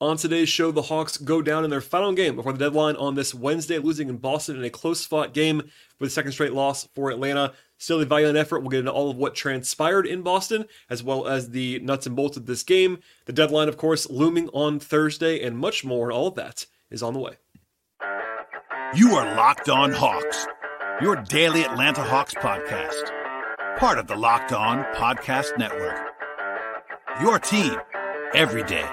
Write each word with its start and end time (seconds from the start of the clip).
On 0.00 0.16
today's 0.16 0.48
show, 0.48 0.70
the 0.70 0.82
Hawks 0.82 1.16
go 1.16 1.42
down 1.42 1.64
in 1.64 1.70
their 1.70 1.80
final 1.80 2.12
game 2.12 2.36
before 2.36 2.52
the 2.52 2.58
deadline 2.58 2.94
on 2.94 3.16
this 3.16 3.34
Wednesday, 3.34 3.78
losing 3.78 4.08
in 4.08 4.18
Boston 4.18 4.56
in 4.56 4.62
a 4.62 4.70
close 4.70 5.04
fought 5.04 5.34
game 5.34 5.60
for 5.98 6.04
the 6.04 6.10
second 6.10 6.30
straight 6.30 6.52
loss 6.52 6.86
for 6.94 7.10
Atlanta. 7.10 7.52
Still 7.78 8.00
a 8.00 8.04
valiant 8.04 8.38
effort. 8.38 8.60
We'll 8.60 8.70
get 8.70 8.78
into 8.80 8.92
all 8.92 9.10
of 9.10 9.16
what 9.16 9.34
transpired 9.34 10.06
in 10.06 10.22
Boston, 10.22 10.66
as 10.88 11.02
well 11.02 11.26
as 11.26 11.50
the 11.50 11.80
nuts 11.80 12.06
and 12.06 12.14
bolts 12.14 12.36
of 12.36 12.46
this 12.46 12.62
game. 12.62 13.00
The 13.24 13.32
deadline, 13.32 13.68
of 13.68 13.76
course, 13.76 14.08
looming 14.08 14.48
on 14.50 14.78
Thursday, 14.78 15.42
and 15.42 15.58
much 15.58 15.84
more. 15.84 16.12
All 16.12 16.28
of 16.28 16.36
that 16.36 16.66
is 16.90 17.02
on 17.02 17.12
the 17.12 17.18
way. 17.18 17.32
You 18.94 19.16
are 19.16 19.36
Locked 19.36 19.68
On 19.68 19.90
Hawks, 19.90 20.46
your 21.02 21.16
daily 21.16 21.64
Atlanta 21.64 22.04
Hawks 22.04 22.34
podcast, 22.34 23.10
part 23.78 23.98
of 23.98 24.06
the 24.06 24.16
Locked 24.16 24.52
On 24.52 24.84
Podcast 24.94 25.58
Network. 25.58 25.98
Your 27.20 27.40
team 27.40 27.74
every 28.32 28.62
day. 28.62 28.86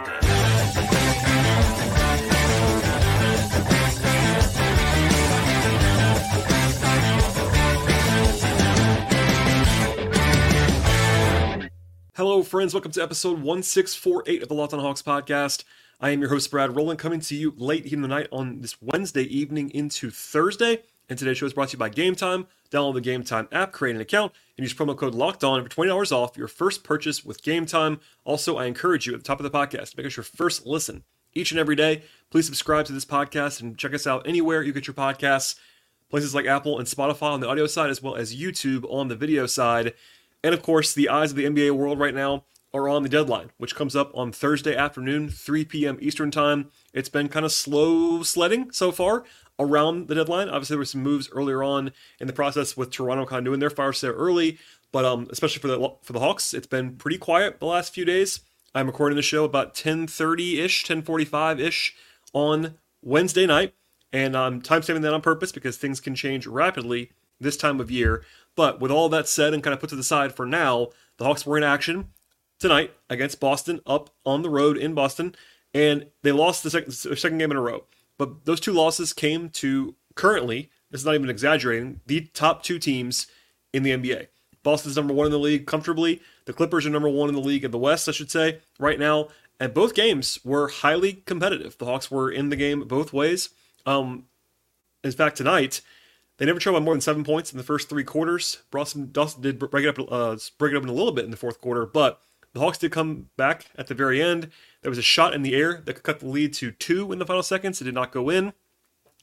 Hello, 12.18 12.44
friends. 12.44 12.74
Welcome 12.74 12.94
to 12.94 13.04
episode 13.04 13.42
1648 13.42 14.42
of 14.42 14.48
the 14.48 14.54
Locked 14.54 14.74
on 14.74 14.80
Hawks 14.80 15.02
podcast. 15.02 15.66
I 16.00 16.12
am 16.12 16.22
your 16.22 16.30
host, 16.30 16.50
Brad 16.50 16.74
Rowland, 16.74 16.98
coming 16.98 17.20
to 17.20 17.36
you 17.36 17.54
late 17.58 17.92
in 17.92 18.02
the 18.02 18.08
night 18.08 18.30
on 18.32 18.62
this 18.62 18.82
Wednesday 18.82 19.24
evening 19.24 19.70
into 19.72 20.10
Thursday. 20.12 20.84
And 21.10 21.20
today's 21.20 21.38
show 21.38 21.46
is 21.46 21.52
brought 21.52 21.68
to 21.68 21.74
you 21.74 21.80
by 21.80 21.90
Gametime. 21.90 22.46
Download 22.72 22.94
the 22.94 23.02
Gametime 23.02 23.50
app, 23.52 23.74
create 23.74 23.96
an 23.96 24.02
account, 24.02 24.32
and 24.58 24.64
use 24.64 24.74
promo 24.74 24.96
code 24.96 25.14
Locked 25.14 25.44
On 25.44 25.62
for 25.62 25.68
$20 25.68 26.14
off 26.14 26.38
your 26.38 26.48
first 26.48 26.86
purchase 26.86 27.26
with 27.26 27.44
Gametime. 27.44 28.00
Also, 28.24 28.56
I 28.56 28.64
encourage 28.68 29.06
you 29.06 29.14
at 29.14 29.20
the 29.20 29.26
top 29.26 29.42
of 29.42 29.44
the 29.44 29.52
podcast, 29.52 29.98
make 29.98 30.06
us 30.06 30.16
your 30.16 30.24
first 30.24 30.66
listen 30.66 31.04
each 31.34 31.52
and 31.52 31.60
every 31.60 31.76
day. 31.76 32.04
Please 32.30 32.46
subscribe 32.46 32.86
to 32.86 32.94
this 32.94 33.04
podcast 33.04 33.60
and 33.60 33.78
check 33.78 33.94
us 33.94 34.08
out 34.08 34.26
anywhere 34.26 34.64
you 34.64 34.72
get 34.72 34.88
your 34.88 34.94
podcasts. 34.94 35.56
Places 36.10 36.34
like 36.34 36.46
Apple 36.46 36.80
and 36.80 36.88
Spotify 36.88 37.34
on 37.34 37.42
the 37.42 37.50
audio 37.50 37.68
side, 37.68 37.90
as 37.90 38.02
well 38.02 38.16
as 38.16 38.34
YouTube 38.34 38.86
on 38.90 39.10
the 39.10 39.18
video 39.18 39.46
side. 39.48 39.94
And 40.46 40.54
of 40.54 40.62
course, 40.62 40.94
the 40.94 41.10
eyes 41.10 41.32
of 41.32 41.38
the 41.38 41.46
NBA 41.46 41.72
world 41.72 41.98
right 41.98 42.14
now 42.14 42.44
are 42.72 42.88
on 42.88 43.02
the 43.02 43.10
deadline, 43.10 43.50
which 43.58 43.74
comes 43.74 43.96
up 43.96 44.12
on 44.14 44.32
Thursday 44.32 44.76
afternoon, 44.76 45.28
3 45.28 45.66
p.m. 45.66 45.98
Eastern 46.00 46.30
Time. 46.30 46.70
It's 46.94 47.10
been 47.10 47.30
kind 47.30 47.48
of 47.48 47.52
slow 47.52 48.22
sledding 48.22 48.70
so 48.72 48.92
far 48.92 49.24
around 49.58 50.08
the 50.08 50.14
deadline. 50.14 50.48
Obviously, 50.48 50.76
there 50.76 50.78
were 50.82 50.86
some 50.86 51.02
moves 51.02 51.32
earlier 51.32 51.64
on 51.64 51.94
in 52.20 52.28
the 52.28 52.34
process 52.34 52.78
with 52.78 52.92
Toronto 52.92 53.26
kind 53.26 53.40
of 53.40 53.46
doing 53.46 53.60
their 53.60 53.72
fire 53.72 53.92
sale 53.92 54.12
early, 54.12 54.60
but 54.92 55.04
um, 55.04 55.26
especially 55.32 55.62
for 55.62 55.68
the 55.68 55.96
for 56.04 56.14
the 56.14 56.20
Hawks, 56.20 56.54
it's 56.54 56.68
been 56.68 56.96
pretty 56.96 57.18
quiet 57.18 57.60
the 57.60 57.66
last 57.66 57.92
few 57.92 58.06
days. 58.06 58.42
I'm 58.76 58.86
recording 58.86 59.16
the 59.16 59.24
show 59.24 59.46
about 59.46 59.74
10:30 59.74 60.60
ish, 60.60 60.86
10:45 60.86 61.60
ish 61.60 61.96
on 62.34 62.76
Wednesday 63.02 63.48
night, 63.48 63.74
and 64.14 64.38
I'm 64.38 64.62
timestamping 64.62 65.02
that 65.02 65.14
on 65.16 65.22
purpose 65.22 65.52
because 65.52 65.78
things 65.78 66.00
can 66.00 66.14
change 66.14 66.46
rapidly 66.46 67.14
this 67.40 67.58
time 67.58 67.80
of 67.80 67.92
year. 67.92 68.24
But 68.56 68.80
with 68.80 68.92
all 68.92 69.10
that 69.10 69.28
said 69.28 69.54
and 69.54 69.64
kind 69.64 69.74
of 69.74 69.80
put 69.80 69.90
to 69.90 69.96
the 69.96 70.04
side 70.04 70.34
for 70.34 70.46
now, 70.46 70.90
the 71.18 71.26
Hawks 71.26 71.46
were 71.46 71.58
in 71.58 71.64
action 71.64 72.10
tonight 72.60 72.94
against 73.10 73.40
Boston 73.40 73.82
up 73.86 74.10
on 74.26 74.42
the 74.42 74.50
road 74.50 74.78
in 74.78 74.94
Boston, 74.94 75.36
and 75.74 76.08
they 76.24 76.32
lost 76.32 76.64
the 76.64 76.70
second, 76.70 76.92
second 76.92 77.38
game 77.38 77.52
in 77.52 77.58
a 77.58 77.62
row. 77.62 77.84
But 78.18 78.46
those 78.46 78.60
two 78.60 78.72
losses 78.72 79.14
came 79.14 79.50
to 79.50 79.96
currently, 80.16 80.70
this 80.90 81.02
is 81.02 81.06
not 81.06 81.16
even 81.16 81.30
exaggerating, 81.30 82.00
the 82.06 82.22
top 82.34 82.64
two 82.64 82.80
teams 82.80 83.28
in 83.74 83.84
the 83.84 83.92
NBA. 83.92 84.28
Boston's 84.64 84.96
number 84.96 85.14
one 85.14 85.28
in 85.28 85.32
the 85.32 85.40
league 85.40 85.68
comfortably. 85.68 86.22
The 86.46 86.54
Clippers 86.54 86.86
are 86.86 86.90
number 86.90 87.10
one 87.10 87.30
in 87.30 87.36
the 87.36 87.42
league 87.42 87.64
in 87.64 87.72
the 87.72 87.78
West, 87.78 88.10
I 88.10 88.14
should 88.14 88.32
say, 88.32 88.60
right 88.80 88.98
now. 88.98 89.28
And 89.60 89.74
both 89.74 89.94
games 89.94 90.40
were 90.44 90.68
highly 90.68 91.14
competitive. 91.26 91.78
The 91.78 91.86
Hawks 91.86 92.10
were 92.10 92.32
in 92.32 92.50
the 92.50 92.56
game 92.56 92.82
both 92.88 93.14
ways. 93.14 93.50
Um, 93.86 94.26
in 95.04 95.12
fact, 95.12 95.38
tonight, 95.38 95.82
they 96.38 96.46
never 96.46 96.60
trailed 96.60 96.80
by 96.80 96.84
more 96.84 96.94
than 96.94 97.02
seven 97.02 97.24
points 97.24 97.52
in 97.52 97.58
the 97.58 97.64
first 97.64 97.90
three 97.90 98.04
quarters. 98.04 98.64
Boston, 98.72 99.10
Dawson 99.12 99.42
did 99.42 99.60
break 99.60 99.86
it 99.86 100.00
up, 100.00 100.12
uh, 100.12 100.38
break 100.58 100.74
it 100.74 100.78
up 100.78 100.84
in 100.84 100.90
a 100.90 100.94
little 100.94 101.12
bit 101.12 101.26
in 101.26 101.32
the 101.32 101.38
fourth 101.38 101.62
quarter, 101.62 101.86
but 101.86 102.22
the 102.54 102.60
Hawks 102.60 102.78
did 102.78 102.92
come 102.92 103.30
back 103.38 103.66
at 103.78 103.88
the 103.88 103.94
very 103.94 104.22
end. 104.22 104.50
There 104.82 104.92
was 104.92 104.98
a 104.98 105.04
shot 105.04 105.34
in 105.34 105.42
the 105.42 105.56
air 105.56 105.82
that 105.86 105.94
could 105.94 106.04
cut 106.04 106.20
the 106.20 106.28
lead 106.28 106.54
to 106.56 106.72
two 106.72 107.12
in 107.12 107.20
the 107.20 107.26
final 107.26 107.44
seconds. 107.44 107.82
It 107.82 107.86
did 107.86 107.94
not 107.94 108.12
go 108.12 108.30
in, 108.30 108.54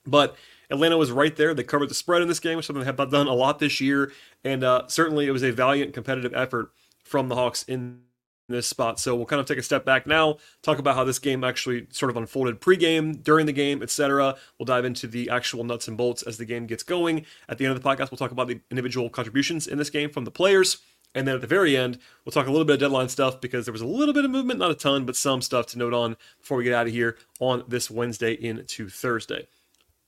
but 0.06 0.36
Atlanta 0.70 0.96
was 0.96 1.10
right 1.10 1.34
there. 1.36 1.54
They 1.54 1.62
covered 1.62 1.90
the 1.90 1.94
spread 1.94 2.22
in 2.22 2.28
this 2.28 2.40
game, 2.40 2.56
which 2.56 2.66
something 2.66 2.80
they 2.80 2.86
have 2.86 2.98
not 2.98 3.10
done 3.10 3.26
a 3.26 3.34
lot 3.34 3.58
this 3.58 3.80
year, 3.80 4.12
and 4.44 4.64
uh, 4.64 4.86
certainly 4.88 5.26
it 5.26 5.32
was 5.32 5.42
a 5.42 5.50
valiant 5.50 5.94
competitive 5.94 6.34
effort 6.34 6.72
from 7.04 7.28
the 7.28 7.34
Hawks 7.34 7.62
in 7.64 8.02
this 8.48 8.66
spot. 8.66 8.98
So 9.00 9.14
we'll 9.14 9.26
kind 9.26 9.41
of 9.41 9.47
take 9.47 9.58
a 9.58 9.62
step 9.62 9.84
back 9.84 10.06
now, 10.06 10.38
talk 10.62 10.78
about 10.78 10.94
how 10.94 11.04
this 11.04 11.19
game 11.19 11.44
actually 11.44 11.86
sort 11.91 12.10
of 12.10 12.16
unfolded 12.16 12.60
pregame, 12.60 13.22
during 13.22 13.47
the 13.47 13.53
game, 13.53 13.82
etc. 13.82 14.36
We'll 14.58 14.66
dive 14.66 14.84
into 14.84 15.06
the 15.06 15.30
actual 15.30 15.64
nuts 15.64 15.88
and 15.88 15.97
bolts 15.97 16.22
as 16.22 16.38
the 16.38 16.44
game 16.44 16.66
gets 16.66 16.82
going. 16.82 17.25
At 17.48 17.58
the 17.58 17.66
end 17.66 17.76
of 17.76 17.82
the 17.82 17.88
podcast, 17.88 18.10
we'll 18.10 18.19
talk 18.19 18.32
about 18.32 18.48
the 18.48 18.60
individual 18.70 19.08
contributions 19.08 19.66
in 19.66 19.78
this 19.78 19.91
game 19.91 20.10
from 20.10 20.25
the 20.25 20.31
players. 20.31 20.78
And 21.14 21.28
then 21.28 21.34
at 21.34 21.41
the 21.42 21.47
very 21.47 21.76
end, 21.76 21.98
we'll 22.25 22.32
talk 22.32 22.47
a 22.47 22.50
little 22.50 22.64
bit 22.64 22.75
of 22.75 22.81
deadline 22.81 23.08
stuff 23.08 23.41
because 23.41 23.66
there 23.66 23.72
was 23.72 23.82
a 23.82 23.86
little 23.86 24.14
bit 24.14 24.25
of 24.25 24.31
movement, 24.31 24.58
not 24.58 24.70
a 24.70 24.75
ton, 24.75 25.04
but 25.04 25.16
some 25.16 25.42
stuff 25.42 25.66
to 25.66 25.78
note 25.78 25.92
on 25.92 26.16
before 26.41 26.56
we 26.56 26.64
get 26.64 26.72
out 26.72 26.86
of 26.86 26.92
here 26.92 27.19
on 27.38 27.64
this 27.69 27.91
Wednesday 27.91 28.32
into 28.32 28.88
Thursday. 28.88 29.47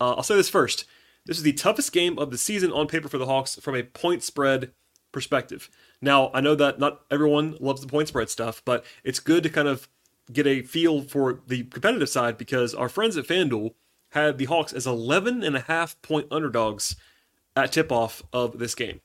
Uh, 0.00 0.14
I'll 0.14 0.22
say 0.22 0.34
this 0.34 0.48
first. 0.48 0.86
This 1.26 1.36
is 1.36 1.42
the 1.42 1.52
toughest 1.52 1.92
game 1.92 2.18
of 2.18 2.30
the 2.30 2.38
season 2.38 2.72
on 2.72 2.86
paper 2.86 3.08
for 3.08 3.18
the 3.18 3.26
Hawks 3.26 3.56
from 3.56 3.74
a 3.74 3.82
point 3.82 4.22
spread 4.22 4.72
perspective. 5.12 5.70
Now, 6.04 6.30
I 6.34 6.42
know 6.42 6.54
that 6.54 6.78
not 6.78 7.00
everyone 7.10 7.56
loves 7.60 7.80
the 7.80 7.86
point 7.86 8.08
spread 8.08 8.28
stuff, 8.28 8.60
but 8.64 8.84
it's 9.02 9.20
good 9.20 9.42
to 9.42 9.48
kind 9.48 9.66
of 9.66 9.88
get 10.30 10.46
a 10.46 10.60
feel 10.60 11.00
for 11.02 11.40
the 11.46 11.64
competitive 11.64 12.10
side 12.10 12.36
because 12.36 12.74
our 12.74 12.90
friends 12.90 13.16
at 13.16 13.26
FanDuel 13.26 13.72
had 14.10 14.36
the 14.36 14.44
Hawks 14.44 14.74
as 14.74 14.86
11 14.86 15.42
and 15.42 15.56
a 15.56 15.60
half 15.60 16.00
point 16.02 16.26
underdogs 16.30 16.94
at 17.56 17.72
tip 17.72 17.90
off 17.90 18.22
of 18.34 18.58
this 18.58 18.74
game. 18.74 19.00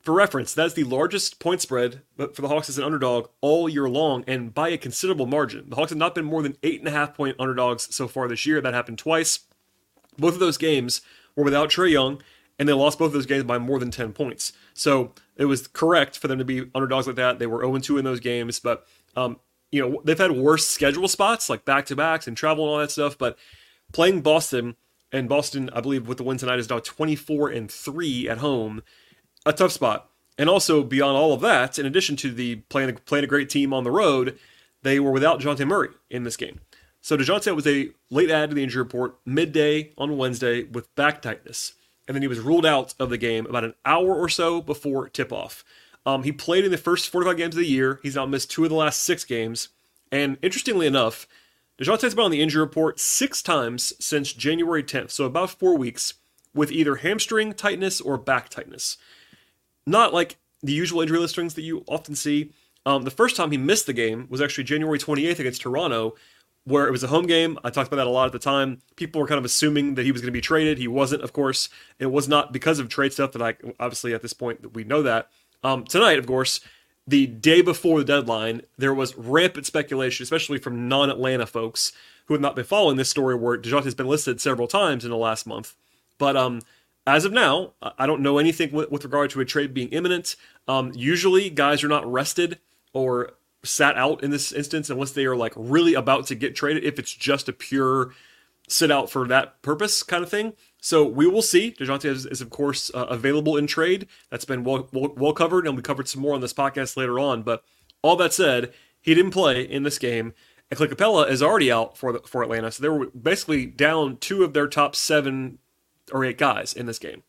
For 0.00 0.14
reference, 0.14 0.54
that's 0.54 0.74
the 0.74 0.84
largest 0.84 1.40
point 1.40 1.60
spread 1.60 2.02
for 2.16 2.42
the 2.42 2.48
Hawks 2.48 2.68
as 2.68 2.78
an 2.78 2.84
underdog 2.84 3.28
all 3.40 3.68
year 3.68 3.88
long 3.88 4.22
and 4.28 4.54
by 4.54 4.68
a 4.68 4.78
considerable 4.78 5.26
margin. 5.26 5.68
The 5.68 5.76
Hawks 5.76 5.90
have 5.90 5.98
not 5.98 6.14
been 6.14 6.24
more 6.24 6.42
than 6.42 6.56
eight 6.62 6.78
and 6.78 6.88
a 6.88 6.92
half 6.92 7.12
point 7.12 7.36
underdogs 7.40 7.92
so 7.94 8.06
far 8.06 8.28
this 8.28 8.46
year. 8.46 8.60
That 8.60 8.72
happened 8.72 8.98
twice. 8.98 9.40
Both 10.16 10.34
of 10.34 10.40
those 10.40 10.58
games 10.58 11.00
were 11.34 11.44
without 11.44 11.70
Trae 11.70 11.90
Young, 11.90 12.22
and 12.58 12.68
they 12.68 12.72
lost 12.72 12.98
both 12.98 13.08
of 13.08 13.12
those 13.12 13.26
games 13.26 13.44
by 13.44 13.58
more 13.58 13.78
than 13.78 13.90
10 13.90 14.12
points. 14.12 14.52
So 14.72 15.12
it 15.38 15.44
was 15.44 15.68
correct 15.68 16.18
for 16.18 16.28
them 16.28 16.38
to 16.38 16.44
be 16.44 16.68
underdogs 16.74 17.06
like 17.06 17.16
that. 17.16 17.38
They 17.38 17.46
were 17.46 17.60
0 17.60 17.78
2 17.78 17.96
in 17.96 18.04
those 18.04 18.20
games, 18.20 18.58
but 18.58 18.86
um, 19.16 19.38
you 19.70 19.80
know 19.80 20.02
they've 20.04 20.18
had 20.18 20.32
worse 20.32 20.66
schedule 20.66 21.08
spots 21.08 21.48
like 21.48 21.64
back 21.64 21.86
to 21.86 21.96
backs 21.96 22.26
and 22.26 22.36
travel 22.36 22.64
and 22.64 22.72
all 22.72 22.78
that 22.78 22.90
stuff. 22.90 23.16
But 23.16 23.38
playing 23.92 24.20
Boston 24.20 24.76
and 25.12 25.28
Boston, 25.28 25.70
I 25.72 25.80
believe, 25.80 26.06
with 26.06 26.18
the 26.18 26.24
win 26.24 26.36
tonight 26.36 26.58
is 26.58 26.68
now 26.68 26.80
24 26.80 27.48
and 27.48 27.70
three 27.70 28.28
at 28.28 28.38
home, 28.38 28.82
a 29.46 29.52
tough 29.52 29.72
spot. 29.72 30.10
And 30.36 30.48
also 30.48 30.82
beyond 30.82 31.16
all 31.16 31.32
of 31.32 31.40
that, 31.40 31.78
in 31.78 31.86
addition 31.86 32.16
to 32.16 32.30
the 32.30 32.56
playing 32.68 32.94
playing 33.06 33.24
a 33.24 33.28
great 33.28 33.48
team 33.48 33.72
on 33.72 33.84
the 33.84 33.90
road, 33.90 34.38
they 34.82 35.00
were 35.00 35.12
without 35.12 35.40
Dejounte 35.40 35.66
Murray 35.66 35.90
in 36.10 36.24
this 36.24 36.36
game. 36.36 36.60
So 37.00 37.16
Dejounte 37.16 37.54
was 37.54 37.66
a 37.66 37.90
late 38.10 38.30
add 38.30 38.50
to 38.50 38.56
the 38.56 38.62
injury 38.62 38.82
report 38.82 39.18
midday 39.24 39.92
on 39.96 40.16
Wednesday 40.16 40.64
with 40.64 40.94
back 40.96 41.22
tightness 41.22 41.74
and 42.08 42.14
then 42.14 42.22
he 42.22 42.28
was 42.28 42.40
ruled 42.40 42.66
out 42.66 42.94
of 42.98 43.10
the 43.10 43.18
game 43.18 43.46
about 43.46 43.64
an 43.64 43.74
hour 43.84 44.14
or 44.14 44.28
so 44.28 44.62
before 44.62 45.08
tip 45.08 45.32
off. 45.32 45.64
Um, 46.06 46.22
he 46.22 46.32
played 46.32 46.64
in 46.64 46.70
the 46.70 46.78
first 46.78 47.10
45 47.10 47.36
games 47.36 47.54
of 47.54 47.60
the 47.60 47.66
year. 47.66 48.00
He's 48.02 48.16
now 48.16 48.24
missed 48.24 48.50
two 48.50 48.64
of 48.64 48.70
the 48.70 48.76
last 48.76 49.02
six 49.02 49.24
games. 49.24 49.68
And 50.10 50.38
interestingly 50.40 50.86
enough, 50.86 51.28
DeJounte's 51.78 52.14
been 52.14 52.24
on 52.24 52.30
the 52.30 52.40
injury 52.40 52.62
report 52.62 52.98
six 52.98 53.42
times 53.42 53.92
since 54.00 54.32
January 54.32 54.82
10th, 54.82 55.10
so 55.10 55.26
about 55.26 55.50
four 55.50 55.76
weeks, 55.76 56.14
with 56.54 56.72
either 56.72 56.96
hamstring 56.96 57.52
tightness 57.52 58.00
or 58.00 58.16
back 58.16 58.48
tightness. 58.48 58.96
Not 59.86 60.14
like 60.14 60.38
the 60.62 60.72
usual 60.72 61.02
injury 61.02 61.18
listings 61.18 61.54
that 61.54 61.62
you 61.62 61.84
often 61.86 62.14
see. 62.16 62.52
Um, 62.86 63.02
the 63.02 63.10
first 63.10 63.36
time 63.36 63.50
he 63.50 63.58
missed 63.58 63.86
the 63.86 63.92
game 63.92 64.26
was 64.30 64.40
actually 64.40 64.64
January 64.64 64.98
28th 64.98 65.38
against 65.38 65.60
Toronto, 65.60 66.14
where 66.68 66.86
it 66.86 66.90
was 66.92 67.02
a 67.02 67.08
home 67.08 67.26
game. 67.26 67.58
I 67.64 67.70
talked 67.70 67.88
about 67.88 67.96
that 67.96 68.06
a 68.06 68.10
lot 68.10 68.26
at 68.26 68.32
the 68.32 68.38
time. 68.38 68.82
People 68.96 69.20
were 69.20 69.26
kind 69.26 69.38
of 69.38 69.44
assuming 69.44 69.94
that 69.94 70.04
he 70.04 70.12
was 70.12 70.20
going 70.20 70.28
to 70.28 70.32
be 70.32 70.40
traded. 70.40 70.78
He 70.78 70.88
wasn't, 70.88 71.22
of 71.22 71.32
course. 71.32 71.68
It 71.98 72.06
was 72.06 72.28
not 72.28 72.52
because 72.52 72.78
of 72.78 72.88
trade 72.88 73.12
stuff 73.12 73.32
that 73.32 73.42
I 73.42 73.54
obviously 73.80 74.12
at 74.14 74.22
this 74.22 74.32
point 74.32 74.74
we 74.74 74.84
know 74.84 75.02
that. 75.02 75.30
Um, 75.64 75.84
tonight, 75.84 76.18
of 76.18 76.26
course, 76.26 76.60
the 77.06 77.26
day 77.26 77.62
before 77.62 77.98
the 77.98 78.04
deadline, 78.04 78.62
there 78.76 78.92
was 78.92 79.16
rampant 79.16 79.66
speculation, 79.66 80.22
especially 80.22 80.58
from 80.58 80.88
non-Atlanta 80.88 81.46
folks 81.46 81.92
who 82.26 82.34
have 82.34 82.40
not 82.42 82.54
been 82.54 82.66
following 82.66 82.98
this 82.98 83.08
story, 83.08 83.34
where 83.34 83.56
Dejounte 83.56 83.84
has 83.84 83.94
been 83.94 84.06
listed 84.06 84.40
several 84.40 84.68
times 84.68 85.04
in 85.04 85.10
the 85.10 85.16
last 85.16 85.46
month. 85.46 85.74
But 86.18 86.36
um, 86.36 86.60
as 87.06 87.24
of 87.24 87.32
now, 87.32 87.72
I 87.80 88.06
don't 88.06 88.20
know 88.20 88.36
anything 88.36 88.70
with, 88.72 88.90
with 88.90 89.04
regard 89.04 89.30
to 89.30 89.40
a 89.40 89.46
trade 89.46 89.72
being 89.72 89.88
imminent. 89.88 90.36
Um, 90.68 90.92
usually, 90.94 91.48
guys 91.48 91.82
are 91.82 91.88
not 91.88 92.10
rested 92.10 92.58
or 92.92 93.32
sat 93.64 93.96
out 93.96 94.22
in 94.22 94.30
this 94.30 94.52
instance 94.52 94.88
unless 94.88 95.12
they 95.12 95.26
are 95.26 95.36
like 95.36 95.52
really 95.56 95.94
about 95.94 96.26
to 96.26 96.34
get 96.34 96.54
traded 96.54 96.84
if 96.84 96.98
it's 96.98 97.12
just 97.12 97.48
a 97.48 97.52
pure 97.52 98.12
sit 98.68 98.90
out 98.90 99.10
for 99.10 99.26
that 99.26 99.60
purpose 99.62 100.02
kind 100.02 100.22
of 100.22 100.30
thing. 100.30 100.52
So 100.80 101.04
we 101.04 101.26
will 101.26 101.42
see. 101.42 101.72
DeJounte 101.72 102.04
is, 102.04 102.26
is 102.26 102.40
of 102.40 102.50
course 102.50 102.90
uh, 102.94 103.06
available 103.06 103.56
in 103.56 103.66
trade. 103.66 104.06
That's 104.30 104.44
been 104.44 104.62
well, 104.62 104.88
well, 104.92 105.14
well 105.16 105.32
covered 105.32 105.66
and 105.66 105.76
we 105.76 105.82
covered 105.82 106.08
some 106.08 106.22
more 106.22 106.34
on 106.34 106.40
this 106.40 106.52
podcast 106.52 106.96
later 106.96 107.18
on. 107.18 107.42
But 107.42 107.64
all 108.02 108.16
that 108.16 108.32
said, 108.32 108.72
he 109.00 109.14
didn't 109.14 109.32
play 109.32 109.62
in 109.62 109.82
this 109.82 109.98
game. 109.98 110.34
And 110.70 110.76
Clint 110.76 110.92
Capela 110.92 111.28
is 111.30 111.42
already 111.42 111.72
out 111.72 111.96
for 111.96 112.12
the, 112.12 112.18
for 112.20 112.42
Atlanta, 112.42 112.70
so 112.70 112.82
they 112.82 112.88
were 112.90 113.06
basically 113.06 113.64
down 113.64 114.18
two 114.18 114.44
of 114.44 114.52
their 114.52 114.68
top 114.68 114.94
seven 114.94 115.58
or 116.12 116.24
eight 116.24 116.36
guys 116.36 116.74
in 116.74 116.86
this 116.86 116.98
game, 116.98 117.22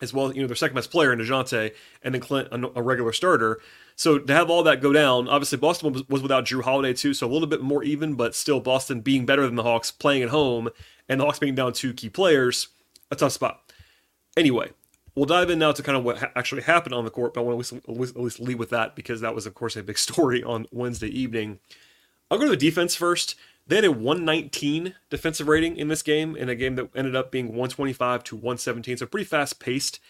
as 0.00 0.12
well 0.12 0.34
you 0.34 0.40
know 0.40 0.46
their 0.46 0.56
second 0.56 0.74
best 0.74 0.90
player 0.90 1.12
in 1.12 1.18
Dejounte, 1.18 1.74
and 2.02 2.14
then 2.14 2.20
Clint 2.20 2.48
a, 2.50 2.78
a 2.78 2.82
regular 2.82 3.12
starter. 3.12 3.60
So 3.96 4.18
to 4.18 4.32
have 4.32 4.48
all 4.48 4.62
that 4.62 4.80
go 4.80 4.92
down, 4.92 5.28
obviously 5.28 5.58
Boston 5.58 5.92
was, 5.92 6.08
was 6.08 6.22
without 6.22 6.46
Jrue 6.46 6.62
Holiday 6.62 6.94
too, 6.94 7.12
so 7.12 7.26
a 7.26 7.32
little 7.32 7.48
bit 7.48 7.60
more 7.60 7.82
even, 7.84 8.14
but 8.14 8.34
still 8.34 8.60
Boston 8.60 9.00
being 9.00 9.26
better 9.26 9.42
than 9.42 9.56
the 9.56 9.62
Hawks 9.62 9.90
playing 9.90 10.22
at 10.22 10.30
home, 10.30 10.70
and 11.08 11.20
the 11.20 11.24
Hawks 11.24 11.38
being 11.38 11.54
down 11.54 11.72
two 11.72 11.92
key 11.92 12.08
players, 12.08 12.68
a 13.10 13.16
tough 13.16 13.32
spot. 13.32 13.72
Anyway, 14.36 14.70
we'll 15.14 15.26
dive 15.26 15.50
in 15.50 15.58
now 15.58 15.72
to 15.72 15.82
kind 15.82 15.98
of 15.98 16.04
what 16.04 16.18
ha- 16.18 16.30
actually 16.34 16.62
happened 16.62 16.94
on 16.94 17.04
the 17.04 17.10
court, 17.10 17.34
but 17.34 17.40
I 17.40 17.44
want 17.44 17.62
to 17.62 17.76
at 17.76 17.88
least, 17.88 18.16
at 18.16 18.22
least 18.22 18.40
lead 18.40 18.58
with 18.58 18.70
that 18.70 18.96
because 18.96 19.20
that 19.20 19.34
was, 19.34 19.44
of 19.44 19.54
course, 19.54 19.76
a 19.76 19.82
big 19.82 19.98
story 20.08 20.42
on 20.42 20.66
Wednesday 20.72 21.08
evening. 21.08 21.58
I'll 22.30 22.38
go 22.38 22.44
to 22.44 22.50
the 22.50 22.56
defense 22.56 22.94
first. 22.94 23.34
They 23.70 23.76
had 23.76 23.84
a 23.84 23.92
119 23.92 24.96
defensive 25.10 25.46
rating 25.46 25.76
in 25.76 25.86
this 25.86 26.02
game, 26.02 26.34
in 26.34 26.48
a 26.48 26.56
game 26.56 26.74
that 26.74 26.90
ended 26.92 27.14
up 27.14 27.30
being 27.30 27.46
125 27.46 28.24
to 28.24 28.34
117, 28.34 28.96
so 28.96 29.06
pretty 29.06 29.24
fast 29.24 29.60
paced. 29.60 30.00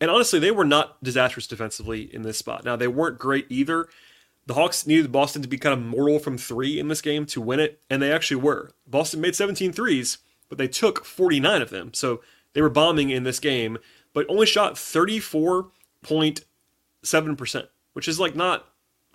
And 0.00 0.10
honestly, 0.10 0.40
they 0.40 0.50
were 0.50 0.64
not 0.64 1.00
disastrous 1.04 1.46
defensively 1.46 2.12
in 2.12 2.22
this 2.22 2.36
spot. 2.36 2.64
Now, 2.64 2.74
they 2.74 2.88
weren't 2.88 3.20
great 3.20 3.46
either. 3.48 3.86
The 4.46 4.54
Hawks 4.54 4.88
needed 4.88 5.12
Boston 5.12 5.40
to 5.42 5.46
be 5.46 5.56
kind 5.56 5.72
of 5.72 5.86
mortal 5.86 6.18
from 6.18 6.36
three 6.36 6.80
in 6.80 6.88
this 6.88 7.00
game 7.00 7.26
to 7.26 7.40
win 7.40 7.60
it, 7.60 7.80
and 7.88 8.02
they 8.02 8.10
actually 8.10 8.42
were. 8.42 8.72
Boston 8.88 9.20
made 9.20 9.36
17 9.36 9.72
threes, 9.72 10.18
but 10.48 10.58
they 10.58 10.66
took 10.66 11.04
49 11.04 11.62
of 11.62 11.70
them. 11.70 11.94
So 11.94 12.22
they 12.54 12.60
were 12.60 12.68
bombing 12.68 13.10
in 13.10 13.22
this 13.22 13.38
game, 13.38 13.78
but 14.14 14.26
only 14.28 14.46
shot 14.46 14.74
34.7%, 14.74 17.68
which 17.92 18.08
is 18.08 18.18
like 18.18 18.34
not 18.34 18.66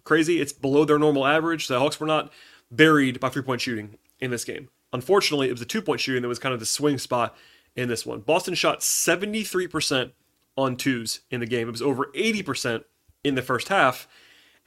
crazy. 0.06 0.40
It's 0.40 0.54
below 0.54 0.86
their 0.86 0.98
normal 0.98 1.28
average. 1.28 1.68
The 1.68 1.78
Hawks 1.78 2.00
were 2.00 2.08
not 2.08 2.32
buried 2.72 3.20
by 3.20 3.30
three 3.30 3.44
point 3.44 3.62
shooting 3.62 3.98
in 4.20 4.32
this 4.32 4.46
game. 4.46 4.70
Unfortunately, 4.94 5.48
it 5.48 5.52
was 5.52 5.60
the 5.60 5.66
two 5.66 5.82
point 5.82 6.00
shooting 6.00 6.22
that 6.22 6.28
was 6.28 6.40
kind 6.40 6.54
of 6.54 6.60
the 6.60 6.66
swing 6.66 6.98
spot 6.98 7.36
in 7.76 7.88
this 7.88 8.06
one. 8.06 8.22
Boston 8.22 8.54
shot 8.54 8.80
73% 8.80 10.12
on 10.58 10.76
twos 10.76 11.22
in 11.30 11.40
the 11.40 11.46
game. 11.46 11.68
It 11.68 11.72
was 11.72 11.82
over 11.82 12.08
80% 12.16 12.84
in 13.24 13.36
the 13.36 13.42
first 13.42 13.70
half, 13.70 14.08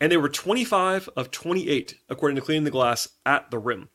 and 0.00 0.10
they 0.10 0.16
were 0.16 0.28
25 0.28 1.08
of 1.16 1.30
28, 1.30 1.96
according 2.08 2.36
to 2.36 2.42
Cleaning 2.42 2.64
the 2.64 2.70
Glass, 2.70 3.08
at 3.26 3.50
the 3.50 3.58
rim. 3.58 3.88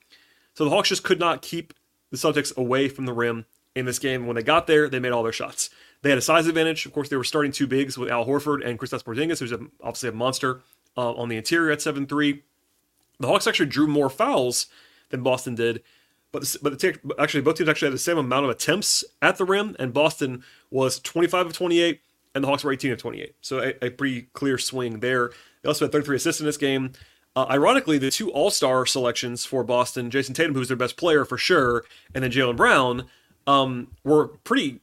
So 0.53 0.65
the 0.65 0.69
Hawks 0.69 0.89
just 0.89 1.03
could 1.03 1.19
not 1.19 1.41
keep 1.41 1.73
the 2.11 2.17
Celtics 2.17 2.55
away 2.55 2.89
from 2.89 3.05
the 3.05 3.13
rim 3.13 3.45
in 3.75 3.85
this 3.85 3.99
game. 3.99 4.27
When 4.27 4.35
they 4.35 4.43
got 4.43 4.67
there, 4.67 4.89
they 4.89 4.99
made 4.99 5.11
all 5.11 5.23
their 5.23 5.31
shots. 5.31 5.69
They 6.01 6.09
had 6.09 6.17
a 6.17 6.21
size 6.21 6.47
advantage. 6.47 6.85
Of 6.85 6.93
course, 6.93 7.09
they 7.09 7.17
were 7.17 7.23
starting 7.23 7.51
two 7.51 7.67
bigs 7.67 7.97
with 7.97 8.09
Al 8.09 8.25
Horford 8.25 8.65
and 8.65 8.79
Kristaps 8.79 9.03
Porzingis, 9.03 9.39
who's 9.39 9.53
obviously 9.81 10.09
a 10.09 10.13
monster 10.13 10.61
uh, 10.97 11.13
on 11.13 11.29
the 11.29 11.37
interior 11.37 11.71
at 11.71 11.79
7-3. 11.79 12.41
The 13.19 13.27
Hawks 13.27 13.47
actually 13.47 13.67
drew 13.67 13.87
more 13.87 14.09
fouls 14.09 14.67
than 15.09 15.23
Boston 15.23 15.55
did, 15.55 15.83
but 16.31 16.43
the, 16.43 16.59
but 16.61 16.79
the, 16.79 16.99
actually 17.19 17.41
both 17.41 17.57
teams 17.57 17.69
actually 17.69 17.87
had 17.87 17.93
the 17.93 17.99
same 17.99 18.17
amount 18.17 18.45
of 18.45 18.51
attempts 18.51 19.03
at 19.21 19.37
the 19.37 19.45
rim, 19.45 19.75
and 19.79 19.93
Boston 19.93 20.43
was 20.69 20.99
25 20.99 21.47
of 21.47 21.53
28, 21.53 22.01
and 22.35 22.43
the 22.43 22.47
Hawks 22.47 22.63
were 22.63 22.71
18 22.71 22.91
of 22.91 22.99
28. 22.99 23.35
So 23.41 23.59
a, 23.59 23.85
a 23.85 23.89
pretty 23.89 24.23
clear 24.33 24.57
swing 24.57 24.99
there. 24.99 25.31
They 25.61 25.67
also 25.67 25.85
had 25.85 25.91
33 25.91 26.17
assists 26.17 26.39
in 26.39 26.45
this 26.45 26.57
game. 26.57 26.93
Uh, 27.35 27.45
ironically, 27.49 27.97
the 27.97 28.11
two 28.11 28.31
All 28.31 28.51
Star 28.51 28.85
selections 28.85 29.45
for 29.45 29.63
Boston, 29.63 30.09
Jayson 30.09 30.35
Tatum, 30.35 30.53
who's 30.53 30.67
their 30.67 30.77
best 30.77 30.97
player 30.97 31.25
for 31.25 31.37
sure, 31.37 31.83
and 32.13 32.23
then 32.23 32.31
Jaylen 32.31 32.55
Brown, 32.55 33.05
um, 33.47 33.87
were 34.03 34.27
pretty 34.27 34.81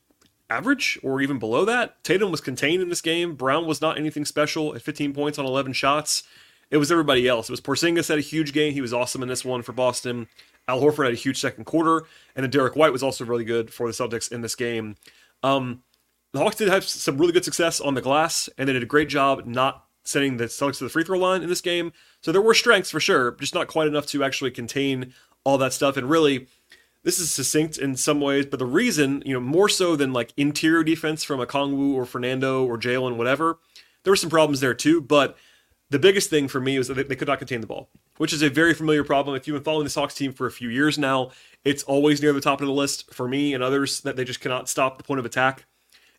average 0.48 0.98
or 1.02 1.20
even 1.20 1.38
below 1.38 1.64
that. 1.64 2.02
Tatum 2.04 2.30
was 2.30 2.40
contained 2.40 2.82
in 2.82 2.88
this 2.88 3.00
game. 3.00 3.34
Brown 3.34 3.66
was 3.66 3.80
not 3.80 3.98
anything 3.98 4.24
special 4.24 4.74
at 4.74 4.82
15 4.82 5.12
points 5.12 5.38
on 5.38 5.44
11 5.44 5.72
shots. 5.72 6.22
It 6.70 6.78
was 6.78 6.90
everybody 6.90 7.28
else. 7.28 7.48
It 7.48 7.52
was 7.52 7.60
Porzingis 7.60 8.08
had 8.08 8.18
a 8.18 8.22
huge 8.22 8.52
game. 8.52 8.72
He 8.72 8.80
was 8.80 8.92
awesome 8.92 9.22
in 9.22 9.28
this 9.28 9.44
one 9.44 9.62
for 9.62 9.72
Boston. 9.72 10.26
Al 10.68 10.80
Horford 10.80 11.04
had 11.04 11.12
a 11.12 11.16
huge 11.16 11.38
second 11.38 11.64
quarter, 11.64 12.04
and 12.34 12.42
then 12.42 12.50
Derrick 12.50 12.74
White 12.74 12.92
was 12.92 13.02
also 13.02 13.24
really 13.24 13.44
good 13.44 13.72
for 13.72 13.86
the 13.86 13.92
Celtics 13.92 14.32
in 14.32 14.40
this 14.40 14.56
game. 14.56 14.96
Um, 15.42 15.82
the 16.32 16.40
Hawks 16.40 16.56
did 16.56 16.68
have 16.68 16.84
some 16.84 17.18
really 17.18 17.32
good 17.32 17.44
success 17.44 17.80
on 17.80 17.94
the 17.94 18.02
glass, 18.02 18.48
and 18.58 18.68
they 18.68 18.72
did 18.72 18.82
a 18.82 18.86
great 18.86 19.08
job 19.08 19.46
not 19.46 19.84
sending 20.04 20.36
the 20.36 20.44
Celtics 20.44 20.78
to 20.78 20.84
the 20.84 20.90
free 20.90 21.04
throw 21.04 21.18
line 21.18 21.42
in 21.42 21.48
this 21.48 21.60
game. 21.60 21.92
So 22.20 22.32
there 22.32 22.42
were 22.42 22.54
strengths 22.54 22.90
for 22.90 23.00
sure, 23.00 23.32
just 23.32 23.54
not 23.54 23.68
quite 23.68 23.86
enough 23.86 24.06
to 24.06 24.24
actually 24.24 24.50
contain 24.50 25.14
all 25.44 25.58
that 25.58 25.72
stuff. 25.72 25.96
And 25.96 26.10
really, 26.10 26.48
this 27.04 27.20
is 27.20 27.30
succinct 27.30 27.78
in 27.78 27.94
some 27.96 28.20
ways, 28.20 28.46
but 28.46 28.58
the 28.58 28.66
reason, 28.66 29.22
you 29.24 29.34
know, 29.34 29.40
more 29.40 29.68
so 29.68 29.94
than 29.94 30.12
like 30.12 30.32
interior 30.36 30.82
defense 30.82 31.22
from 31.22 31.38
Okongwu 31.38 31.94
or 31.94 32.04
Fernando 32.04 32.64
or 32.64 32.76
Jalen, 32.76 33.16
whatever, 33.16 33.58
there 34.02 34.10
were 34.10 34.16
some 34.16 34.30
problems 34.30 34.60
there 34.60 34.74
too. 34.74 35.00
But 35.00 35.36
the 35.90 35.98
biggest 35.98 36.30
thing 36.30 36.48
for 36.48 36.60
me 36.60 36.78
was 36.78 36.88
that 36.88 37.08
they 37.08 37.16
could 37.16 37.28
not 37.28 37.38
contain 37.38 37.60
the 37.60 37.66
ball, 37.66 37.88
which 38.18 38.32
is 38.32 38.42
a 38.42 38.50
very 38.50 38.74
familiar 38.74 39.04
problem. 39.04 39.36
If 39.36 39.46
you've 39.46 39.54
been 39.54 39.64
following 39.64 39.84
the 39.84 39.90
Sox 39.90 40.14
team 40.14 40.32
for 40.32 40.46
a 40.46 40.50
few 40.50 40.68
years 40.68 40.98
now, 40.98 41.30
it's 41.64 41.82
always 41.84 42.20
near 42.20 42.32
the 42.32 42.40
top 42.40 42.60
of 42.60 42.66
the 42.66 42.72
list 42.72 43.12
for 43.14 43.28
me 43.28 43.54
and 43.54 43.62
others 43.62 44.00
that 44.00 44.16
they 44.16 44.24
just 44.24 44.40
cannot 44.40 44.68
stop 44.68 44.98
the 44.98 45.04
point 45.04 45.20
of 45.20 45.26
attack. 45.26 45.64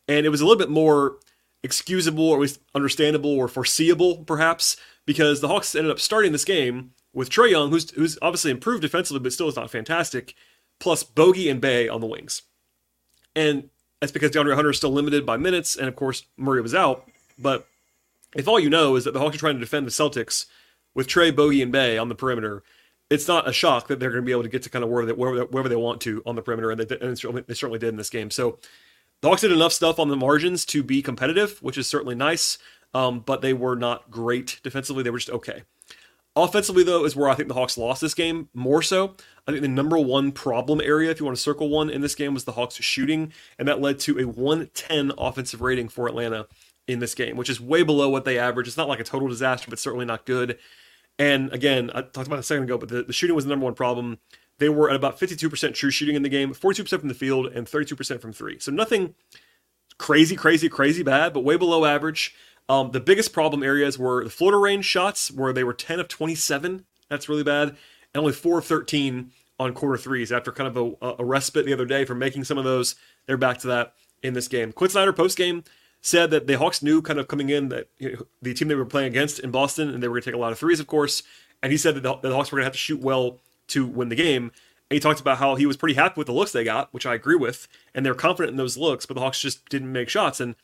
And 0.08 0.26
it 0.26 0.30
was 0.30 0.42
a 0.42 0.46
little 0.46 0.58
bit 0.58 0.70
more 0.70 1.18
excusable, 1.64 2.30
or 2.30 2.38
at 2.38 2.42
least 2.42 2.62
understandable 2.74 3.32
or 3.32 3.48
foreseeable, 3.48 4.24
perhaps, 4.24 4.78
because 5.06 5.42
the 5.42 5.50
Hawks 5.50 5.76
ended 5.76 5.92
up 5.92 6.00
starting 6.00 6.32
this 6.32 6.46
game 6.46 6.92
with 7.14 7.30
Trae 7.30 7.52
Young, 7.52 7.72
who's 7.72 7.92
who's 7.92 8.18
obviously 8.22 8.52
improved 8.52 8.82
defensively, 8.82 9.20
but 9.20 9.34
still 9.34 9.50
is 9.50 9.56
not 9.56 9.72
fantastic, 9.72 10.36
plus 10.80 11.04
Bogey 11.04 11.50
and 11.50 11.60
Bey 11.60 11.90
on 11.90 12.00
the 12.00 12.08
wings. 12.08 12.44
And 13.36 13.70
that's 14.00 14.12
because 14.12 14.32
DeAndre 14.32 14.56
Hunter 14.56 14.70
is 14.70 14.78
still 14.78 14.92
limited 14.92 15.26
by 15.26 15.38
minutes, 15.38 15.76
and 15.76 15.88
of 15.88 15.96
course 15.96 16.24
Murray 16.38 16.62
was 16.62 16.76
out. 16.76 17.10
But 17.38 17.68
if 18.38 18.48
all 18.48 18.60
you 18.60 18.70
know 18.70 18.96
is 18.96 19.04
that 19.04 19.14
the 19.14 19.20
Hawks 19.20 19.36
are 19.36 19.40
trying 19.40 19.56
to 19.56 19.60
defend 19.60 19.86
the 19.86 19.92
Celtics 19.92 20.46
with 20.94 21.08
Trae, 21.08 21.36
Bogey, 21.36 21.62
and 21.62 21.72
Bey 21.72 21.98
on 21.98 22.08
the 22.08 22.16
perimeter, 22.16 22.64
it's 23.10 23.28
not 23.28 23.50
a 23.50 23.54
shock 23.54 23.88
that 23.88 24.00
they're 24.00 24.12
going 24.12 24.22
to 24.22 24.26
be 24.26 24.32
able 24.32 24.44
to 24.44 24.50
get 24.50 24.62
to 24.64 24.70
kind 24.70 24.84
of 24.84 24.90
wherever 24.90 25.08
they, 25.08 25.14
wherever, 25.14 25.46
wherever 25.46 25.70
they 25.70 25.76
want 25.76 26.00
to 26.02 26.22
on 26.26 26.36
the 26.36 26.42
perimeter, 26.42 26.72
and 26.72 26.80
they, 26.80 26.98
and 27.00 27.18
they 27.48 27.54
certainly 27.54 27.80
did 27.80 27.90
in 27.90 27.98
this 27.98 28.10
game. 28.10 28.30
So 28.30 28.60
the 29.22 29.30
Hawks 29.30 29.42
did 29.42 29.52
enough 29.52 29.74
stuff 29.74 30.00
on 30.00 30.10
the 30.10 30.16
margins 30.16 30.66
to 30.68 30.84
be 30.84 31.02
competitive, 31.02 31.62
which 31.64 31.78
is 31.78 31.88
certainly 31.88 32.16
nice, 32.16 32.60
um, 32.94 33.22
but 33.22 33.42
they 33.42 33.54
were 33.54 33.76
not 33.76 34.12
great 34.12 34.60
defensively. 34.64 35.04
They 35.04 35.10
were 35.10 35.18
just 35.18 35.32
okay. 35.32 35.64
Offensively, 36.36 36.84
though, 36.84 37.04
is 37.04 37.16
where 37.16 37.30
I 37.30 37.34
think 37.34 37.48
the 37.48 37.56
Hawks 37.56 37.80
lost 37.80 38.00
this 38.00 38.14
game 38.14 38.50
more 38.54 38.84
so. 38.84 39.16
I 39.48 39.52
think 39.52 39.64
the 39.64 39.68
number 39.68 39.98
one 39.98 40.32
problem 40.32 40.80
area, 40.82 41.10
if 41.10 41.20
you 41.20 41.26
want 41.26 41.36
to 41.36 41.42
circle 41.42 41.70
one 41.70 41.90
in 41.90 42.02
this 42.02 42.14
game, 42.14 42.36
was 42.36 42.44
the 42.44 42.52
Hawks 42.52 42.76
shooting, 42.76 43.34
and 43.58 43.68
that 43.68 43.82
led 43.82 43.98
to 44.02 44.20
a 44.20 44.28
110 44.28 45.14
offensive 45.18 45.62
rating 45.62 45.90
for 45.90 46.08
Atlanta 46.08 46.46
in 46.88 47.00
this 47.00 47.14
game, 47.14 47.36
which 47.36 47.50
is 47.50 47.60
way 47.60 47.84
below 47.84 48.10
what 48.10 48.26
they 48.26 48.40
average. 48.40 48.68
It's 48.68 48.78
not 48.78 48.88
like 48.88 49.00
a 49.00 49.04
total 49.04 49.28
disaster, 49.28 49.70
but 49.70 49.80
certainly 49.80 50.06
not 50.06 50.26
good. 50.26 50.58
And 51.20 51.52
again, 51.52 51.90
I 51.94 52.02
talked 52.02 52.28
about 52.28 52.38
it 52.38 52.40
a 52.40 52.44
second 52.44 52.64
ago, 52.64 52.78
but 52.78 52.90
the, 52.90 53.04
the 53.04 53.14
shooting 53.14 53.36
was 53.36 53.46
the 53.46 53.50
number 53.50 53.66
one 53.66 53.74
problem. 53.74 54.20
They 54.60 54.70
were 54.70 54.90
at 54.90 54.96
about 54.96 55.20
52% 55.20 55.74
true 55.74 55.92
shooting 55.92 56.16
in 56.16 56.24
the 56.24 56.30
game, 56.30 56.54
42% 56.54 56.88
from 57.00 57.10
the 57.10 57.14
field, 57.14 57.48
and 57.48 57.68
32% 57.68 58.22
from 58.22 58.34
three. 58.34 58.60
So 58.60 58.72
nothing 58.72 59.16
crazy, 59.98 60.36
crazy, 60.36 60.70
crazy 60.70 61.04
bad, 61.04 61.34
but 61.34 61.44
way 61.44 61.58
below 61.58 61.86
average. 61.86 62.34
Um, 62.70 62.92
the 62.92 63.00
biggest 63.00 63.34
problem 63.34 63.64
areas 63.64 63.98
were 63.98 64.24
the 64.24 64.30
floater 64.30 64.60
range 64.60 64.86
shots, 64.86 65.32
where 65.32 65.54
they 65.54 65.64
were 65.64 65.74
10 65.74 66.00
of 66.00 66.08
27. 66.08 66.86
That's 67.10 67.30
really 67.30 67.44
bad. 67.44 67.70
And 68.14 68.22
only 68.22 68.34
4 68.34 68.60
of 68.60 68.66
13 68.66 69.32
on 69.60 69.74
corner 69.74 69.98
threes 69.98 70.32
after 70.32 70.52
kind 70.52 70.76
of 70.76 70.98
a, 71.02 71.16
a 71.20 71.26
respite 71.26 71.66
the 71.66 71.74
other 71.74 71.86
day 71.86 72.06
from 72.06 72.20
making 72.20 72.44
some 72.44 72.58
of 72.58 72.64
those. 72.64 72.96
They're 73.26 73.38
back 73.38 73.58
to 73.60 73.68
that 73.68 73.94
in 74.22 74.34
this 74.34 74.48
game. 74.48 74.72
Quin 74.72 74.90
Snyder 74.90 75.14
post 75.14 75.38
game 75.38 75.64
said 76.08 76.32
that 76.32 76.48
the 76.48 76.58
Hawks 76.58 76.82
knew 76.82 77.02
kind 77.02 77.20
of 77.20 77.28
coming 77.28 77.50
in 77.50 77.68
that 77.70 77.90
you 77.98 78.14
know, 78.14 78.26
the 78.42 78.54
team 78.54 78.70
they 78.70 78.76
were 78.76 78.86
playing 78.86 79.08
against 79.08 79.40
in 79.40 79.52
Boston, 79.52 79.90
and 79.90 80.02
they 80.02 80.08
were 80.08 80.14
going 80.14 80.24
to 80.24 80.30
take 80.32 80.36
a 80.36 80.42
lot 80.42 80.54
of 80.54 80.60
threes, 80.60 80.80
of 80.80 80.88
course. 80.88 81.22
And 81.62 81.72
he 81.72 81.78
said 81.78 81.96
that 81.96 82.04
the, 82.04 82.16
the 82.16 82.34
Hawks 82.34 82.52
were 82.52 82.58
going 82.58 82.64
to 82.64 82.68
have 82.68 82.74
to 82.74 82.80
shoot 82.80 83.02
well 83.02 83.40
to 83.68 83.86
win 83.86 84.08
the 84.10 84.16
game. 84.16 84.52
And 84.90 84.96
he 84.96 85.00
talked 85.02 85.20
about 85.20 85.38
how 85.38 85.56
he 85.56 85.66
was 85.66 85.76
pretty 85.76 85.96
happy 85.96 86.14
with 86.18 86.28
the 86.28 86.34
looks 86.34 86.54
they 86.54 86.64
got, 86.64 86.94
which 86.94 87.06
I 87.06 87.14
agree 87.14 87.36
with, 87.36 87.68
and 87.94 88.06
they're 88.06 88.14
confident 88.16 88.52
in 88.52 88.58
those 88.58 88.78
looks, 88.78 89.06
but 89.06 89.16
the 89.16 89.20
Hawks 89.20 89.42
just 89.42 89.68
didn't 89.68 89.92
make 89.92 90.08
shots. 90.08 90.40
And 90.40 90.56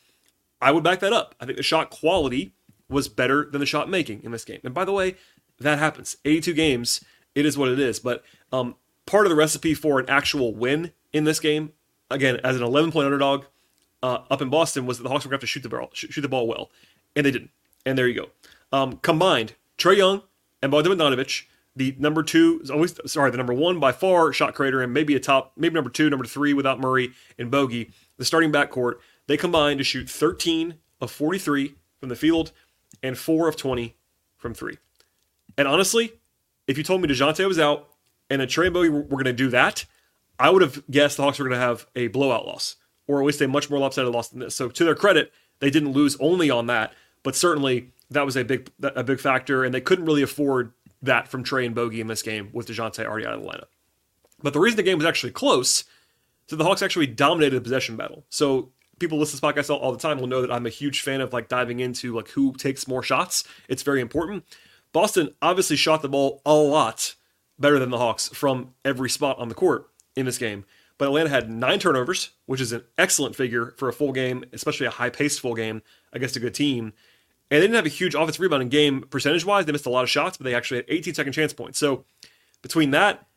I 0.61 0.71
would 0.71 0.83
back 0.83 1.01
that 1.01 1.11
up. 1.11 1.35
I 1.41 1.45
think 1.45 1.57
the 1.57 1.63
shot 1.63 1.89
quality 1.89 2.53
was 2.89 3.09
better 3.09 3.49
than 3.51 3.59
the 3.59 3.65
shot 3.65 3.89
making 3.89 4.23
in 4.23 4.31
this 4.31 4.45
game. 4.45 4.61
And 4.63 4.73
by 4.73 4.85
the 4.85 4.93
way, 4.93 5.15
that 5.59 5.77
happens. 5.77 6.15
82 6.23 6.53
games, 6.53 7.03
it 7.35 7.45
is 7.45 7.57
what 7.57 7.69
it 7.69 7.79
is. 7.79 7.99
But 7.99 8.23
um, 8.53 8.75
part 9.05 9.25
of 9.25 9.29
the 9.29 9.35
recipe 9.35 9.73
for 9.73 9.99
an 9.99 10.09
actual 10.09 10.55
win 10.55 10.93
in 11.11 11.25
this 11.25 11.41
game, 11.41 11.73
again, 12.09 12.39
as 12.45 12.55
an 12.55 12.63
11 12.63 12.93
point 12.93 13.05
underdog 13.05 13.43
uh, 14.03 14.19
up 14.29 14.41
in 14.41 14.49
Boston, 14.49 14.85
was 14.85 14.97
that 14.97 15.03
the 15.03 15.09
Hawks 15.09 15.25
were 15.25 15.29
going 15.29 15.39
to 15.39 15.43
have 15.45 15.47
to 15.47 15.47
shoot 15.47 15.63
the 15.63 15.69
ball, 15.69 15.89
shoot 15.93 16.21
the 16.21 16.29
ball 16.29 16.45
well, 16.47 16.69
and 17.15 17.25
they 17.25 17.31
didn't. 17.31 17.49
And 17.85 17.97
there 17.97 18.07
you 18.07 18.13
go. 18.13 18.29
Um, 18.77 18.97
combined, 18.97 19.55
Trae 19.77 19.97
Young 19.97 20.21
and 20.61 20.71
Bogdan 20.71 20.97
Bogdanovic, 20.97 21.45
the 21.75 21.95
number 21.97 22.21
two 22.21 22.61
always 22.71 22.99
sorry, 23.07 23.31
the 23.31 23.37
number 23.37 23.53
one 23.53 23.79
by 23.79 23.91
far 23.91 24.31
shot 24.31 24.53
creator, 24.53 24.81
and 24.81 24.93
maybe 24.93 25.15
a 25.15 25.19
top, 25.19 25.53
maybe 25.57 25.73
number 25.73 25.89
two, 25.89 26.09
number 26.09 26.25
three 26.25 26.53
without 26.53 26.79
Murray 26.79 27.11
and 27.39 27.49
Bogey, 27.49 27.91
the 28.17 28.25
starting 28.25 28.51
backcourt 28.51 28.99
they 29.27 29.37
combined 29.37 29.77
to 29.77 29.83
shoot 29.83 30.09
13 30.09 30.75
of 31.01 31.11
43 31.11 31.75
from 31.99 32.09
the 32.09 32.15
field 32.15 32.51
and 33.01 33.17
4 33.17 33.47
of 33.47 33.55
20 33.55 33.95
from 34.37 34.53
3. 34.53 34.77
And 35.57 35.67
honestly, 35.67 36.13
if 36.67 36.77
you 36.77 36.83
told 36.83 37.01
me 37.01 37.07
DeJounte 37.07 37.47
was 37.47 37.59
out 37.59 37.89
and 38.29 38.41
a 38.41 38.47
Trae 38.47 38.65
and 38.65 38.73
Bogey 38.73 38.89
were, 38.89 39.01
were 39.01 39.23
going 39.23 39.25
to 39.25 39.33
do 39.33 39.49
that, 39.49 39.85
I 40.39 40.49
would 40.49 40.61
have 40.61 40.83
guessed 40.89 41.17
the 41.17 41.23
Hawks 41.23 41.39
were 41.39 41.45
going 41.45 41.59
to 41.59 41.65
have 41.65 41.87
a 41.95 42.07
blowout 42.07 42.45
loss, 42.45 42.75
or 43.07 43.19
at 43.19 43.25
least 43.25 43.41
a 43.41 43.47
much 43.47 43.69
more 43.69 43.79
lopsided 43.79 44.11
loss 44.11 44.29
than 44.29 44.39
this. 44.39 44.55
So 44.55 44.69
to 44.69 44.83
their 44.83 44.95
credit, 44.95 45.31
they 45.59 45.69
didn't 45.69 45.91
lose 45.91 46.17
only 46.19 46.49
on 46.49 46.67
that, 46.67 46.93
but 47.23 47.35
certainly 47.35 47.89
that 48.09 48.25
was 48.25 48.35
a 48.35 48.43
big 48.43 48.69
a 48.81 49.03
big 49.03 49.19
factor, 49.19 49.63
and 49.63 49.73
they 49.73 49.81
couldn't 49.81 50.05
really 50.05 50.21
afford 50.21 50.71
that 51.01 51.27
from 51.27 51.43
Trae 51.43 51.65
and 51.65 51.75
Bogey 51.75 52.01
in 52.01 52.07
this 52.07 52.21
game 52.21 52.49
with 52.53 52.67
DeJounte 52.67 53.05
already 53.05 53.25
out 53.25 53.33
of 53.33 53.41
the 53.41 53.47
lineup. 53.47 53.67
But 54.41 54.53
the 54.53 54.59
reason 54.59 54.77
the 54.77 54.83
game 54.83 54.97
was 54.97 55.07
actually 55.07 55.31
close, 55.31 55.83
so 56.47 56.55
the 56.55 56.63
Hawks 56.63 56.81
actually 56.81 57.07
dominated 57.07 57.57
the 57.57 57.61
possession 57.61 57.95
battle. 57.95 58.25
So 58.29 58.71
people 58.99 59.17
listen 59.17 59.37
to 59.37 59.41
this 59.41 59.63
podcast 59.63 59.73
all, 59.73 59.79
all 59.79 59.91
the 59.91 59.97
time 59.97 60.19
will 60.19 60.27
know 60.27 60.41
that 60.41 60.51
I'm 60.51 60.65
a 60.65 60.69
huge 60.69 61.01
fan 61.01 61.21
of 61.21 61.33
like 61.33 61.47
diving 61.47 61.79
into 61.79 62.15
like 62.15 62.29
who 62.29 62.53
takes 62.53 62.87
more 62.87 63.03
shots. 63.03 63.43
It's 63.67 63.83
very 63.83 64.01
important. 64.01 64.43
Boston 64.91 65.29
obviously 65.41 65.75
shot 65.75 66.01
the 66.01 66.09
ball 66.09 66.41
a 66.45 66.53
lot 66.53 67.15
better 67.57 67.79
than 67.79 67.89
the 67.89 67.97
Hawks 67.97 68.29
from 68.29 68.73
every 68.85 69.09
spot 69.09 69.39
on 69.39 69.49
the 69.49 69.55
court 69.55 69.87
in 70.15 70.25
this 70.25 70.37
game. 70.37 70.65
But 71.03 71.09
Atlanta 71.09 71.31
had 71.31 71.49
nine 71.51 71.79
turnovers, 71.79 72.29
which 72.45 72.61
is 72.61 72.71
an 72.71 72.85
excellent 72.97 73.35
figure 73.35 73.73
for 73.75 73.89
a 73.89 73.93
full 73.93 74.13
game, 74.13 74.45
especially 74.53 74.87
a 74.87 74.89
high 74.89 75.09
paced 75.09 75.41
full 75.41 75.53
game 75.53 75.81
against 76.13 76.37
a 76.37 76.39
good 76.39 76.53
team. 76.53 76.93
And 77.51 77.57
they 77.57 77.59
didn't 77.59 77.75
have 77.75 77.85
a 77.85 77.89
huge 77.89 78.15
offensive 78.15 78.39
rebounding 78.39 78.69
game 78.69 79.01
percentage 79.09 79.43
wise. 79.43 79.65
They 79.65 79.73
missed 79.73 79.85
a 79.85 79.89
lot 79.89 80.05
of 80.05 80.09
shots, 80.09 80.37
but 80.37 80.45
they 80.45 80.55
actually 80.55 80.77
had 80.77 80.85
18 80.87 81.13
second 81.13 81.33
chance 81.33 81.51
points. 81.51 81.77
So 81.77 82.05
between 82.61 82.91
that, 82.91 83.27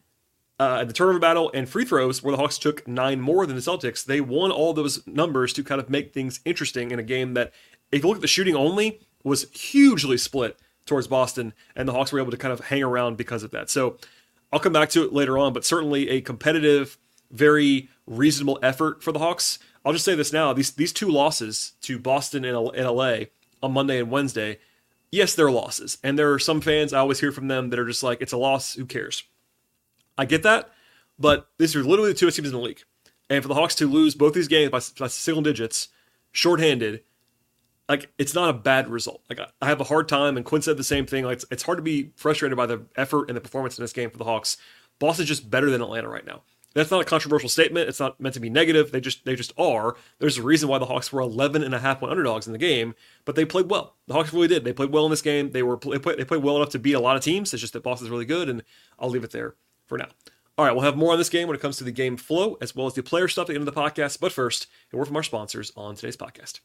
uh, 0.61 0.85
the 0.85 0.93
turnover 0.93 1.19
battle 1.19 1.51
and 1.55 1.69
free 1.69 1.85
throws, 1.85 2.23
where 2.23 2.31
the 2.31 2.37
Hawks 2.37 2.57
took 2.57 2.87
nine 2.87 3.21
more 3.21 3.45
than 3.47 3.57
the 3.57 3.63
Celtics, 3.63 4.05
they 4.05 4.21
won 4.21 4.53
all 4.53 4.73
those 4.73 5.05
numbers 5.05 5.53
to 5.55 5.65
kind 5.65 5.81
of 5.81 5.91
make 5.91 6.15
things 6.15 6.39
interesting 6.45 6.93
in 6.93 7.01
a 7.01 7.03
game 7.03 7.35
that, 7.35 7.53
if 7.91 8.05
you 8.05 8.09
look 8.09 8.19
at 8.19 8.23
the 8.23 8.29
shooting 8.29 8.55
only, 8.55 9.01
was 9.25 9.51
hugely 9.51 10.19
split 10.19 10.57
towards 10.85 11.09
Boston, 11.09 11.53
and 11.75 11.89
the 11.89 11.93
Hawks 11.93 12.13
were 12.13 12.21
able 12.21 12.31
to 12.31 12.37
kind 12.37 12.53
of 12.53 12.61
hang 12.61 12.85
around 12.85 13.17
because 13.17 13.43
of 13.43 13.51
that. 13.51 13.71
So 13.71 13.97
I'll 14.53 14.61
come 14.61 14.73
back 14.73 14.91
to 14.91 15.03
it 15.03 15.13
later 15.13 15.37
on, 15.37 15.53
but 15.53 15.65
certainly 15.65 16.09
a 16.11 16.21
competitive, 16.21 16.97
very 17.30 17.88
reasonable 18.06 18.59
effort 18.62 19.02
for 19.02 19.12
the 19.12 19.18
Hawks. 19.18 19.59
I'll 19.85 19.92
just 19.92 20.04
say 20.04 20.14
this 20.14 20.33
now: 20.33 20.52
these 20.52 20.73
these 20.73 20.92
two 20.92 21.09
losses 21.09 21.73
to 21.83 21.99
Boston 21.99 22.45
and, 22.45 22.56
LA 22.56 23.16
on 23.62 23.73
Monday 23.73 23.99
and 23.99 24.11
Wednesday, 24.11 24.59
yes, 25.11 25.35
they're 25.35 25.50
losses, 25.50 25.99
and 26.02 26.18
there 26.18 26.33
are 26.33 26.38
some 26.38 26.61
fans 26.61 26.92
I 26.92 26.99
always 26.99 27.21
hear 27.21 27.33
from 27.33 27.49
them 27.49 27.71
that 27.71 27.78
are 27.78 27.87
just 27.87 28.02
like, 28.02 28.21
"It's 28.21 28.33
a 28.33 28.37
loss, 28.38 28.75
who 28.75 28.87
cares?" 28.87 29.25
I 30.18 30.25
get 30.25 30.42
that, 30.45 30.71
but 31.18 31.49
these 31.59 31.76
are 31.76 31.85
literally 31.85 32.12
the 32.12 32.18
two 32.18 32.30
teams 32.30 32.49
in 32.49 32.54
the 32.54 32.61
league, 32.61 32.83
and 33.28 33.42
for 33.42 33.49
the 33.49 33.54
Hawks 33.54 33.75
to 33.76 33.87
lose 33.87 34.14
both 34.14 34.35
these 34.35 34.49
games 34.49 34.71
by, 34.71 34.80
by 34.99 35.09
single 35.09 35.42
digits, 35.42 35.88
shorthanded, 36.33 37.02
like 37.88 38.11
it's 38.18 38.35
not 38.35 38.50
a 38.50 38.54
bad 38.54 38.88
result. 38.88 39.23
Like 39.28 39.40
I 39.61 39.66
have 39.66 39.80
a 39.80 39.85
hard 39.85 40.09
time, 40.09 40.37
and 40.37 40.45
Quin 40.45 40.62
said 40.62 40.76
the 40.76 40.85
same 40.85 41.06
thing. 41.06 41.25
Like 41.25 41.37
it's, 41.37 41.45
it's 41.50 41.62
hard 41.62 41.78
to 41.78 41.83
be 41.83 42.12
frustrated 42.16 42.56
by 42.56 42.66
the 42.66 42.83
effort 42.97 43.28
and 43.28 43.37
the 43.37 43.40
performance 43.40 43.78
in 43.78 43.85
this 43.85 43.92
game 43.92 44.11
for 44.11 44.18
the 44.18 44.25
Hawks. 44.25 44.56
Boston's 44.99 45.28
just 45.28 45.50
better 45.50 45.71
than 45.71 45.83
Atlanta 45.83 46.09
right 46.09 46.26
now. 46.26 46.42
That's 46.76 46.90
not 46.90 47.00
a 47.00 47.06
controversial 47.06 47.49
statement. 47.49 47.88
It's 47.88 48.00
not 48.00 48.21
meant 48.21 48.35
to 48.35 48.40
be 48.40 48.50
negative. 48.50 48.92
They 48.92 49.00
just 49.00 49.25
they 49.25 49.35
just 49.35 49.54
are. 49.56 49.97
There's 50.18 50.37
a 50.37 50.42
reason 50.42 50.68
why 50.68 50.76
the 50.76 50.85
Hawks 50.85 51.11
were 51.11 51.23
11 51.23 51.64
and 51.64 51.75
a 51.75 51.78
half 51.78 52.00
point 52.00 52.11
underdogs 52.11 52.47
in 52.47 52.52
the 52.52 52.59
game, 52.59 52.95
but 53.25 53.35
they 53.35 53.47
played 53.47 53.71
well. 53.71 53.97
The 54.06 54.12
Hawks 54.12 54.35
really 54.35 54.47
did. 54.47 54.64
They 54.64 54.75
played 54.75 54.92
well 54.92 55.06
in 55.06 55.11
this 55.11 55.23
game. 55.23 55.52
They 55.52 55.62
were 55.62 55.78
they 55.78 55.99
played, 55.99 56.18
they 56.18 56.26
played 56.26 56.42
well 56.42 56.56
enough 56.56 56.68
to 56.71 56.78
beat 56.78 56.92
a 56.92 57.00
lot 57.00 57.16
of 57.16 57.23
teams. 57.23 57.54
It's 57.54 57.62
just 57.62 57.73
that 57.73 57.83
Boston's 57.83 58.11
really 58.11 58.26
good, 58.26 58.50
and 58.50 58.62
I'll 58.99 59.09
leave 59.09 59.25
it 59.25 59.30
there 59.30 59.54
for 59.87 59.97
now. 59.97 60.09
All 60.59 60.66
right, 60.66 60.73
we'll 60.73 60.85
have 60.85 60.99
more 60.99 61.12
on 61.12 61.18
this 61.18 61.30
game 61.30 61.49
when 61.49 61.56
it 61.56 61.62
comes 61.62 61.78
to 61.78 61.85
the 61.85 61.90
game 61.90 62.18
flow 62.18 62.59
as 62.61 62.76
well 62.76 62.87
as 62.87 62.92
the 62.92 63.02
player 63.02 63.26
stuff 63.26 63.45
at 63.45 63.49
the 63.49 63.54
end 63.54 63.66
of 63.66 63.75
the 63.75 63.80
podcast. 63.80 64.21
But 64.21 64.33
first, 64.33 64.66
a 64.92 64.99
word 64.99 65.06
from 65.06 65.16
our 65.16 65.23
sponsors 65.23 65.73
on 65.78 65.95
today's 65.95 66.16
podcast. 66.18 66.61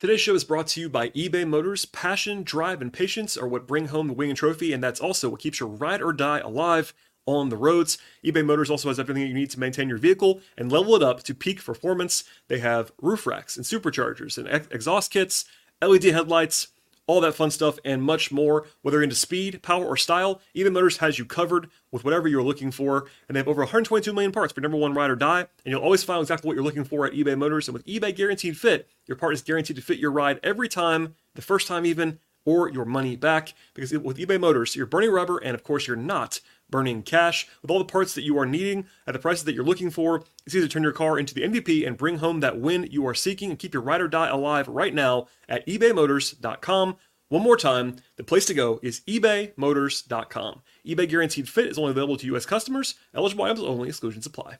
Today's 0.00 0.20
show 0.20 0.34
is 0.34 0.42
brought 0.42 0.66
to 0.68 0.80
you 0.80 0.88
by 0.88 1.10
eBay 1.10 1.46
Motors. 1.46 1.84
Passion, 1.84 2.42
drive, 2.42 2.82
and 2.82 2.92
patience 2.92 3.36
are 3.36 3.46
what 3.46 3.68
bring 3.68 3.86
home 3.86 4.08
the 4.08 4.12
winning 4.12 4.34
trophy, 4.34 4.72
and 4.72 4.82
that's 4.82 5.00
also 5.00 5.28
what 5.28 5.40
keeps 5.40 5.60
your 5.60 5.68
ride 5.68 6.02
or 6.02 6.12
die 6.12 6.40
alive 6.40 6.92
on 7.26 7.48
the 7.48 7.56
roads. 7.56 7.98
eBay 8.24 8.44
Motors 8.44 8.70
also 8.70 8.88
has 8.88 9.00
everything 9.00 9.26
you 9.26 9.34
need 9.34 9.50
to 9.50 9.60
maintain 9.60 9.88
your 9.88 9.98
vehicle 9.98 10.40
and 10.56 10.70
level 10.70 10.94
it 10.94 11.02
up 11.02 11.22
to 11.22 11.34
peak 11.34 11.64
performance. 11.64 12.24
They 12.48 12.58
have 12.58 12.92
roof 13.00 13.26
racks 13.26 13.56
and 13.56 13.64
superchargers 13.64 14.38
and 14.38 14.48
ex- 14.48 14.68
exhaust 14.70 15.10
kits, 15.10 15.44
LED 15.82 16.04
headlights, 16.04 16.68
all 17.06 17.20
that 17.20 17.34
fun 17.34 17.50
stuff, 17.50 17.78
and 17.84 18.02
much 18.02 18.32
more. 18.32 18.66
Whether 18.82 18.98
you're 18.98 19.04
into 19.04 19.14
speed, 19.14 19.62
power, 19.62 19.84
or 19.84 19.96
style, 19.96 20.40
eBay 20.54 20.72
Motors 20.72 20.98
has 20.98 21.18
you 21.18 21.24
covered 21.24 21.68
with 21.90 22.04
whatever 22.04 22.28
you're 22.28 22.42
looking 22.42 22.70
for. 22.70 23.06
And 23.28 23.36
they 23.36 23.40
have 23.40 23.48
over 23.48 23.62
122 23.62 24.12
million 24.12 24.32
parts 24.32 24.52
for 24.52 24.60
number 24.60 24.76
one 24.76 24.94
ride 24.94 25.10
or 25.10 25.16
die. 25.16 25.40
And 25.40 25.48
you'll 25.66 25.82
always 25.82 26.02
find 26.02 26.20
exactly 26.20 26.48
what 26.48 26.54
you're 26.54 26.64
looking 26.64 26.84
for 26.84 27.06
at 27.06 27.12
eBay 27.12 27.36
Motors. 27.36 27.68
And 27.68 27.74
with 27.74 27.86
eBay 27.86 28.14
Guaranteed 28.14 28.56
Fit, 28.56 28.88
your 29.06 29.16
part 29.16 29.34
is 29.34 29.42
guaranteed 29.42 29.76
to 29.76 29.82
fit 29.82 29.98
your 29.98 30.10
ride 30.10 30.40
every 30.42 30.68
time, 30.68 31.14
the 31.34 31.42
first 31.42 31.68
time 31.68 31.84
even, 31.84 32.18
or 32.46 32.70
your 32.70 32.84
money 32.84 33.16
back. 33.16 33.52
Because 33.74 33.92
with 33.92 34.18
eBay 34.18 34.40
Motors, 34.40 34.74
you're 34.74 34.86
burning 34.86 35.10
rubber, 35.10 35.38
and 35.38 35.54
of 35.54 35.62
course, 35.62 35.86
you're 35.86 35.96
not 35.96 36.40
burning 36.74 37.04
cash. 37.04 37.46
With 37.62 37.70
all 37.70 37.78
the 37.78 37.84
parts 37.84 38.16
that 38.16 38.24
you 38.24 38.36
are 38.36 38.44
needing 38.44 38.86
at 39.06 39.12
the 39.12 39.20
prices 39.20 39.44
that 39.44 39.54
you're 39.54 39.62
looking 39.62 39.90
for, 39.90 40.24
it's 40.44 40.56
easy 40.56 40.66
to 40.66 40.68
turn 40.68 40.82
your 40.82 40.90
car 40.90 41.20
into 41.20 41.32
the 41.32 41.42
MVP 41.42 41.86
and 41.86 41.96
bring 41.96 42.18
home 42.18 42.40
that 42.40 42.58
win 42.58 42.88
you 42.90 43.06
are 43.06 43.14
seeking 43.14 43.50
and 43.50 43.60
keep 43.60 43.72
your 43.72 43.82
ride 43.84 44.00
or 44.00 44.08
die 44.08 44.26
alive 44.26 44.66
right 44.66 44.92
now 44.92 45.28
at 45.48 45.64
ebaymotors.com. 45.68 46.96
One 47.28 47.42
more 47.42 47.56
time, 47.56 47.94
the 48.16 48.24
place 48.24 48.44
to 48.46 48.54
go 48.54 48.80
is 48.82 49.02
ebaymotors.com. 49.02 50.62
eBay 50.84 51.08
Guaranteed 51.08 51.48
Fit 51.48 51.66
is 51.68 51.78
only 51.78 51.92
available 51.92 52.16
to 52.16 52.26
U.S. 52.26 52.44
customers. 52.44 52.96
Eligible 53.14 53.44
items 53.44 53.60
only. 53.60 53.88
Exclusions 53.88 54.26
apply. 54.26 54.58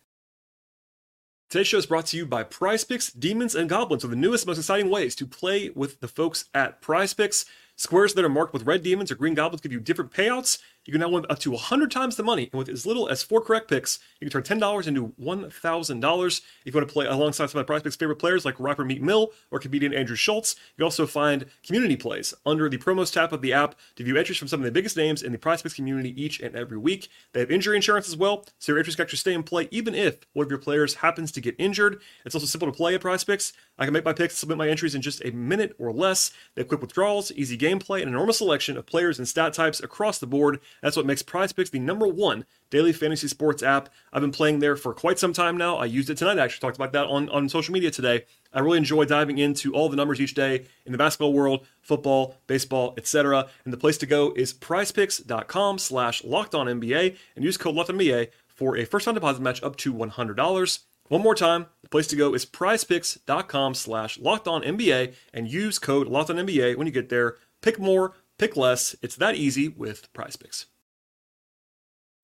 Today's 1.51 1.67
show 1.67 1.79
is 1.79 1.87
brought 1.87 2.07
to 2.07 2.17
you 2.17 2.27
by 2.27 2.45
PrizePicks. 2.45 3.19
Demons 3.19 3.57
and 3.57 3.69
Goblins 3.69 4.05
are 4.05 4.09
the 4.09 4.15
newest, 4.15 4.47
most 4.47 4.59
exciting 4.59 4.89
ways 4.89 5.17
to 5.17 5.27
play 5.27 5.71
with 5.71 5.99
the 5.99 6.09
folks 6.09 6.45
at 6.55 6.81
PrizePicks. 6.81 7.45
Squares 7.77 8.15
that 8.15 8.25
are 8.25 8.29
marked 8.29 8.53
with 8.53 8.67
red 8.67 8.83
demons 8.83 9.11
or 9.11 9.17
green 9.17 9.35
goblins 9.35 9.61
give 9.61 9.73
you 9.73 9.81
different 9.81 10.13
payouts. 10.13 10.59
You 10.85 10.93
can 10.93 11.01
now 11.01 11.09
win 11.09 11.25
up 11.31 11.39
to 11.41 11.51
100 11.51 11.91
times 11.91 12.17
the 12.17 12.23
money, 12.23 12.51
and 12.53 12.59
with 12.59 12.69
as 12.69 12.85
little 12.85 13.09
as 13.09 13.23
four 13.23 13.41
correct 13.41 13.69
picks, 13.69 14.01
you 14.21 14.29
can 14.29 14.43
turn 14.43 14.61
$10 14.61 14.87
into 14.87 15.15
$1,000. 15.19 16.39
If 16.39 16.43
you 16.67 16.73
want 16.79 16.87
to 16.89 16.93
play 16.93 17.07
alongside 17.07 17.49
some 17.49 17.59
of 17.59 17.67
PrizePicks' 17.67 17.99
favorite 17.99 18.19
players 18.19 18.45
like 18.45 18.61
rapper 18.61 18.85
Meek 18.85 19.01
Mill 19.01 19.31
or 19.51 19.59
comedian 19.59 19.95
Andrew 19.95 20.15
Schulz, 20.17 20.57
you 20.59 20.77
can 20.77 20.85
also 20.85 21.07
find 21.07 21.47
community 21.67 21.97
plays 21.97 22.35
under 22.45 22.69
the 22.69 22.77
promos 22.77 23.11
tab 23.11 23.33
of 23.33 23.41
the 23.41 23.55
app 23.55 23.77
to 23.97 24.05
view 24.05 24.19
entries 24.19 24.37
from 24.37 24.49
some 24.49 24.61
of 24.61 24.65
the 24.65 24.73
biggest 24.73 24.95
names 24.95 25.23
in 25.23 25.33
the 25.33 25.39
PrizePicks 25.39 25.75
community 25.75 26.23
each 26.23 26.41
and 26.41 26.55
every 26.55 26.77
week. 26.77 27.09
They 27.33 27.41
have 27.41 27.51
injury 27.51 27.77
insurance 27.77 28.07
as 28.07 28.17
well, 28.17 28.45
so 28.59 28.73
your 28.73 28.79
entries 28.79 28.97
can 28.97 29.05
actually 29.05 29.19
stay 29.19 29.33
in 29.33 29.43
play 29.43 29.69
even 29.71 29.95
if 29.95 30.19
one 30.35 30.45
of 30.45 30.51
your 30.51 30.59
players 30.59 30.97
happens 30.97 31.33
to 31.33 31.41
get 31.41 31.57
injured. 31.59 32.03
It's 32.27 32.35
also 32.35 32.47
simple 32.47 32.71
to 32.71 32.77
play 32.77 32.95
at 32.95 33.01
PrizePicks. 33.01 33.55
I 33.79 33.87
can 33.87 33.95
make 33.95 34.05
my 34.05 34.13
picks, 34.13 34.37
submit 34.37 34.59
my 34.59 34.69
entries 34.69 34.95
in 34.95 35.01
just 35.01 35.25
a 35.25 35.31
minute 35.31 35.75
or 35.79 35.93
less. 35.93 36.31
They 36.55 36.61
have 36.61 36.69
quick 36.69 36.83
withdrawals, 36.83 37.33
easy 37.33 37.57
gameplay, 37.57 38.01
and 38.01 38.09
an 38.09 38.15
enormous 38.15 38.39
selection 38.39 38.77
of 38.77 38.87
players 38.87 39.19
and 39.19 39.27
stat 39.27 39.55
types 39.55 39.83
across 39.83 40.19
the 40.19 40.27
board. 40.27 40.61
That's 40.83 40.97
what 40.97 41.07
makes 41.07 41.23
PrizePicks 41.23 41.71
the 41.71 41.79
number 41.79 42.07
one 42.07 42.45
daily 42.71 42.93
fantasy 42.93 43.29
sports 43.29 43.63
app. 43.63 43.89
I've 44.13 44.21
been 44.21 44.33
playing 44.33 44.59
there 44.59 44.77
for 44.77 44.93
quite 44.95 45.19
some 45.19 45.33
time 45.33 45.57
now. 45.57 45.77
I 45.77 45.87
used 45.87 46.11
it 46.11 46.19
tonight. 46.19 46.39
I 46.39 46.45
actually 46.45 46.61
talked 46.61 46.77
about 46.77 46.93
that 46.93 47.07
on, 47.07 47.29
on 47.29 47.49
social 47.49 47.73
media 47.73 47.91
today. 47.91 48.25
I 48.53 48.61
really 48.61 48.79
enjoy 48.79 49.05
diving 49.05 49.39
into 49.39 49.75
all 49.75 49.89
the 49.89 49.97
numbers 49.97 50.21
each 50.21 50.35
day 50.35 50.67
in 50.87 50.93
the 50.93 50.99
basketball 50.99 51.33
world, 51.33 51.67
football, 51.81 52.37
baseball, 52.47 52.95
etc. 52.97 53.49
And 53.65 53.73
the 53.73 53.79
place 53.79 53.99
to 53.99 54.07
go 54.07 54.33
is 54.37 54.53
prizepicks.com 54.53 55.79
slash 55.79 56.25
locked 56.25 56.55
on 56.55 56.67
NBA 56.67 57.17
and 57.37 57.45
use 57.45 57.57
code 57.57 57.75
LOCKEDONNBA 57.75 58.29
for 58.47 58.77
a 58.77 58.85
first 58.85 59.05
time 59.05 59.15
deposit 59.15 59.43
match 59.43 59.63
up 59.63 59.77
to 59.77 59.93
$100. 59.93 60.79
One 61.09 61.23
more 61.23 61.35
time, 61.35 61.67
the 61.83 61.89
place 61.91 62.07
to 62.09 62.17
go 62.17 62.35
is 62.35 62.47
prizepicks.com 62.47 63.75
slash 63.75 64.19
locked 64.19 64.49
on 64.49 64.63
NBA 64.63 65.15
and 65.35 65.51
use 65.51 65.79
code 65.79 66.09
locked 66.09 66.31
on 66.31 66.37
NBA 66.37 66.77
when 66.77 66.87
you 66.87 66.93
get 66.93 67.11
there. 67.11 67.37
Pick 67.61 67.79
more, 67.79 68.15
pick 68.39 68.57
less. 68.57 68.97
It's 69.03 69.17
that 69.17 69.37
easy 69.37 69.69
with 69.69 70.13
prize 70.13 70.37
picks. 70.37 70.67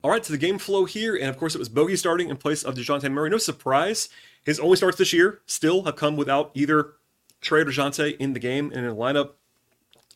All 0.03 0.09
right, 0.09 0.23
to 0.23 0.31
the 0.31 0.37
game 0.37 0.57
flow 0.57 0.85
here, 0.85 1.15
and 1.15 1.29
of 1.29 1.37
course 1.37 1.53
it 1.53 1.59
was 1.59 1.69
Bogey 1.69 1.95
starting 1.95 2.29
in 2.29 2.37
place 2.37 2.63
of 2.63 2.73
DeJounte 2.73 3.11
Murray. 3.11 3.29
No 3.29 3.37
surprise, 3.37 4.09
his 4.43 4.59
only 4.59 4.75
starts 4.75 4.97
this 4.97 5.13
year 5.13 5.41
still 5.45 5.83
have 5.83 5.95
come 5.95 6.17
without 6.17 6.51
either 6.55 6.93
Trae 7.41 7.61
or 7.61 7.65
DeJounte 7.65 8.17
in 8.17 8.33
the 8.33 8.39
game 8.39 8.71
and 8.73 8.85
in 8.85 8.87
the 8.87 8.95
lineup. 8.95 9.33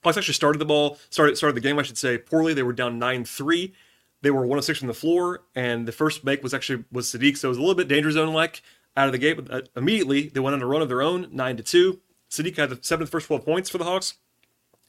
Hawks 0.04 0.18
actually 0.18 0.34
started 0.34 0.60
the 0.60 0.66
ball, 0.66 0.98
started 1.10 1.38
started 1.38 1.56
the 1.56 1.62
game, 1.62 1.78
I 1.78 1.84
should 1.84 1.98
say, 1.98 2.18
poorly. 2.18 2.54
They 2.54 2.64
were 2.64 2.74
down 2.74 3.00
9-3. 3.00 3.74
They 4.22 4.32
were 4.32 4.46
1 4.46 4.58
of 4.58 4.64
6 4.64 4.80
from 4.80 4.88
the 4.88 4.94
floor, 4.94 5.44
and 5.54 5.88
the 5.88 5.92
first 5.92 6.24
make 6.24 6.42
was 6.42 6.54
actually 6.54 6.84
was 6.92 7.08
Saddiq, 7.08 7.38
so 7.38 7.48
it 7.48 7.50
was 7.50 7.58
a 7.58 7.62
little 7.62 7.76
bit 7.76 7.88
danger 7.88 8.10
zone 8.10 8.34
like 8.34 8.64
out 8.98 9.08
of 9.08 9.12
the 9.12 9.20
gate. 9.20 9.34
But 9.34 9.52
uh, 9.52 9.62
immediately 9.76 10.30
they 10.30 10.40
went 10.40 10.56
on 10.56 10.62
a 10.62 10.66
run 10.68 10.82
of 10.82 10.90
their 10.90 11.02
own, 11.04 11.28
9 11.32 11.58
to 11.58 11.64
2. 11.64 12.00
Saddiq 12.30 12.58
had 12.58 12.70
the 12.70 12.80
seventh 12.82 13.12
first 13.12 13.28
12 13.28 13.46
points 13.46 13.70
for 13.70 13.78
the 13.78 13.84
Hawks. 13.84 14.16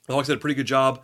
Hawks 0.09 0.29
did 0.29 0.37
a 0.37 0.41
pretty 0.41 0.55
good 0.55 0.67
job 0.67 1.03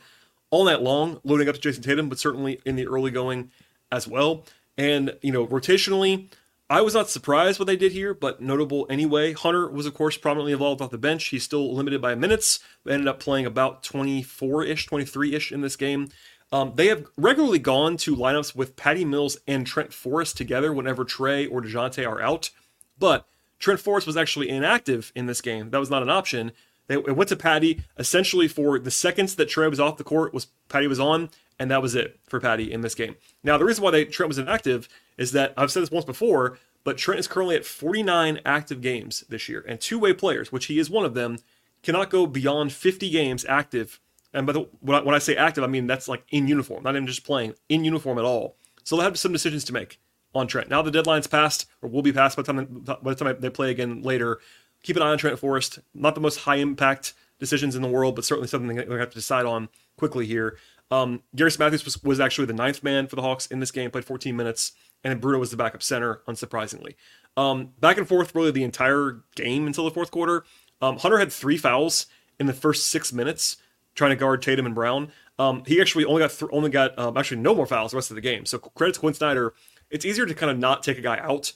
all 0.50 0.64
night 0.64 0.82
long, 0.82 1.20
loading 1.24 1.48
up 1.48 1.54
to 1.56 1.60
Jayson 1.60 1.82
Tatum, 1.82 2.08
but 2.08 2.18
certainly 2.18 2.60
in 2.64 2.76
the 2.76 2.86
early 2.86 3.10
going 3.10 3.50
as 3.90 4.06
well. 4.06 4.44
And, 4.76 5.16
you 5.22 5.32
know, 5.32 5.46
rotationally, 5.46 6.28
I 6.70 6.80
was 6.80 6.94
not 6.94 7.10
surprised 7.10 7.58
what 7.58 7.66
they 7.66 7.76
did 7.76 7.92
here, 7.92 8.14
but 8.14 8.40
notable 8.40 8.86
anyway. 8.88 9.32
Hunter 9.32 9.68
was, 9.68 9.84
of 9.84 9.94
course, 9.94 10.16
prominently 10.16 10.52
involved 10.52 10.80
off 10.80 10.90
the 10.90 10.98
bench. 10.98 11.26
He's 11.26 11.42
still 11.42 11.74
limited 11.74 12.00
by 12.00 12.14
minutes, 12.14 12.60
but 12.82 12.94
ended 12.94 13.08
up 13.08 13.20
playing 13.20 13.46
about 13.46 13.82
24 13.82 14.64
ish, 14.64 14.86
23 14.86 15.34
ish 15.34 15.52
in 15.52 15.60
this 15.60 15.76
game. 15.76 16.08
Um, 16.52 16.72
they 16.76 16.86
have 16.88 17.06
regularly 17.16 17.58
gone 17.58 17.96
to 17.98 18.14
lineups 18.14 18.54
with 18.54 18.76
Patty 18.76 19.04
Mills 19.04 19.38
and 19.46 19.66
Trent 19.66 19.92
Forrest 19.92 20.36
together 20.36 20.72
whenever 20.72 21.04
Trae 21.04 21.50
or 21.50 21.62
DeJounte 21.62 22.06
are 22.06 22.20
out. 22.20 22.50
But 22.98 23.26
Trent 23.58 23.80
Forrest 23.80 24.06
was 24.06 24.16
actually 24.16 24.48
inactive 24.48 25.12
in 25.14 25.26
this 25.26 25.40
game. 25.40 25.70
That 25.70 25.80
was 25.80 25.90
not 25.90 26.02
an 26.02 26.10
option. 26.10 26.52
They 26.88 26.96
went 26.96 27.28
to 27.28 27.36
Patty 27.36 27.84
essentially 27.98 28.48
for 28.48 28.78
the 28.78 28.90
seconds 28.90 29.36
that 29.36 29.48
Trae 29.48 29.70
was 29.70 29.80
off 29.80 29.96
the 29.96 30.04
court 30.04 30.34
was 30.34 30.48
Patty 30.68 30.86
was 30.86 31.00
on, 31.00 31.30
and 31.58 31.70
that 31.70 31.82
was 31.82 31.94
it 31.94 32.18
for 32.28 32.40
Patty 32.40 32.72
in 32.72 32.80
this 32.80 32.94
game. 32.94 33.16
Now 33.42 33.56
the 33.56 33.64
reason 33.64 33.84
why 33.84 33.90
they, 33.92 34.04
Trent 34.04 34.28
was 34.28 34.38
inactive 34.38 34.88
is 35.16 35.32
that 35.32 35.54
I've 35.56 35.70
said 35.70 35.82
this 35.82 35.90
once 35.90 36.04
before, 36.04 36.58
but 36.84 36.98
Trent 36.98 37.20
is 37.20 37.28
currently 37.28 37.54
at 37.54 37.64
49 37.64 38.40
active 38.44 38.80
games 38.80 39.24
this 39.28 39.48
year, 39.48 39.64
and 39.68 39.80
two-way 39.80 40.12
players, 40.12 40.50
which 40.50 40.66
he 40.66 40.78
is 40.78 40.90
one 40.90 41.04
of 41.04 41.14
them, 41.14 41.38
cannot 41.82 42.10
go 42.10 42.26
beyond 42.26 42.72
50 42.72 43.10
games 43.10 43.44
active 43.48 44.00
And 44.32 44.46
by 44.46 44.52
the, 44.52 44.68
when, 44.80 44.98
I, 44.98 45.02
when 45.02 45.14
I 45.14 45.18
say 45.18 45.36
active, 45.36 45.62
I 45.62 45.66
mean 45.66 45.86
that's 45.86 46.08
like 46.08 46.24
in 46.30 46.48
uniform, 46.48 46.82
not 46.82 46.94
even 46.96 47.06
just 47.06 47.24
playing, 47.24 47.54
in 47.68 47.84
uniform 47.84 48.18
at 48.18 48.24
all. 48.24 48.56
So 48.84 48.96
they'll 48.96 49.04
have 49.04 49.18
some 49.18 49.32
decisions 49.32 49.64
to 49.64 49.72
make 49.72 50.00
on 50.34 50.46
Trent. 50.46 50.70
Now 50.70 50.82
the 50.82 50.90
deadline's 50.90 51.26
passed, 51.26 51.66
or 51.82 51.88
will 51.88 52.02
be 52.02 52.12
passed 52.12 52.36
by 52.36 52.42
the 52.42 52.52
time, 52.52 52.84
by 52.84 53.14
the 53.14 53.24
time 53.24 53.36
they 53.40 53.50
play 53.50 53.70
again 53.70 54.02
later. 54.02 54.40
Keep 54.82 54.96
an 54.96 55.02
eye 55.02 55.10
on 55.10 55.18
Trent 55.18 55.38
Forrest. 55.38 55.78
Not 55.94 56.14
the 56.14 56.20
most 56.20 56.40
high 56.40 56.56
impact 56.56 57.14
decisions 57.38 57.74
in 57.74 57.82
the 57.82 57.88
world, 57.88 58.14
but 58.14 58.24
certainly 58.24 58.48
something 58.48 58.68
they're 58.68 58.84
going 58.84 58.96
to 58.96 58.98
have 58.98 59.10
to 59.10 59.14
decide 59.14 59.46
on 59.46 59.68
quickly 59.96 60.26
here. 60.26 60.58
Um, 60.90 61.22
Garrison 61.34 61.64
Matthews 61.64 61.84
was, 61.84 62.02
was 62.02 62.20
actually 62.20 62.46
the 62.46 62.52
ninth 62.52 62.82
man 62.82 63.06
for 63.06 63.16
the 63.16 63.22
Hawks 63.22 63.46
in 63.46 63.60
this 63.60 63.70
game, 63.70 63.90
played 63.90 64.04
14 64.04 64.36
minutes, 64.36 64.72
and 65.02 65.20
Bruno 65.20 65.38
was 65.38 65.50
the 65.50 65.56
backup 65.56 65.82
center, 65.82 66.20
unsurprisingly. 66.28 66.94
Um, 67.36 67.70
back 67.80 67.96
and 67.96 68.06
forth 68.06 68.34
really 68.34 68.50
the 68.50 68.62
entire 68.62 69.22
game 69.34 69.66
until 69.66 69.84
the 69.84 69.90
fourth 69.90 70.10
quarter. 70.10 70.44
Um, 70.82 70.98
Hunter 70.98 71.18
had 71.18 71.32
three 71.32 71.56
fouls 71.56 72.06
in 72.38 72.46
the 72.46 72.52
first 72.52 72.88
six 72.88 73.12
minutes 73.12 73.56
trying 73.94 74.10
to 74.10 74.16
guard 74.16 74.42
Tatum 74.42 74.66
and 74.66 74.74
Brown. 74.74 75.10
Um, 75.38 75.62
he 75.66 75.80
actually 75.80 76.04
only 76.04 76.20
got 76.20 76.30
th- 76.30 76.50
only 76.52 76.70
got 76.70 76.98
um, 76.98 77.16
actually 77.16 77.40
no 77.40 77.54
more 77.54 77.66
fouls 77.66 77.92
the 77.92 77.96
rest 77.96 78.10
of 78.10 78.14
the 78.16 78.20
game. 78.20 78.44
So 78.46 78.58
credit 78.58 78.94
to 78.94 79.00
Quin 79.00 79.14
Snyder. 79.14 79.54
It's 79.90 80.04
easier 80.04 80.26
to 80.26 80.34
kind 80.34 80.50
of 80.50 80.58
not 80.58 80.82
take 80.82 80.98
a 80.98 81.02
guy 81.02 81.18
out 81.18 81.52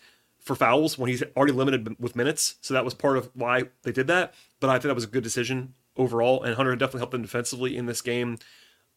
for 0.46 0.54
fouls 0.54 0.96
when 0.96 1.10
he's 1.10 1.24
already 1.36 1.52
limited 1.52 1.96
with 1.98 2.14
minutes. 2.14 2.54
So 2.60 2.72
that 2.72 2.84
was 2.84 2.94
part 2.94 3.18
of 3.18 3.28
why 3.34 3.64
they 3.82 3.90
did 3.90 4.06
that. 4.06 4.32
But 4.60 4.70
I 4.70 4.74
think 4.74 4.84
that 4.84 4.94
was 4.94 5.04
a 5.04 5.08
good 5.08 5.24
decision 5.24 5.74
overall. 5.96 6.44
And 6.44 6.54
Hunter 6.54 6.74
definitely 6.76 7.00
helped 7.00 7.12
them 7.12 7.22
defensively 7.22 7.76
in 7.76 7.86
this 7.86 8.00
game. 8.00 8.38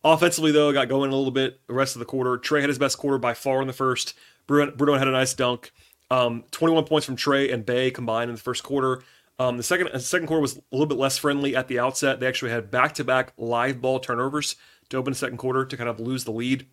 Offensively, 0.03 0.51
though, 0.51 0.72
got 0.72 0.88
going 0.88 1.12
a 1.12 1.15
little 1.15 1.32
bit 1.32 1.60
the 1.68 1.74
rest 1.74 1.96
of 1.96 2.00
the 2.00 2.06
quarter. 2.06 2.38
Trae 2.38 2.62
had 2.62 2.70
his 2.70 2.77
best 2.77 3.00
quarter 3.00 3.18
by 3.18 3.34
far 3.34 3.62
in 3.62 3.68
the 3.68 3.74
first. 3.74 4.13
Bruno, 4.46 4.98
had 4.98 5.08
a 5.08 5.12
nice 5.12 5.34
dunk. 5.34 5.72
Um, 6.12 6.44
21 6.51 6.86
points 6.86 7.06
from 7.06 7.18
Trae 7.18 7.51
and 7.51 7.65
Bey 7.65 7.91
combined 7.91 8.29
in 8.29 8.36
the 8.36 8.41
first 8.41 8.63
quarter. 8.63 9.01
Um, 9.39 9.58
the 9.58 9.63
second 9.63 9.89
the 9.91 10.00
second 10.00 10.27
quarter 10.27 10.41
was 10.41 10.58
a 10.58 10.62
little 10.72 10.86
bit 10.86 10.98
less 10.98 11.18
friendly 11.18 11.56
at 11.56 11.68
the 11.68 11.79
outset. 11.79 12.20
They 12.20 12.27
actually 12.27 12.51
had 12.51 12.70
back 12.70 12.94
to 12.96 13.03
back 13.03 13.34
live 13.38 13.82
ball 13.82 14.00
turnovers 14.00 14.56
to 14.89 14.98
open 14.98 15.13
the 15.13 15.20
second 15.20 15.38
quarter 15.38 15.65
to 15.65 15.77
kind 15.77 15.89
of 15.89 16.00
lose 16.00 16.25
the 16.25 16.32
lead, 16.32 16.68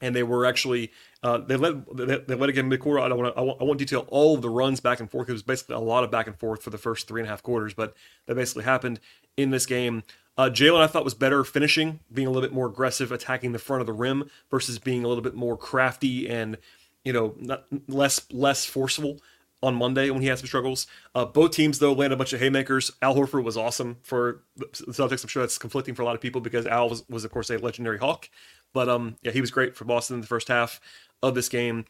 and 0.00 0.14
they 0.14 0.22
were 0.22 0.46
actually 0.46 0.90
uh, 1.22 1.38
they 1.38 1.56
let 1.56 1.74
they, 1.96 2.18
they 2.18 2.34
led 2.34 2.50
again 2.50 2.68
mid 2.68 2.80
quarter. 2.80 3.00
I 3.00 3.08
don't 3.08 3.18
want 3.18 3.36
I 3.36 3.40
won't, 3.40 3.60
I 3.60 3.64
won't 3.64 3.78
detail 3.78 4.06
all 4.08 4.34
of 4.34 4.42
the 4.42 4.50
runs 4.50 4.80
back 4.80 5.00
and 5.00 5.10
forth. 5.10 5.28
It 5.28 5.32
was 5.32 5.42
basically 5.42 5.76
a 5.76 5.80
lot 5.80 6.04
of 6.04 6.10
back 6.10 6.26
and 6.26 6.38
forth 6.38 6.62
for 6.62 6.70
the 6.70 6.78
first 6.78 7.06
three 7.06 7.20
and 7.20 7.28
a 7.28 7.30
half 7.30 7.42
quarters, 7.42 7.74
but 7.74 7.94
that 8.26 8.34
basically 8.34 8.64
happened 8.64 9.00
in 9.36 9.50
this 9.50 9.66
game. 9.66 10.02
Uh, 10.38 10.48
Jalen, 10.48 10.80
I 10.80 10.86
thought, 10.86 11.04
was 11.04 11.14
better 11.14 11.44
finishing, 11.44 12.00
being 12.10 12.26
a 12.26 12.30
little 12.30 12.48
bit 12.48 12.54
more 12.54 12.66
aggressive, 12.66 13.12
attacking 13.12 13.52
the 13.52 13.58
front 13.58 13.82
of 13.82 13.86
the 13.86 13.92
rim 13.92 14.30
versus 14.50 14.78
being 14.78 15.04
a 15.04 15.08
little 15.08 15.22
bit 15.22 15.34
more 15.34 15.56
crafty 15.56 16.28
and 16.28 16.56
you 17.04 17.12
know 17.12 17.34
not, 17.38 17.66
less 17.88 18.26
less 18.32 18.64
forceful 18.64 19.18
on 19.62 19.74
Monday 19.74 20.08
when 20.10 20.22
he 20.22 20.28
had 20.28 20.38
some 20.38 20.46
struggles. 20.46 20.86
Uh, 21.14 21.24
both 21.24 21.50
teams 21.50 21.78
though 21.78 21.92
landed 21.92 22.14
a 22.14 22.16
bunch 22.16 22.32
of 22.32 22.40
haymakers. 22.40 22.90
Al 23.02 23.14
Horford 23.14 23.44
was 23.44 23.56
awesome 23.56 23.98
for 24.02 24.42
the 24.56 24.66
Celtics. 24.66 25.22
I'm 25.22 25.28
sure 25.28 25.42
that's 25.42 25.58
conflicting 25.58 25.94
for 25.94 26.02
a 26.02 26.04
lot 26.04 26.14
of 26.14 26.20
people 26.20 26.40
because 26.40 26.66
Al 26.66 26.88
was, 26.88 27.04
was 27.08 27.24
of 27.24 27.30
course 27.30 27.50
a 27.50 27.58
legendary 27.58 27.98
Hawk, 27.98 28.28
but 28.72 28.88
um 28.88 29.16
yeah 29.22 29.32
he 29.32 29.40
was 29.40 29.50
great 29.50 29.76
for 29.76 29.84
Boston 29.84 30.14
in 30.14 30.20
the 30.20 30.26
first 30.26 30.48
half 30.48 30.80
of 31.22 31.34
this 31.34 31.48
game. 31.48 31.84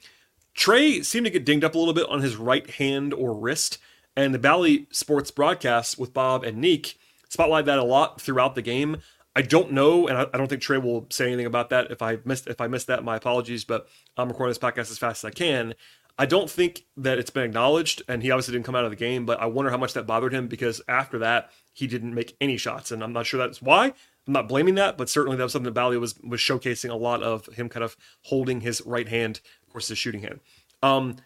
Trae 0.57 1.05
seemed 1.05 1.27
to 1.27 1.31
get 1.31 1.45
dinged 1.45 1.65
up 1.65 1.75
a 1.75 1.79
little 1.79 1.95
bit 1.95 2.09
on 2.09 2.21
his 2.21 2.37
right 2.37 2.69
hand 2.69 3.15
or 3.15 3.35
wrist, 3.35 3.79
and 4.17 4.35
the 4.35 4.39
Bally 4.39 4.87
Sports 4.91 5.31
broadcast 5.31 5.99
with 5.99 6.13
Bob 6.13 6.45
and 6.45 6.63
Nique 6.63 6.95
spotlight 7.29 7.65
that 7.67 7.79
a 7.79 7.85
lot 7.85 8.21
throughout 8.21 8.55
the 8.55 8.63
game. 8.63 8.99
I 9.35 9.43
don't 9.43 9.73
know, 9.73 10.09
and 10.09 10.19
I, 10.19 10.27
I, 10.35 10.39
don't 10.39 10.49
think 10.49 10.61
Trae 10.61 10.83
will 10.83 11.07
say 11.09 11.29
anything 11.29 11.47
about 11.47 11.71
that. 11.71 11.91
If 11.93 12.03
I 12.03 12.19
missed 12.25 12.49
if 12.49 12.61
I 12.61 12.67
missed 12.67 12.89
that, 12.89 13.05
my 13.05 13.17
apologies. 13.17 13.65
But 13.65 13.87
I'm 14.17 14.29
recording 14.29 14.51
this 14.51 14.59
podcast 14.59 14.91
as 14.91 14.99
fast 14.99 15.25
as 15.25 15.29
I 15.29 15.31
can. 15.31 15.75
I 16.19 16.27
don't 16.27 16.51
think 16.51 16.85
that 16.97 17.19
it's 17.19 17.31
been 17.31 17.45
acknowledged, 17.45 18.03
and 18.09 18.23
he 18.23 18.31
obviously 18.33 18.53
didn't 18.53 18.67
come 18.67 18.75
out 18.75 18.85
of 18.85 18.91
the 18.91 18.97
game. 18.97 19.25
But 19.25 19.41
I 19.41 19.47
wonder 19.47 19.71
how 19.71 19.77
much 19.77 19.93
that 19.95 20.07
bothered 20.07 20.35
him 20.35 20.49
because 20.49 20.83
after 20.89 21.19
that, 21.19 21.51
he 21.73 21.87
didn't 21.87 22.13
make 22.13 22.37
any 22.41 22.57
shots, 22.57 22.91
and 22.91 23.05
I'm 23.05 23.13
not 23.13 23.25
sure 23.25 23.39
that's 23.39 23.63
why. 23.63 23.95
I'm 24.27 24.33
not 24.33 24.49
blaming 24.49 24.75
that, 24.77 24.99
but 24.99 25.09
certainly 25.09 25.37
that 25.37 25.43
was 25.43 25.53
something 25.53 25.65
that 25.65 25.73
Bally 25.73 25.97
was 25.97 26.19
was 26.21 26.41
showcasing 26.41 26.91
a 26.91 26.95
lot 26.95 27.23
of 27.23 27.47
him 27.47 27.69
kind 27.69 27.85
of 27.85 27.97
holding 28.25 28.61
his 28.61 28.83
right 28.85 29.09
hand, 29.09 29.41
of 29.63 29.73
course, 29.73 29.89
his 29.89 29.99
shooting 29.99 30.23
hand. 30.23 30.41
Um, 30.83 31.17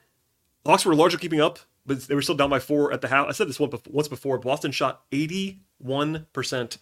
Hawks 0.66 0.86
were 0.86 0.94
largely 0.94 1.18
keeping 1.18 1.40
up, 1.40 1.58
but 1.84 2.02
they 2.02 2.14
were 2.14 2.22
still 2.22 2.34
down 2.34 2.50
by 2.50 2.58
four 2.58 2.92
at 2.92 3.00
the 3.00 3.08
half. 3.08 3.26
I 3.26 3.32
said 3.32 3.48
this 3.48 3.60
once 3.60 4.08
before. 4.08 4.38
Boston 4.38 4.72
shot 4.72 5.02
81% 5.10 6.78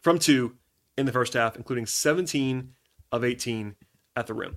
from 0.00 0.18
two 0.18 0.56
in 0.96 1.06
the 1.06 1.12
first 1.12 1.34
half, 1.34 1.56
including 1.56 1.86
17 1.86 2.72
of 3.12 3.24
18 3.24 3.76
at 4.16 4.26
the 4.26 4.34
rim. 4.34 4.56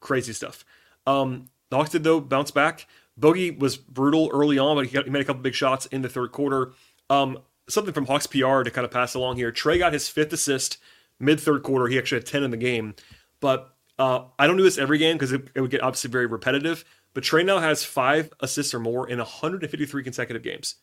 Crazy 0.00 0.32
stuff. 0.32 0.64
Um, 1.06 1.46
the 1.70 1.76
Hawks 1.76 1.90
did 1.90 2.04
though 2.04 2.20
bounce 2.20 2.50
back. 2.50 2.86
Bogey 3.16 3.50
was 3.50 3.76
brutal 3.76 4.28
early 4.32 4.58
on, 4.58 4.76
but 4.76 4.86
he, 4.86 4.92
got, 4.92 5.04
he 5.04 5.10
made 5.10 5.22
a 5.22 5.24
couple 5.24 5.42
big 5.42 5.54
shots 5.54 5.86
in 5.86 6.02
the 6.02 6.08
third 6.08 6.32
quarter. 6.32 6.72
Um, 7.08 7.38
something 7.68 7.94
from 7.94 8.06
Hawks 8.06 8.26
PR 8.26 8.62
to 8.62 8.70
kind 8.70 8.84
of 8.84 8.90
pass 8.90 9.14
along 9.14 9.36
here. 9.36 9.52
Trae 9.52 9.78
got 9.78 9.92
his 9.92 10.08
fifth 10.08 10.32
assist 10.32 10.78
mid 11.18 11.40
third 11.40 11.62
quarter. 11.62 11.88
He 11.88 11.98
actually 11.98 12.18
had 12.18 12.26
10 12.26 12.42
in 12.42 12.50
the 12.50 12.56
game, 12.56 12.94
but 13.40 13.74
uh, 13.98 14.24
I 14.38 14.46
don't 14.46 14.56
do 14.56 14.62
this 14.62 14.78
every 14.78 14.98
game 14.98 15.16
because 15.16 15.32
it, 15.32 15.48
it 15.54 15.60
would 15.60 15.70
get 15.70 15.82
obviously 15.82 16.10
very 16.10 16.26
repetitive. 16.26 16.84
But 17.14 17.24
Trae 17.24 17.44
now 17.44 17.58
has 17.58 17.82
five 17.82 18.30
assists 18.40 18.74
or 18.74 18.80
more 18.80 19.08
in 19.08 19.18
153 19.18 20.02
consecutive 20.02 20.42
games. 20.42 20.76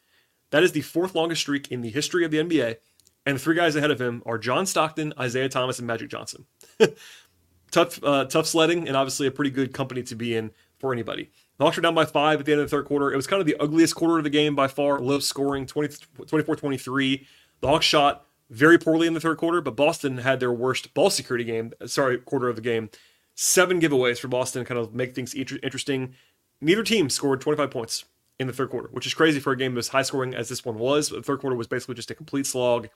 That 0.50 0.64
is 0.64 0.72
the 0.72 0.82
fourth 0.82 1.14
longest 1.16 1.42
streak 1.42 1.72
in 1.72 1.82
the 1.82 1.90
history 1.90 2.26
of 2.26 2.32
the 2.32 2.38
NBA. 2.38 2.78
And 3.26 3.36
the 3.36 3.40
three 3.40 3.56
guys 3.56 3.76
ahead 3.76 3.92
of 3.92 4.02
him 4.02 4.22
are 4.26 4.38
John 4.38 4.66
Stockton, 4.66 5.14
Isiah 5.22 5.48
Thomas, 5.48 5.80
and 5.80 5.88
Magic 5.88 6.10
Johnson. 6.10 6.46
tough, 7.72 8.04
uh, 8.04 8.26
tough 8.26 8.48
sledding, 8.48 8.88
and 8.88 8.98
obviously 8.98 9.28
a 9.28 9.32
pretty 9.32 9.52
good 9.52 9.74
company 9.74 10.04
to 10.04 10.16
be 10.16 10.36
in 10.36 10.52
for 10.80 10.92
anybody. 10.92 11.32
The 11.58 11.66
Hawks 11.66 11.78
were 11.78 11.82
down 11.82 11.96
by 11.96 12.06
five 12.06 12.40
at 12.40 12.46
the 12.46 12.52
end 12.52 12.62
of 12.62 12.70
the 12.70 12.76
third 12.76 12.86
quarter. 12.86 13.12
It 13.12 13.16
was 13.16 13.28
kind 13.28 13.40
of 13.40 13.46
the 13.46 13.58
ugliest 13.60 13.96
quarter 13.96 14.18
of 14.18 14.24
the 14.24 14.30
game 14.30 14.56
by 14.56 14.68
far, 14.68 15.00
low 15.00 15.20
scoring, 15.20 15.66
24 15.66 16.56
23. 16.56 17.28
The 17.62 17.68
Hawks 17.68 17.86
shot 17.86 18.26
very 18.50 18.78
poorly 18.78 19.08
in 19.08 19.14
the 19.14 19.20
third 19.20 19.38
quarter, 19.38 19.62
but 19.62 19.76
Boston 19.76 20.18
had 20.20 20.40
their 20.40 20.52
worst 20.52 20.94
ball 20.94 21.10
security 21.10 21.44
game, 21.44 21.72
sorry, 21.86 22.18
quarter 22.18 22.50
of 22.50 22.56
the 22.56 22.62
game 22.62 22.90
seven 23.36 23.80
giveaways 23.80 24.20
for 24.20 24.28
Boston, 24.28 24.66
kind 24.66 24.80
of 24.80 24.94
make 24.94 25.16
things 25.16 25.34
interesting. 25.34 26.14
Neither 26.62 26.84
team 26.84 27.10
scored 27.10 27.42
25 27.42 27.72
points 27.72 28.06
in 28.40 28.48
the 28.48 28.54
third 28.54 28.70
quarter, 28.70 28.90
which 28.92 29.06
is 29.06 29.14
crazy 29.14 29.40
for 29.40 29.54
a 29.54 29.58
game 29.58 29.78
as 29.78 29.90
high 29.90 30.02
scoring 30.02 30.34
as 30.34 30.50
this 30.50 30.66
one 30.66 30.78
was. 30.78 31.10
The 31.10 31.22
third 31.22 31.40
quarter 31.40 31.56
was 31.56 31.68
basically 31.68 31.96
just 31.96 32.12
a 32.12 32.16
complete 32.16 32.46
slog. 32.46 32.90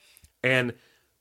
And 0.43 0.73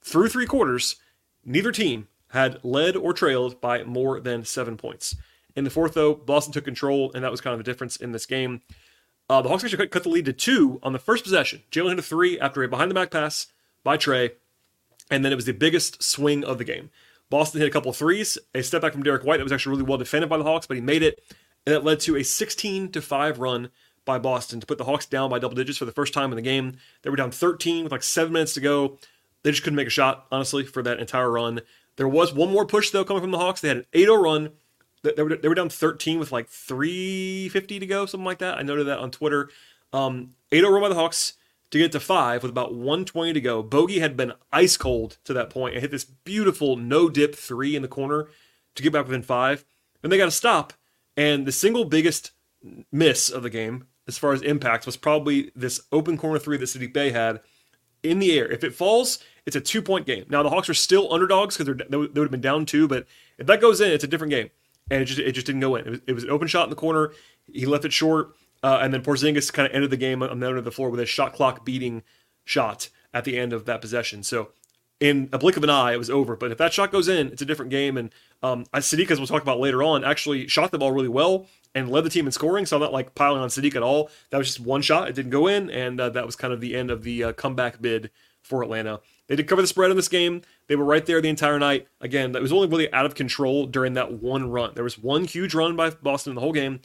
through 0.02 0.28
three 0.28 0.46
quarters, 0.46 0.96
neither 1.44 1.72
team 1.72 2.08
had 2.28 2.62
led 2.64 2.96
or 2.96 3.12
trailed 3.12 3.60
by 3.60 3.84
more 3.84 4.20
than 4.20 4.44
seven 4.44 4.76
points. 4.76 5.16
In 5.56 5.64
the 5.64 5.70
fourth, 5.70 5.94
though, 5.94 6.14
Boston 6.14 6.52
took 6.52 6.64
control, 6.64 7.10
and 7.14 7.24
that 7.24 7.30
was 7.30 7.40
kind 7.40 7.52
of 7.52 7.58
the 7.58 7.70
difference 7.70 7.96
in 7.96 8.12
this 8.12 8.26
game. 8.26 8.60
Uh, 9.28 9.42
the 9.42 9.48
Hawks 9.48 9.64
actually 9.64 9.88
cut 9.88 10.02
the 10.04 10.08
lead 10.08 10.26
to 10.26 10.32
two 10.32 10.78
on 10.82 10.92
the 10.92 10.98
first 10.98 11.24
possession. 11.24 11.62
Jalen 11.72 11.90
hit 11.90 11.98
a 11.98 12.02
three 12.02 12.38
after 12.38 12.62
a 12.62 12.68
behind 12.68 12.90
the 12.90 12.94
back 12.94 13.10
pass 13.10 13.48
by 13.82 13.96
Trae, 13.96 14.32
and 15.10 15.24
then 15.24 15.32
it 15.32 15.36
was 15.36 15.46
the 15.46 15.52
biggest 15.52 16.02
swing 16.02 16.44
of 16.44 16.58
the 16.58 16.64
game. 16.64 16.90
Boston 17.28 17.60
hit 17.60 17.66
a 17.66 17.72
couple 17.72 17.92
threes, 17.92 18.38
a 18.54 18.62
step 18.62 18.82
back 18.82 18.92
from 18.92 19.02
Derrick 19.02 19.24
White 19.24 19.38
that 19.38 19.42
was 19.42 19.52
actually 19.52 19.76
really 19.76 19.88
well 19.88 19.98
defended 19.98 20.30
by 20.30 20.36
the 20.36 20.44
Hawks, 20.44 20.66
but 20.66 20.76
he 20.76 20.80
made 20.80 21.02
it, 21.02 21.24
and 21.66 21.74
that 21.74 21.84
led 21.84 21.98
to 22.00 22.16
a 22.16 22.22
16 22.22 22.92
to 22.92 23.02
5 23.02 23.38
run 23.40 23.70
by 24.04 24.18
Boston 24.18 24.60
to 24.60 24.66
put 24.66 24.78
the 24.78 24.84
Hawks 24.84 25.06
down 25.06 25.30
by 25.30 25.40
double 25.40 25.56
digits 25.56 25.78
for 25.78 25.84
the 25.86 25.92
first 25.92 26.14
time 26.14 26.30
in 26.30 26.36
the 26.36 26.42
game. 26.42 26.76
They 27.02 27.10
were 27.10 27.16
down 27.16 27.32
13 27.32 27.82
with 27.82 27.90
like 27.90 28.04
seven 28.04 28.32
minutes 28.32 28.54
to 28.54 28.60
go. 28.60 28.98
They 29.42 29.50
just 29.50 29.64
couldn't 29.64 29.76
make 29.76 29.88
a 29.88 29.90
shot, 29.90 30.26
honestly, 30.30 30.64
for 30.64 30.82
that 30.84 31.00
entire 31.00 31.30
run. 31.30 31.60
There 31.96 32.06
was 32.08 32.32
one 32.32 32.52
more 32.52 32.66
push, 32.66 32.90
though, 32.90 33.04
coming 33.04 33.22
from 33.22 33.32
the 33.32 33.38
Hawks. 33.38 33.60
They 33.60 33.68
had 33.68 33.78
an 33.78 33.86
8 33.92 34.04
0 34.04 34.16
run. 34.16 34.50
They 35.14 35.22
were, 35.22 35.36
they 35.36 35.48
were 35.48 35.54
down 35.54 35.68
13 35.68 36.18
with 36.18 36.32
like 36.32 36.48
350 36.48 37.78
to 37.78 37.86
go, 37.86 38.06
something 38.06 38.24
like 38.24 38.38
that. 38.38 38.58
I 38.58 38.62
noted 38.62 38.86
that 38.86 38.98
on 38.98 39.10
Twitter. 39.10 39.50
Um, 39.92 40.30
8 40.52 40.60
0 40.60 40.70
run 40.70 40.82
by 40.82 40.88
the 40.88 40.94
Hawks 40.94 41.34
to 41.70 41.78
get 41.78 41.92
to 41.92 42.00
five 42.00 42.42
with 42.42 42.50
about 42.50 42.74
120 42.74 43.32
to 43.32 43.40
go. 43.40 43.62
Bogey 43.62 43.98
had 43.98 44.16
been 44.16 44.32
ice 44.52 44.76
cold 44.76 45.18
to 45.24 45.32
that 45.32 45.50
point 45.50 45.74
and 45.74 45.82
hit 45.82 45.90
this 45.90 46.04
beautiful 46.04 46.76
no 46.76 47.08
dip 47.08 47.34
three 47.34 47.74
in 47.74 47.82
the 47.82 47.88
corner 47.88 48.28
to 48.74 48.82
get 48.82 48.92
back 48.92 49.06
within 49.06 49.22
five. 49.22 49.64
Then 50.02 50.10
they 50.10 50.18
got 50.18 50.26
to 50.26 50.30
stop. 50.30 50.72
And 51.16 51.46
the 51.46 51.52
single 51.52 51.84
biggest 51.84 52.32
miss 52.92 53.30
of 53.30 53.42
the 53.42 53.50
game, 53.50 53.86
as 54.06 54.18
far 54.18 54.32
as 54.32 54.42
impact, 54.42 54.86
was 54.86 54.96
probably 54.96 55.50
this 55.56 55.80
open 55.90 56.16
corner 56.18 56.38
three 56.38 56.56
that 56.58 56.66
Saddiq 56.66 56.92
Bey 56.92 57.10
had 57.10 57.40
in 58.02 58.18
the 58.18 58.38
air. 58.38 58.46
If 58.50 58.62
it 58.62 58.74
falls, 58.74 59.18
it's 59.46 59.56
a 59.56 59.60
two 59.60 59.82
point 59.82 60.06
game. 60.06 60.26
Now, 60.28 60.42
the 60.42 60.50
Hawks 60.50 60.68
are 60.68 60.74
still 60.74 61.12
underdogs 61.12 61.56
because 61.56 61.84
they 61.88 61.96
would 61.96 62.16
have 62.16 62.30
been 62.30 62.40
down 62.40 62.66
two, 62.66 62.86
but 62.86 63.06
if 63.38 63.46
that 63.46 63.60
goes 63.60 63.80
in, 63.80 63.90
it's 63.90 64.04
a 64.04 64.08
different 64.08 64.30
game. 64.30 64.50
And 64.90 65.02
it 65.02 65.06
just, 65.06 65.18
it 65.18 65.32
just 65.32 65.46
didn't 65.46 65.60
go 65.60 65.74
in. 65.76 65.86
It 65.86 65.90
was, 65.90 66.00
it 66.06 66.12
was 66.12 66.24
an 66.24 66.30
open 66.30 66.48
shot 66.48 66.64
in 66.64 66.70
the 66.70 66.76
corner. 66.76 67.12
He 67.52 67.66
left 67.66 67.84
it 67.84 67.92
short. 67.92 68.34
Uh, 68.62 68.78
and 68.80 68.92
then 68.92 69.02
Porzingis 69.02 69.52
kind 69.52 69.68
of 69.68 69.74
ended 69.74 69.90
the 69.90 69.96
game 69.96 70.22
on 70.22 70.40
the 70.40 70.46
end 70.46 70.58
of 70.58 70.64
the 70.64 70.72
floor 70.72 70.90
with 70.90 71.00
a 71.00 71.06
shot 71.06 71.32
clock 71.32 71.64
beating 71.64 72.02
shot 72.44 72.88
at 73.12 73.24
the 73.24 73.38
end 73.38 73.52
of 73.52 73.64
that 73.66 73.80
possession. 73.80 74.22
So 74.22 74.50
in 74.98 75.28
a 75.32 75.38
blink 75.38 75.56
of 75.56 75.64
an 75.64 75.70
eye, 75.70 75.92
it 75.92 75.98
was 75.98 76.10
over. 76.10 76.36
But 76.36 76.52
if 76.52 76.58
that 76.58 76.72
shot 76.72 76.90
goes 76.90 77.08
in, 77.08 77.28
it's 77.28 77.42
a 77.42 77.46
different 77.46 77.70
game. 77.70 77.96
And 77.96 78.10
um, 78.42 78.64
Saddiq, 78.74 79.10
as 79.10 79.18
we'll 79.18 79.26
talk 79.26 79.42
about 79.42 79.60
later 79.60 79.82
on, 79.82 80.04
actually 80.04 80.48
shot 80.48 80.70
the 80.70 80.78
ball 80.78 80.92
really 80.92 81.08
well 81.08 81.46
and 81.74 81.90
led 81.90 82.04
the 82.04 82.10
team 82.10 82.26
in 82.26 82.32
scoring. 82.32 82.64
So 82.64 82.76
I'm 82.76 82.82
not 82.82 82.92
like 82.92 83.14
piling 83.14 83.42
on 83.42 83.48
Saddiq 83.48 83.74
at 83.74 83.82
all. 83.82 84.10
That 84.30 84.38
was 84.38 84.46
just 84.48 84.60
one 84.60 84.82
shot. 84.82 85.08
It 85.08 85.14
didn't 85.14 85.32
go 85.32 85.46
in. 85.46 85.70
And 85.70 86.00
uh, 86.00 86.08
that 86.10 86.24
was 86.24 86.36
kind 86.36 86.52
of 86.52 86.60
the 86.60 86.74
end 86.74 86.90
of 86.90 87.02
the 87.02 87.24
uh, 87.24 87.32
comeback 87.32 87.82
bid 87.82 88.10
for 88.42 88.62
Atlanta. 88.62 89.00
They 89.28 89.36
did 89.36 89.48
cover 89.48 89.60
the 89.60 89.68
spread 89.68 89.90
in 89.90 89.96
this 89.96 90.08
game. 90.08 90.42
They 90.68 90.76
were 90.76 90.84
right 90.84 91.04
there 91.04 91.20
the 91.20 91.28
entire 91.28 91.58
night. 91.58 91.88
Again, 92.00 92.32
that 92.32 92.42
was 92.42 92.52
only 92.52 92.68
really 92.68 92.92
out 92.92 93.06
of 93.06 93.14
control 93.14 93.66
during 93.66 93.94
that 93.94 94.12
one 94.12 94.50
run. 94.50 94.72
There 94.74 94.84
was 94.84 94.98
one 94.98 95.24
huge 95.24 95.54
run 95.54 95.74
by 95.74 95.90
Boston 95.90 96.32
in 96.32 96.34
the 96.34 96.40
whole 96.40 96.52
game 96.52 96.80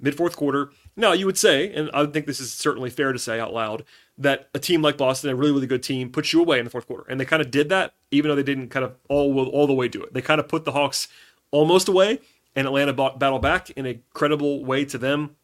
mid 0.00 0.16
fourth 0.16 0.36
quarter. 0.36 0.70
Now, 0.96 1.12
you 1.12 1.26
would 1.26 1.38
say, 1.38 1.72
and 1.72 1.90
I 1.92 2.06
think 2.06 2.26
this 2.26 2.40
is 2.40 2.52
certainly 2.52 2.90
fair 2.90 3.12
to 3.12 3.18
say 3.18 3.40
out 3.40 3.52
loud, 3.52 3.84
that 4.18 4.48
a 4.54 4.58
team 4.58 4.82
like 4.82 4.96
Boston, 4.96 5.30
a 5.30 5.34
really, 5.34 5.52
really 5.52 5.66
good 5.66 5.82
team, 5.82 6.10
puts 6.10 6.32
you 6.32 6.40
away 6.40 6.58
in 6.58 6.64
the 6.64 6.70
fourth 6.70 6.86
quarter. 6.86 7.04
And 7.08 7.18
they 7.18 7.24
kind 7.24 7.42
of 7.42 7.50
did 7.50 7.68
that, 7.70 7.94
even 8.10 8.28
though 8.28 8.36
they 8.36 8.42
didn't 8.42 8.68
kind 8.68 8.84
of 8.84 8.94
all, 9.08 9.48
all 9.48 9.66
the 9.66 9.72
way 9.72 9.88
do 9.88 10.02
it. 10.02 10.14
They 10.14 10.22
kind 10.22 10.40
of 10.40 10.48
put 10.48 10.64
the 10.64 10.72
Hawks 10.72 11.08
almost 11.50 11.88
away, 11.88 12.20
and 12.54 12.66
Atlanta 12.66 12.92
battled 12.92 13.42
back 13.42 13.70
in 13.70 13.86
a 13.86 14.00
credible 14.12 14.64
way 14.64 14.84
to 14.84 14.98
them. 14.98 15.36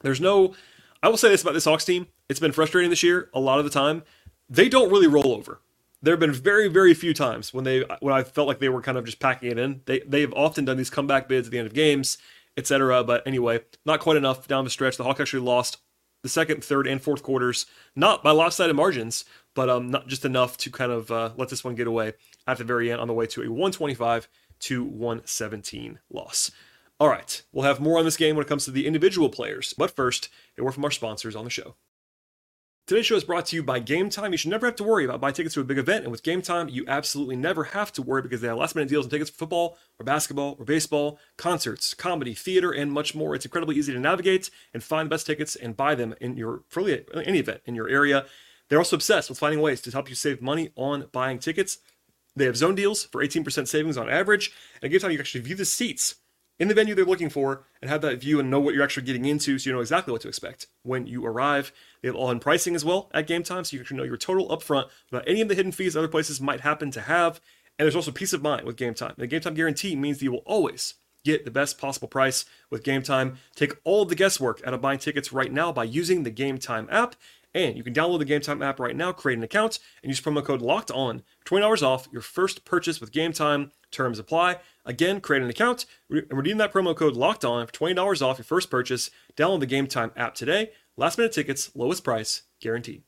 There's 0.00 0.20
no, 0.20 0.54
I 1.02 1.08
will 1.08 1.16
say 1.16 1.30
this 1.30 1.42
about 1.42 1.54
this 1.54 1.64
Hawks 1.64 1.84
team. 1.84 2.06
It's 2.28 2.40
been 2.40 2.52
frustrating 2.52 2.90
this 2.90 3.02
year 3.02 3.28
a 3.34 3.40
lot 3.40 3.58
of 3.58 3.64
the 3.64 3.70
time. 3.70 4.02
They 4.48 4.68
don't 4.68 4.90
really 4.90 5.06
roll 5.06 5.32
over. 5.32 5.60
There 6.02 6.12
have 6.12 6.20
been 6.20 6.32
very, 6.32 6.68
very 6.68 6.94
few 6.94 7.14
times 7.14 7.54
when 7.54 7.64
they 7.64 7.84
when 8.00 8.12
I 8.12 8.24
felt 8.24 8.48
like 8.48 8.58
they 8.58 8.68
were 8.68 8.82
kind 8.82 8.98
of 8.98 9.04
just 9.04 9.20
packing 9.20 9.50
it 9.52 9.58
in. 9.58 9.82
They 9.86 10.00
they 10.00 10.20
have 10.22 10.34
often 10.34 10.64
done 10.64 10.76
these 10.76 10.90
comeback 10.90 11.28
bids 11.28 11.46
at 11.46 11.52
the 11.52 11.58
end 11.58 11.68
of 11.68 11.74
games, 11.74 12.18
etc. 12.56 13.04
But 13.04 13.26
anyway, 13.26 13.60
not 13.86 14.00
quite 14.00 14.16
enough 14.16 14.48
down 14.48 14.64
the 14.64 14.70
stretch. 14.70 14.96
The 14.96 15.04
Hawks 15.04 15.20
actually 15.20 15.44
lost 15.44 15.78
the 16.22 16.28
second, 16.28 16.64
third, 16.64 16.86
and 16.86 17.00
fourth 17.02 17.22
quarters, 17.22 17.66
not 17.96 18.22
by 18.22 18.30
lopsided 18.30 18.76
margins, 18.76 19.24
but 19.54 19.68
um, 19.68 19.90
not 19.90 20.06
just 20.06 20.24
enough 20.24 20.56
to 20.58 20.70
kind 20.70 20.92
of 20.92 21.10
uh, 21.10 21.30
let 21.36 21.48
this 21.48 21.64
one 21.64 21.74
get 21.74 21.86
away 21.86 22.14
at 22.46 22.58
the 22.58 22.64
very 22.64 22.90
end 22.90 23.00
on 23.00 23.08
the 23.08 23.14
way 23.14 23.26
to 23.26 23.42
a 23.42 23.48
125 23.48 24.28
to 24.60 24.84
117 24.84 25.98
loss. 26.10 26.50
All 27.00 27.08
right, 27.08 27.42
we'll 27.52 27.64
have 27.64 27.80
more 27.80 27.98
on 27.98 28.04
this 28.04 28.16
game 28.16 28.36
when 28.36 28.44
it 28.44 28.48
comes 28.48 28.64
to 28.64 28.70
the 28.70 28.86
individual 28.86 29.28
players, 29.28 29.74
but 29.76 29.90
first, 29.90 30.28
a 30.56 30.62
word 30.62 30.72
from 30.72 30.84
our 30.84 30.90
sponsors 30.90 31.34
on 31.34 31.44
the 31.44 31.50
show. 31.50 31.74
Today's 32.84 33.06
show 33.06 33.14
is 33.14 33.22
brought 33.22 33.46
to 33.46 33.54
you 33.54 33.62
by 33.62 33.80
Gametime. 33.80 34.32
You 34.32 34.36
should 34.36 34.50
never 34.50 34.66
have 34.66 34.74
to 34.74 34.82
worry 34.82 35.04
about 35.04 35.20
buying 35.20 35.34
tickets 35.34 35.54
to 35.54 35.60
a 35.60 35.64
big 35.64 35.78
event, 35.78 36.02
and 36.02 36.10
with 36.10 36.24
Gametime, 36.24 36.68
you 36.68 36.84
absolutely 36.88 37.36
never 37.36 37.62
have 37.62 37.92
to 37.92 38.02
worry 38.02 38.22
because 38.22 38.40
they 38.40 38.48
have 38.48 38.56
last 38.56 38.74
minute 38.74 38.88
deals 38.88 39.06
on 39.06 39.10
tickets 39.10 39.30
for 39.30 39.36
football, 39.36 39.78
or 40.00 40.04
basketball, 40.04 40.56
or 40.58 40.64
baseball, 40.64 41.20
concerts, 41.36 41.94
comedy, 41.94 42.34
theater, 42.34 42.72
and 42.72 42.90
much 42.90 43.14
more. 43.14 43.36
It's 43.36 43.44
incredibly 43.44 43.76
easy 43.76 43.92
to 43.92 44.00
navigate 44.00 44.50
and 44.74 44.82
find 44.82 45.06
the 45.06 45.10
best 45.10 45.26
tickets 45.26 45.54
and 45.54 45.76
buy 45.76 45.94
them 45.94 46.16
in 46.20 46.36
your 46.36 46.64
for 46.66 46.80
any 46.80 47.38
event 47.38 47.60
in 47.66 47.76
your 47.76 47.88
area. 47.88 48.26
They're 48.68 48.78
also 48.80 48.96
obsessed 48.96 49.28
with 49.28 49.38
finding 49.38 49.60
ways 49.60 49.80
to 49.82 49.92
help 49.92 50.08
you 50.08 50.16
save 50.16 50.42
money 50.42 50.70
on 50.74 51.06
buying 51.12 51.38
tickets. 51.38 51.78
They 52.34 52.46
have 52.46 52.56
zone 52.56 52.74
deals 52.74 53.04
for 53.04 53.24
18% 53.24 53.68
savings 53.68 53.96
on 53.96 54.10
average, 54.10 54.50
and 54.82 54.92
at 54.92 55.00
Gametime, 55.00 55.12
you 55.12 55.20
actually 55.20 55.42
view 55.42 55.54
the 55.54 55.64
seats 55.64 56.16
in 56.62 56.68
the 56.68 56.74
venue 56.74 56.94
they're 56.94 57.04
looking 57.04 57.28
for 57.28 57.64
and 57.80 57.90
have 57.90 58.02
that 58.02 58.20
view 58.20 58.38
and 58.38 58.48
know 58.48 58.60
what 58.60 58.72
you're 58.72 58.84
actually 58.84 59.04
getting 59.04 59.24
into 59.24 59.58
so 59.58 59.68
you 59.68 59.74
know 59.74 59.80
exactly 59.80 60.12
what 60.12 60.20
to 60.20 60.28
expect 60.28 60.68
when 60.84 61.08
you 61.08 61.26
arrive. 61.26 61.72
They 62.00 62.08
have 62.08 62.14
all 62.14 62.30
in 62.30 62.38
pricing 62.38 62.76
as 62.76 62.84
well 62.84 63.10
at 63.12 63.26
game 63.26 63.42
time 63.42 63.64
so 63.64 63.76
you 63.76 63.82
can 63.82 63.96
know 63.96 64.04
your 64.04 64.16
total 64.16 64.48
upfront 64.48 64.88
without 65.10 65.26
any 65.28 65.40
of 65.40 65.48
the 65.48 65.56
hidden 65.56 65.72
fees 65.72 65.96
other 65.96 66.06
places 66.06 66.40
might 66.40 66.60
happen 66.60 66.92
to 66.92 67.00
have. 67.00 67.40
And 67.76 67.84
there's 67.84 67.96
also 67.96 68.12
peace 68.12 68.32
of 68.32 68.42
mind 68.42 68.64
with 68.64 68.76
game 68.76 68.94
time. 68.94 69.14
The 69.18 69.26
game 69.26 69.40
time 69.40 69.54
guarantee 69.54 69.96
means 69.96 70.20
that 70.20 70.24
you 70.24 70.30
will 70.30 70.44
always 70.46 70.94
get 71.24 71.44
the 71.44 71.50
best 71.50 71.78
possible 71.78 72.06
price 72.06 72.44
with 72.70 72.84
game 72.84 73.02
time. 73.02 73.38
Take 73.56 73.74
all 73.82 74.04
the 74.04 74.14
guesswork 74.14 74.62
out 74.64 74.72
of 74.72 74.80
buying 74.80 75.00
tickets 75.00 75.32
right 75.32 75.52
now 75.52 75.72
by 75.72 75.82
using 75.82 76.22
the 76.22 76.30
game 76.30 76.58
time 76.58 76.86
app. 76.92 77.16
And 77.54 77.76
you 77.76 77.82
can 77.82 77.92
download 77.92 78.20
the 78.20 78.24
Gametime 78.24 78.64
app 78.64 78.80
right 78.80 78.96
now, 78.96 79.12
create 79.12 79.36
an 79.36 79.44
account, 79.44 79.78
and 80.02 80.10
use 80.10 80.20
promo 80.20 80.42
code 80.42 80.62
LOCKED 80.62 80.90
ON 80.92 81.22
$20 81.44 81.82
off 81.82 82.08
your 82.10 82.22
first 82.22 82.64
purchase 82.64 83.00
with 83.00 83.12
Gametime. 83.12 83.72
Terms 83.92 84.18
apply. 84.18 84.58
Again, 84.84 85.20
create 85.20 85.42
an 85.42 85.50
account 85.50 85.86
and 86.10 86.26
redeem 86.30 86.56
that 86.58 86.72
promo 86.72 86.96
code 86.96 87.14
locked 87.14 87.44
on 87.44 87.66
for 87.66 87.72
$20 87.72 88.22
off 88.22 88.38
your 88.38 88.44
first 88.44 88.70
purchase. 88.70 89.10
Download 89.36 89.60
the 89.60 89.66
Gametime 89.66 90.10
app 90.16 90.34
today. 90.34 90.70
Last 90.96 91.18
minute 91.18 91.32
tickets, 91.32 91.70
lowest 91.74 92.02
price, 92.02 92.42
guaranteed. 92.60 93.02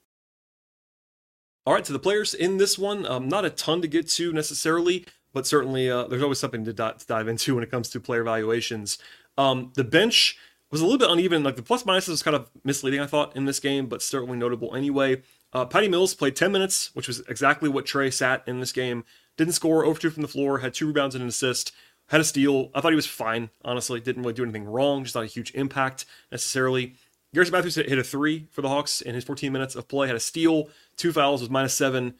All 1.66 1.74
right, 1.74 1.84
to 1.84 1.92
the 1.92 1.98
players 1.98 2.34
in 2.34 2.58
this 2.58 2.78
one, 2.78 3.06
um, 3.06 3.28
not 3.28 3.46
a 3.46 3.50
ton 3.50 3.80
to 3.80 3.88
get 3.88 4.08
to 4.10 4.32
necessarily, 4.32 5.06
but 5.32 5.46
certainly 5.46 5.90
uh, 5.90 6.04
there's 6.04 6.22
always 6.22 6.38
something 6.38 6.64
to, 6.64 6.72
to, 6.72 6.94
dive 7.06 7.26
into 7.26 7.54
when 7.56 7.64
it 7.64 7.70
comes 7.70 7.88
to 7.90 8.00
player 8.00 8.22
valuations. 8.22 8.98
Um, 9.38 9.72
the 9.74 9.84
bench 9.84 10.38
was 10.70 10.80
a 10.80 10.84
little 10.84 10.98
bit 10.98 11.10
uneven. 11.10 11.42
Like 11.42 11.56
the 11.56 11.62
plus 11.62 11.84
minuses 11.84 12.08
was 12.08 12.22
kind 12.22 12.36
of 12.36 12.50
misleading, 12.64 13.00
I 13.00 13.06
thought, 13.06 13.34
in 13.36 13.46
this 13.46 13.60
game, 13.60 13.86
but 13.86 14.02
certainly 14.02 14.36
notable 14.36 14.74
anyway. 14.74 15.22
Uh, 15.54 15.64
Patty 15.64 15.86
Mills 15.86 16.14
played 16.14 16.34
10 16.34 16.50
minutes, 16.50 16.90
which 16.94 17.06
was 17.06 17.20
exactly 17.28 17.68
what 17.68 17.86
Trae 17.86 18.12
sat 18.12 18.42
in 18.46 18.58
this 18.58 18.72
game. 18.72 19.04
Didn't 19.36 19.54
score 19.54 19.84
over 19.84 19.98
two 19.98 20.10
from 20.10 20.22
the 20.22 20.28
floor, 20.28 20.58
had 20.58 20.74
two 20.74 20.88
rebounds 20.88 21.14
and 21.14 21.22
an 21.22 21.28
assist, 21.28 21.72
had 22.08 22.20
a 22.20 22.24
steal. 22.24 22.70
I 22.74 22.80
thought 22.80 22.92
he 22.92 22.96
was 22.96 23.06
fine, 23.06 23.50
honestly. 23.64 24.00
Didn't 24.00 24.22
really 24.22 24.34
do 24.34 24.42
anything 24.42 24.64
wrong, 24.64 25.04
just 25.04 25.14
not 25.14 25.24
a 25.24 25.28
huge 25.28 25.54
impact 25.54 26.06
necessarily. 26.32 26.94
Garrison 27.32 27.52
Matthews 27.52 27.76
hit 27.76 27.98
a 27.98 28.04
three 28.04 28.46
for 28.50 28.62
the 28.62 28.68
Hawks 28.68 29.00
in 29.00 29.14
his 29.14 29.24
14 29.24 29.52
minutes 29.52 29.74
of 29.74 29.88
play, 29.88 30.06
had 30.06 30.16
a 30.16 30.20
steal, 30.20 30.68
two 30.96 31.12
fouls, 31.12 31.40
was 31.40 31.50
minus 31.50 31.74
seven. 31.74 32.14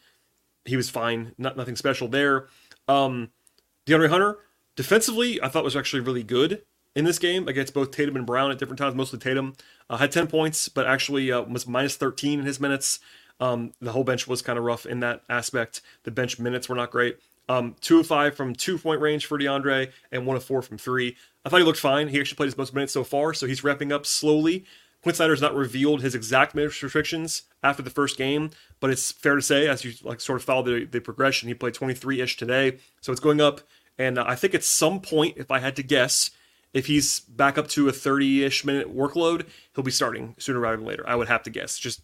He 0.65 0.75
was 0.75 0.89
fine, 0.89 1.33
not 1.37 1.55
nothing 1.55 1.75
special 1.75 2.07
there. 2.07 2.47
Um, 2.87 3.31
DeAndre 3.85 4.09
Hunter, 4.09 4.39
defensively, 4.75 5.41
I 5.41 5.47
thought 5.47 5.63
was 5.63 5.75
actually 5.75 6.01
really 6.01 6.23
good 6.23 6.63
in 6.95 7.05
this 7.05 7.19
game 7.19 7.47
against 7.47 7.73
both 7.73 7.91
Tatum 7.91 8.15
and 8.15 8.25
Brown 8.25 8.51
at 8.51 8.57
different 8.57 8.79
times, 8.79 8.95
mostly 8.95 9.19
Tatum. 9.19 9.53
Uh, 9.89 9.97
had 9.97 10.11
10 10.11 10.27
points, 10.27 10.69
but 10.69 10.87
actually 10.87 11.31
uh, 11.31 11.41
was 11.41 11.67
minus 11.67 11.95
13 11.95 12.39
in 12.39 12.45
his 12.45 12.59
minutes. 12.59 12.99
Um, 13.39 13.73
the 13.81 13.91
whole 13.91 14.03
bench 14.03 14.27
was 14.27 14.41
kind 14.41 14.57
of 14.57 14.65
rough 14.65 14.85
in 14.85 15.01
that 15.01 15.21
aspect. 15.29 15.81
The 16.03 16.11
bench 16.11 16.39
minutes 16.39 16.69
were 16.69 16.75
not 16.75 16.91
great. 16.91 17.17
Um, 17.47 17.75
two 17.81 17.99
of 17.99 18.07
five 18.07 18.35
from 18.35 18.55
two 18.55 18.77
point 18.77 19.01
range 19.01 19.25
for 19.25 19.37
DeAndre, 19.37 19.91
and 20.11 20.25
one 20.25 20.37
of 20.37 20.43
four 20.43 20.61
from 20.61 20.77
three. 20.77 21.15
I 21.43 21.49
thought 21.49 21.57
he 21.59 21.63
looked 21.63 21.79
fine. 21.79 22.07
He 22.07 22.19
actually 22.19 22.37
played 22.37 22.47
his 22.47 22.57
most 22.57 22.73
minutes 22.73 22.93
so 22.93 23.03
far, 23.03 23.33
so 23.33 23.45
he's 23.45 23.63
wrapping 23.63 23.91
up 23.91 24.05
slowly. 24.05 24.65
Quin 25.03 25.13
Snyder's 25.13 25.41
not 25.41 25.53
revealed 25.53 26.01
his 26.01 26.15
exact 26.15 26.55
minutes 26.55 26.81
restrictions 26.81 27.43
after 27.61 27.83
the 27.83 27.91
first 27.91 28.17
game, 28.17 28.49
but 28.79 28.89
it's 28.89 29.11
fair 29.11 29.35
to 29.35 29.41
say, 29.41 29.67
as 29.67 29.85
you 29.85 29.93
like 30.01 30.19
sort 30.19 30.39
of 30.39 30.43
follow 30.43 30.63
the, 30.63 30.85
the 30.85 30.99
progression, 30.99 31.47
he 31.47 31.53
played 31.53 31.75
23 31.75 32.21
ish 32.21 32.37
today, 32.37 32.79
so 33.01 33.11
it's 33.11 33.21
going 33.21 33.39
up. 33.39 33.61
And 33.99 34.17
uh, 34.17 34.25
I 34.27 34.33
think 34.35 34.55
at 34.55 34.63
some 34.63 34.99
point, 35.01 35.37
if 35.37 35.51
I 35.51 35.59
had 35.59 35.75
to 35.75 35.83
guess, 35.83 36.31
if 36.73 36.87
he's 36.87 37.19
back 37.19 37.59
up 37.59 37.67
to 37.69 37.87
a 37.87 37.91
30 37.91 38.43
ish 38.45 38.65
minute 38.65 38.95
workload, 38.95 39.45
he'll 39.75 39.83
be 39.83 39.91
starting 39.91 40.33
sooner 40.39 40.59
rather 40.59 40.77
than 40.77 40.85
later. 40.87 41.07
I 41.07 41.15
would 41.15 41.27
have 41.27 41.43
to 41.43 41.51
guess. 41.51 41.77
Just 41.77 42.01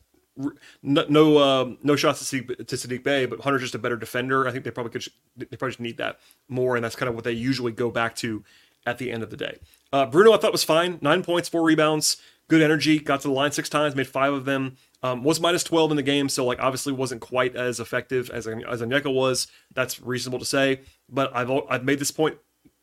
no 0.81 1.05
no, 1.09 1.37
uh, 1.37 1.73
no 1.83 1.95
shots 1.95 2.19
to 2.19 2.37
Saddiq, 2.37 2.67
to 2.67 2.75
Saddiq 2.75 3.03
Bey, 3.03 3.25
but 3.25 3.41
Hunter's 3.41 3.61
just 3.61 3.75
a 3.75 3.79
better 3.79 3.97
defender. 3.97 4.47
I 4.47 4.51
think 4.51 4.63
they 4.63 4.71
probably 4.71 4.91
could 4.91 5.05
they 5.37 5.45
probably 5.57 5.71
just 5.71 5.79
need 5.79 5.97
that 5.97 6.19
more, 6.47 6.75
and 6.75 6.83
that's 6.83 6.95
kind 6.95 7.09
of 7.09 7.15
what 7.15 7.23
they 7.23 7.31
usually 7.31 7.71
go 7.71 7.89
back 7.89 8.15
to 8.17 8.43
at 8.85 8.97
the 8.97 9.11
end 9.11 9.23
of 9.23 9.29
the 9.29 9.37
day. 9.37 9.59
Uh, 9.93 10.05
Bruno 10.05 10.33
I 10.33 10.37
thought 10.37 10.51
was 10.51 10.63
fine, 10.63 10.99
nine 11.01 11.23
points, 11.23 11.49
four 11.49 11.63
rebounds, 11.63 12.17
good 12.47 12.61
energy, 12.61 12.99
got 12.99 13.21
to 13.21 13.27
the 13.27 13.33
line 13.33 13.51
six 13.51 13.69
times, 13.69 13.95
made 13.95 14.07
five 14.07 14.33
of 14.33 14.45
them. 14.45 14.77
Um, 15.03 15.23
was 15.23 15.39
minus 15.39 15.63
12 15.63 15.91
in 15.91 15.97
the 15.97 16.03
game, 16.03 16.29
so 16.29 16.45
like 16.45 16.59
obviously 16.59 16.93
wasn't 16.93 17.21
quite 17.21 17.55
as 17.55 17.79
effective 17.79 18.29
as 18.29 18.45
as 18.47 18.81
Onyeka 18.81 19.11
was. 19.11 19.47
That's 19.73 19.99
reasonable 19.99 20.37
to 20.39 20.45
say, 20.45 20.81
but 21.09 21.35
I've 21.35 21.49
I've 21.69 21.83
made 21.83 21.97
this 21.97 22.11
point 22.11 22.37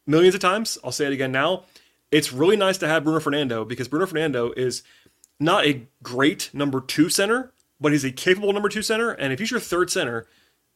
millions 0.05 0.35
of 0.35 0.41
times. 0.41 0.79
I'll 0.83 0.91
say 0.91 1.07
it 1.07 1.13
again 1.13 1.31
now. 1.31 1.65
It's 2.11 2.33
really 2.33 2.57
nice 2.57 2.79
to 2.79 2.89
have 2.89 3.05
Bruno 3.05 3.21
Fernando 3.21 3.65
because 3.65 3.87
Bruno 3.87 4.07
Fernando 4.07 4.53
is 4.57 4.83
not 5.41 5.67
a 5.67 5.87
great 6.03 6.51
number 6.53 6.81
two 6.81 7.09
center, 7.09 7.53
but 7.81 7.93
he's 7.93 8.05
a 8.05 8.11
capable 8.11 8.53
number 8.53 8.69
two 8.69 8.83
center. 8.83 9.11
And 9.11 9.33
if 9.33 9.39
he's 9.39 9.51
your 9.51 9.61
third 9.61 9.91
center, 9.91 10.27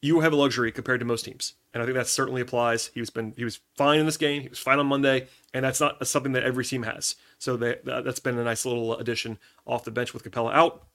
you 0.01 0.21
have 0.21 0.33
a 0.33 0.37
luxury 0.37 0.73
compared 0.73 1.01
to 1.01 1.07
most 1.07 1.25
teams. 1.25 1.55
And 1.73 1.83
I 1.83 1.87
think 1.87 1.97
that 1.97 2.09
certainly 2.09 2.43
applies. 2.43 2.91
He 2.93 3.01
was 3.01 3.11
been 3.11 3.33
he 3.37 3.45
was 3.45 3.61
fine 3.77 4.01
in 4.01 4.07
this 4.07 4.17
game. 4.17 4.43
He 4.43 4.49
was 4.49 4.59
fine 4.59 4.79
on 4.79 4.87
Monday, 4.87 5.29
and 5.55 5.65
that's 5.65 5.81
not 5.81 6.07
something 6.07 6.33
that 6.33 6.43
every 6.43 6.65
team 6.65 6.83
has. 6.83 7.15
So 7.39 7.57
they, 7.57 7.77
that's 7.85 8.21
been 8.21 8.39
a 8.39 8.45
nice 8.45 8.67
little 8.67 8.97
addition 8.97 9.39
off 9.65 9.85
the 9.85 9.91
bench 9.91 10.13
with 10.13 10.25
Capela 10.25 10.53
out. 10.53 10.87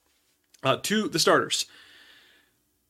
Uh, 0.64 0.78
to 0.82 1.08
the 1.08 1.20
starters. 1.20 1.68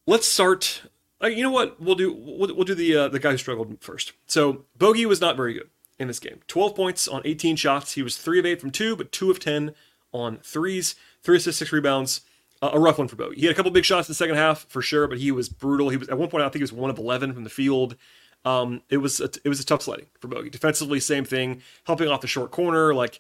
Let's 0.06 0.26
start. 0.26 0.84
Uh, 1.22 1.28
you 1.28 1.44
know 1.44 1.52
what? 1.52 1.82
We'll 1.82 1.96
do 1.96 2.14
we'll, 2.14 2.56
we'll 2.56 2.64
do 2.64 2.76
the 2.76 2.96
uh, 2.96 3.08
the 3.10 3.20
guy 3.20 3.32
who 3.32 3.38
struggled 3.38 3.82
first. 3.82 4.14
So 4.26 4.66
Bogey 4.78 5.06
was 5.06 5.20
not 5.20 5.36
very 5.36 5.54
good 5.54 5.70
in 6.00 6.08
this 6.08 6.20
game. 6.20 6.40
12 6.48 6.76
points 6.76 7.08
on 7.08 7.22
18 7.26 7.56
shots. 7.58 7.94
He 7.94 8.02
was 8.02 8.18
three 8.18 8.40
of 8.40 8.46
eight 8.46 8.62
from 8.62 8.72
two, 8.72 8.96
but 8.96 9.12
two 9.12 9.30
of 9.30 9.40
10 9.40 9.74
on 10.12 10.38
threes, 10.38 10.96
three 11.24 11.38
assists, 11.38 11.60
six 11.60 11.72
rebounds. 11.72 12.22
Uh, 12.62 12.72
a 12.74 12.80
rough 12.80 12.98
one 12.98 13.08
for 13.08 13.16
Bogey. 13.16 13.40
He 13.40 13.46
had 13.46 13.54
a 13.54 13.56
couple 13.56 13.70
big 13.72 13.86
shots 13.86 14.08
in 14.08 14.12
the 14.12 14.16
second 14.16 14.36
half 14.36 14.66
for 14.68 14.82
sure, 14.82 15.08
but 15.08 15.20
he 15.20 15.32
was 15.32 15.48
brutal. 15.48 15.90
He 15.90 15.98
was 15.98 16.10
at 16.10 16.18
one 16.18 16.28
point 16.28 16.44
I 16.44 16.48
think 16.48 16.56
he 16.56 16.64
was 16.64 16.74
one 16.74 16.90
of 16.90 16.98
eleven 16.98 17.34
from 17.34 17.44
the 17.44 17.52
field. 17.52 17.96
Um, 18.46 18.82
it 18.90 18.98
was 18.98 19.20
a, 19.20 19.30
it 19.44 19.50
was 19.50 19.60
a 19.60 19.66
tough 19.66 19.84
sledding 19.84 20.08
for 20.20 20.28
Bogey. 20.28 20.50
Defensively, 20.50 21.00
same 21.00 21.26
thing, 21.26 21.62
helping 21.86 22.08
off 22.08 22.22
the 22.22 22.28
short 22.28 22.52
corner. 22.52 22.96
Like, 22.96 23.20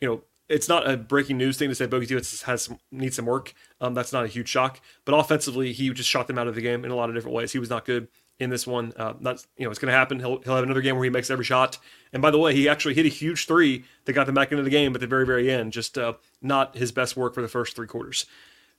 you 0.00 0.08
know, 0.08 0.22
it's 0.48 0.68
not 0.68 0.88
a 0.88 0.96
breaking 0.96 1.38
news 1.38 1.58
thing 1.58 1.68
to 1.68 1.74
say 1.74 1.86
Bogey 1.86 2.14
has 2.14 2.62
some, 2.62 2.78
needs 2.90 3.16
some 3.16 3.26
work. 3.26 3.54
Um, 3.80 3.94
that's 3.94 4.12
not 4.12 4.24
a 4.24 4.28
huge 4.28 4.48
shock. 4.48 4.80
But 5.04 5.14
offensively, 5.14 5.72
he 5.72 5.90
just 5.90 6.08
shot 6.08 6.26
them 6.26 6.38
out 6.38 6.48
of 6.48 6.54
the 6.54 6.60
game 6.60 6.84
in 6.84 6.90
a 6.90 6.96
lot 6.96 7.08
of 7.08 7.14
different 7.14 7.36
ways. 7.36 7.52
He 7.52 7.58
was 7.58 7.70
not 7.70 7.84
good 7.84 8.08
in 8.42 8.50
this 8.50 8.66
one. 8.66 8.92
Uh, 8.96 9.14
that's 9.20 9.46
you 9.56 9.64
know 9.64 9.70
it's 9.70 9.78
going 9.78 9.90
to 9.90 9.96
happen. 9.96 10.18
He'll 10.18 10.40
he'll 10.42 10.54
have 10.54 10.64
another 10.64 10.82
game 10.82 10.96
where 10.96 11.04
he 11.04 11.10
makes 11.10 11.30
every 11.30 11.44
shot. 11.44 11.78
And 12.12 12.20
by 12.20 12.30
the 12.30 12.38
way, 12.38 12.54
he 12.54 12.68
actually 12.68 12.94
hit 12.94 13.06
a 13.06 13.10
huge 13.10 13.46
three 13.46 13.84
that 14.04 14.12
got 14.12 14.26
them 14.26 14.34
back 14.34 14.52
into 14.52 14.64
the 14.64 14.70
game 14.70 14.94
at 14.94 15.00
the 15.00 15.06
very 15.06 15.24
very 15.24 15.50
end. 15.50 15.72
Just 15.72 15.96
uh, 15.96 16.14
not 16.40 16.76
his 16.76 16.92
best 16.92 17.16
work 17.16 17.34
for 17.34 17.42
the 17.42 17.48
first 17.48 17.76
three 17.76 17.86
quarters. 17.86 18.26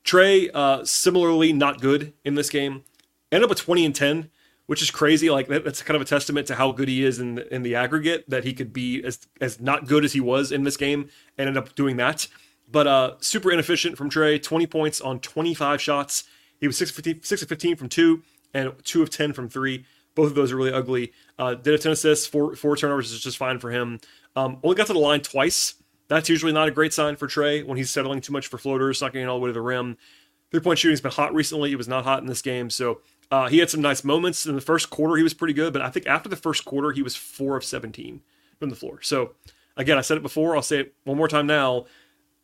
Trae 0.04 0.50
uh, 0.54 0.84
similarly 0.86 1.54
not 1.54 1.80
good 1.82 2.14
in 2.26 2.36
this 2.36 2.50
game. 2.50 2.84
Ended 3.32 3.46
up 3.46 3.50
with 3.50 3.60
20 3.60 3.86
and 3.86 3.96
10, 3.96 4.30
which 4.68 4.82
is 4.82 4.92
crazy. 4.92 5.30
Like 5.30 5.48
that, 5.48 5.64
that's 5.64 5.82
kind 5.82 5.96
of 5.96 6.02
a 6.02 6.06
testament 6.06 6.46
to 6.48 6.56
how 6.56 6.72
good 6.72 6.88
he 6.88 7.04
is 7.04 7.20
in 7.20 7.40
in 7.40 7.64
the 7.64 7.76
aggregate 7.76 8.30
that 8.30 8.44
he 8.44 8.54
could 8.54 8.74
be 8.74 9.04
as 9.04 9.20
as 9.40 9.60
not 9.60 9.88
good 9.88 10.04
as 10.06 10.14
he 10.14 10.20
was 10.20 10.52
in 10.52 10.64
this 10.64 10.78
game 10.78 11.10
and 11.38 11.48
ended 11.48 11.58
up 11.58 11.74
doing 11.76 11.98
that. 11.98 12.28
But 12.70 12.88
uh, 12.88 13.14
super 13.20 13.52
inefficient 13.52 13.98
from 13.98 14.10
Trae. 14.10 14.42
20 14.42 14.68
points 14.68 15.00
on 15.00 15.20
25 15.20 15.82
shots. 15.82 16.24
He 16.60 16.68
was 16.68 16.78
6 16.78 16.92
of 16.92 16.96
15, 16.96 17.24
6 17.24 17.42
of 17.42 17.50
15 17.50 17.76
from 17.76 17.90
two 17.90 18.24
and 18.54 18.74
two 18.84 19.02
of 19.02 19.10
10 19.10 19.34
from 19.34 19.50
three. 19.50 19.86
Both 20.16 20.28
of 20.28 20.36
those 20.36 20.52
are 20.52 20.56
really 20.56 20.74
ugly. 20.74 21.12
Uh, 21.40 21.56
did 21.56 21.74
a 21.74 21.78
10 21.78 21.94
assists, 21.94 22.28
four, 22.28 22.56
four 22.56 22.78
turnovers 22.78 23.12
is 23.12 23.20
just 23.22 23.38
fine 23.38 23.60
for 23.60 23.72
him. 23.72 24.00
Um, 24.36 24.60
only 24.64 24.76
got 24.76 24.88
to 24.88 24.94
the 24.94 25.00
line 25.00 25.22
twice 25.22 25.76
That's 26.08 26.30
usually 26.30 26.52
not 26.52 26.68
a 26.68 26.72
great 26.72 26.94
sign 26.94 27.16
for 27.16 27.28
Trae 27.28 27.66
when 27.66 27.78
he's 27.78 27.90
settling 27.90 28.22
too 28.22 28.34
much 28.34 28.48
for 28.48 28.58
floaters, 28.58 29.02
not 29.02 29.14
getting 29.14 29.28
all 29.28 29.40
the 29.40 29.44
way 29.44 29.50
to 29.50 29.54
the 29.54 29.62
rim. 29.62 29.98
Three 30.52 30.60
point 30.60 30.78
shooting's 30.78 31.02
been 31.02 31.12
hot 31.12 31.34
recently. 31.34 31.72
It 31.72 31.78
was 31.78 31.88
not 31.88 32.04
hot 32.04 32.22
in 32.22 32.28
this 32.28 32.42
game. 32.42 32.70
So 32.70 33.02
uh, 33.32 33.48
he 33.48 33.58
had 33.58 33.72
some 33.72 33.82
nice 33.82 34.04
moments. 34.04 34.46
In 34.46 34.54
the 34.54 34.62
first 34.62 34.92
quarter, 34.92 35.16
he 35.16 35.24
was 35.24 35.34
pretty 35.34 35.54
good, 35.54 35.74
but 35.74 35.82
I 35.82 35.90
think 35.90 36.06
after 36.06 36.30
the 36.30 36.36
first 36.36 36.66
quarter, 36.66 36.92
he 36.92 37.02
was 37.02 37.16
four 37.16 37.58
of 37.58 37.64
17 37.64 38.22
from 38.60 38.70
the 38.70 38.76
floor. 38.76 39.02
So 39.02 39.32
again, 39.76 39.98
I 39.98 40.02
said 40.02 40.18
it 40.18 40.24
before. 40.24 40.56
I'll 40.56 40.62
say 40.62 40.82
it 40.82 40.94
one 41.06 41.18
more 41.18 41.28
time 41.28 41.48
now. 41.48 41.86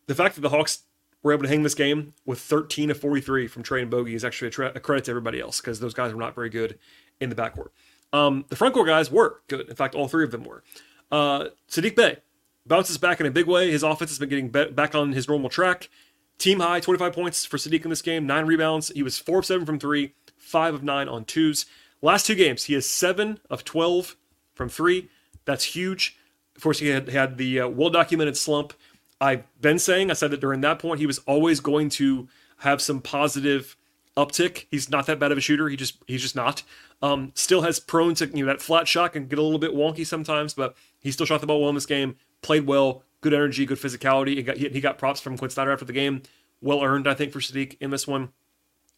The 0.07 0.15
fact 0.15 0.33
that 0.35 0.41
the 0.41 0.49
Hawks 0.49 0.79
were 1.23 1.33
able 1.33 1.43
to 1.43 1.49
hang 1.49 1.63
this 1.63 1.75
game 1.75 2.13
with 2.25 2.39
13 2.39 2.91
of 2.91 2.99
43 2.99 3.47
from 3.47 3.63
Trae 3.63 3.81
and 3.81 3.91
Bogey 3.91 4.15
is 4.15 4.23
actually 4.23 4.47
a, 4.47 4.51
tra- 4.51 4.71
a 4.75 4.79
credit 4.79 5.05
to 5.05 5.11
everybody 5.11 5.39
else 5.39 5.59
because 5.59 5.79
those 5.79 5.93
guys 5.93 6.13
were 6.13 6.19
not 6.19 6.35
very 6.35 6.49
good 6.49 6.79
in 7.19 7.29
the 7.29 7.35
backcourt. 7.35 7.69
Um, 8.13 8.45
the 8.49 8.55
front 8.55 8.73
court 8.73 8.87
guys 8.87 9.11
were 9.11 9.41
good. 9.47 9.69
In 9.69 9.75
fact, 9.75 9.95
all 9.95 10.07
three 10.07 10.23
of 10.23 10.31
them 10.31 10.43
were. 10.43 10.63
Uh, 11.11 11.45
Saddiq 11.69 11.95
Bey 11.95 12.17
bounces 12.65 12.97
back 12.97 13.19
in 13.19 13.25
a 13.25 13.31
big 13.31 13.47
way. 13.47 13.71
His 13.71 13.83
offense 13.83 14.11
has 14.11 14.19
been 14.19 14.29
getting 14.29 14.49
be- 14.49 14.71
back 14.71 14.95
on 14.95 15.11
his 15.11 15.27
normal 15.27 15.49
track. 15.49 15.89
Team 16.37 16.61
high, 16.61 16.79
25 16.79 17.11
points 17.11 17.45
for 17.45 17.57
Saddiq 17.57 17.83
in 17.83 17.89
this 17.89 18.01
game, 18.01 18.25
nine 18.25 18.45
rebounds. 18.45 18.89
He 18.89 19.03
was 19.03 19.19
four 19.19 19.39
of 19.39 19.45
seven 19.45 19.65
from 19.65 19.79
three, 19.79 20.13
five 20.37 20.73
of 20.73 20.83
nine 20.83 21.09
on 21.09 21.25
twos. 21.25 21.65
Last 22.01 22.25
two 22.25 22.35
games, 22.35 22.63
he 22.63 22.75
has 22.75 22.89
seven 22.89 23.39
of 23.49 23.65
12 23.65 24.15
from 24.53 24.69
three. 24.69 25.09
That's 25.43 25.65
huge. 25.65 26.17
Of 26.55 26.63
course, 26.63 26.79
he 26.79 26.87
had, 26.87 27.09
had 27.09 27.37
the 27.37 27.61
uh, 27.61 27.67
well 27.67 27.89
documented 27.89 28.37
slump. 28.37 28.73
I've 29.21 29.43
been 29.59 29.79
saying, 29.79 30.09
I 30.09 30.13
said 30.13 30.31
that 30.31 30.39
during 30.39 30.61
that 30.61 30.79
point, 30.79 30.99
he 30.99 31.05
was 31.05 31.19
always 31.19 31.59
going 31.59 31.89
to 31.89 32.27
have 32.59 32.81
some 32.81 33.01
positive 33.01 33.75
uptick. 34.15 34.65
He's 34.71 34.89
not 34.89 35.05
that 35.07 35.19
bad 35.19 35.31
of 35.31 35.37
a 35.37 35.41
shooter. 35.41 35.69
He 35.69 35.75
just 35.75 35.97
he's 36.07 36.21
just 36.21 36.35
not. 36.35 36.63
Um, 37.01 37.31
still 37.35 37.61
has 37.61 37.79
prone 37.79 38.13
to 38.15 38.27
you 38.27 38.45
know 38.45 38.51
that 38.51 38.61
flat 38.61 38.87
shot 38.87 39.13
can 39.13 39.27
get 39.27 39.39
a 39.39 39.41
little 39.41 39.59
bit 39.59 39.71
wonky 39.71 40.05
sometimes, 40.05 40.53
but 40.53 40.75
he 40.99 41.11
still 41.11 41.25
shot 41.25 41.41
the 41.41 41.47
ball 41.47 41.61
well 41.61 41.69
in 41.69 41.75
this 41.75 41.85
game. 41.85 42.15
Played 42.41 42.65
well, 42.65 43.03
good 43.21 43.33
energy, 43.33 43.65
good 43.65 43.79
physicality. 43.79 44.35
He 44.35 44.43
got 44.43 44.57
he 44.57 44.81
got 44.81 44.97
props 44.97 45.19
from 45.19 45.37
Quin 45.37 45.49
Snyder 45.49 45.71
after 45.71 45.85
the 45.85 45.93
game. 45.93 46.21
Well 46.61 46.83
earned, 46.83 47.07
I 47.07 47.13
think, 47.13 47.31
for 47.31 47.39
Saddiq 47.39 47.77
in 47.79 47.89
this 47.89 48.07
one. 48.07 48.29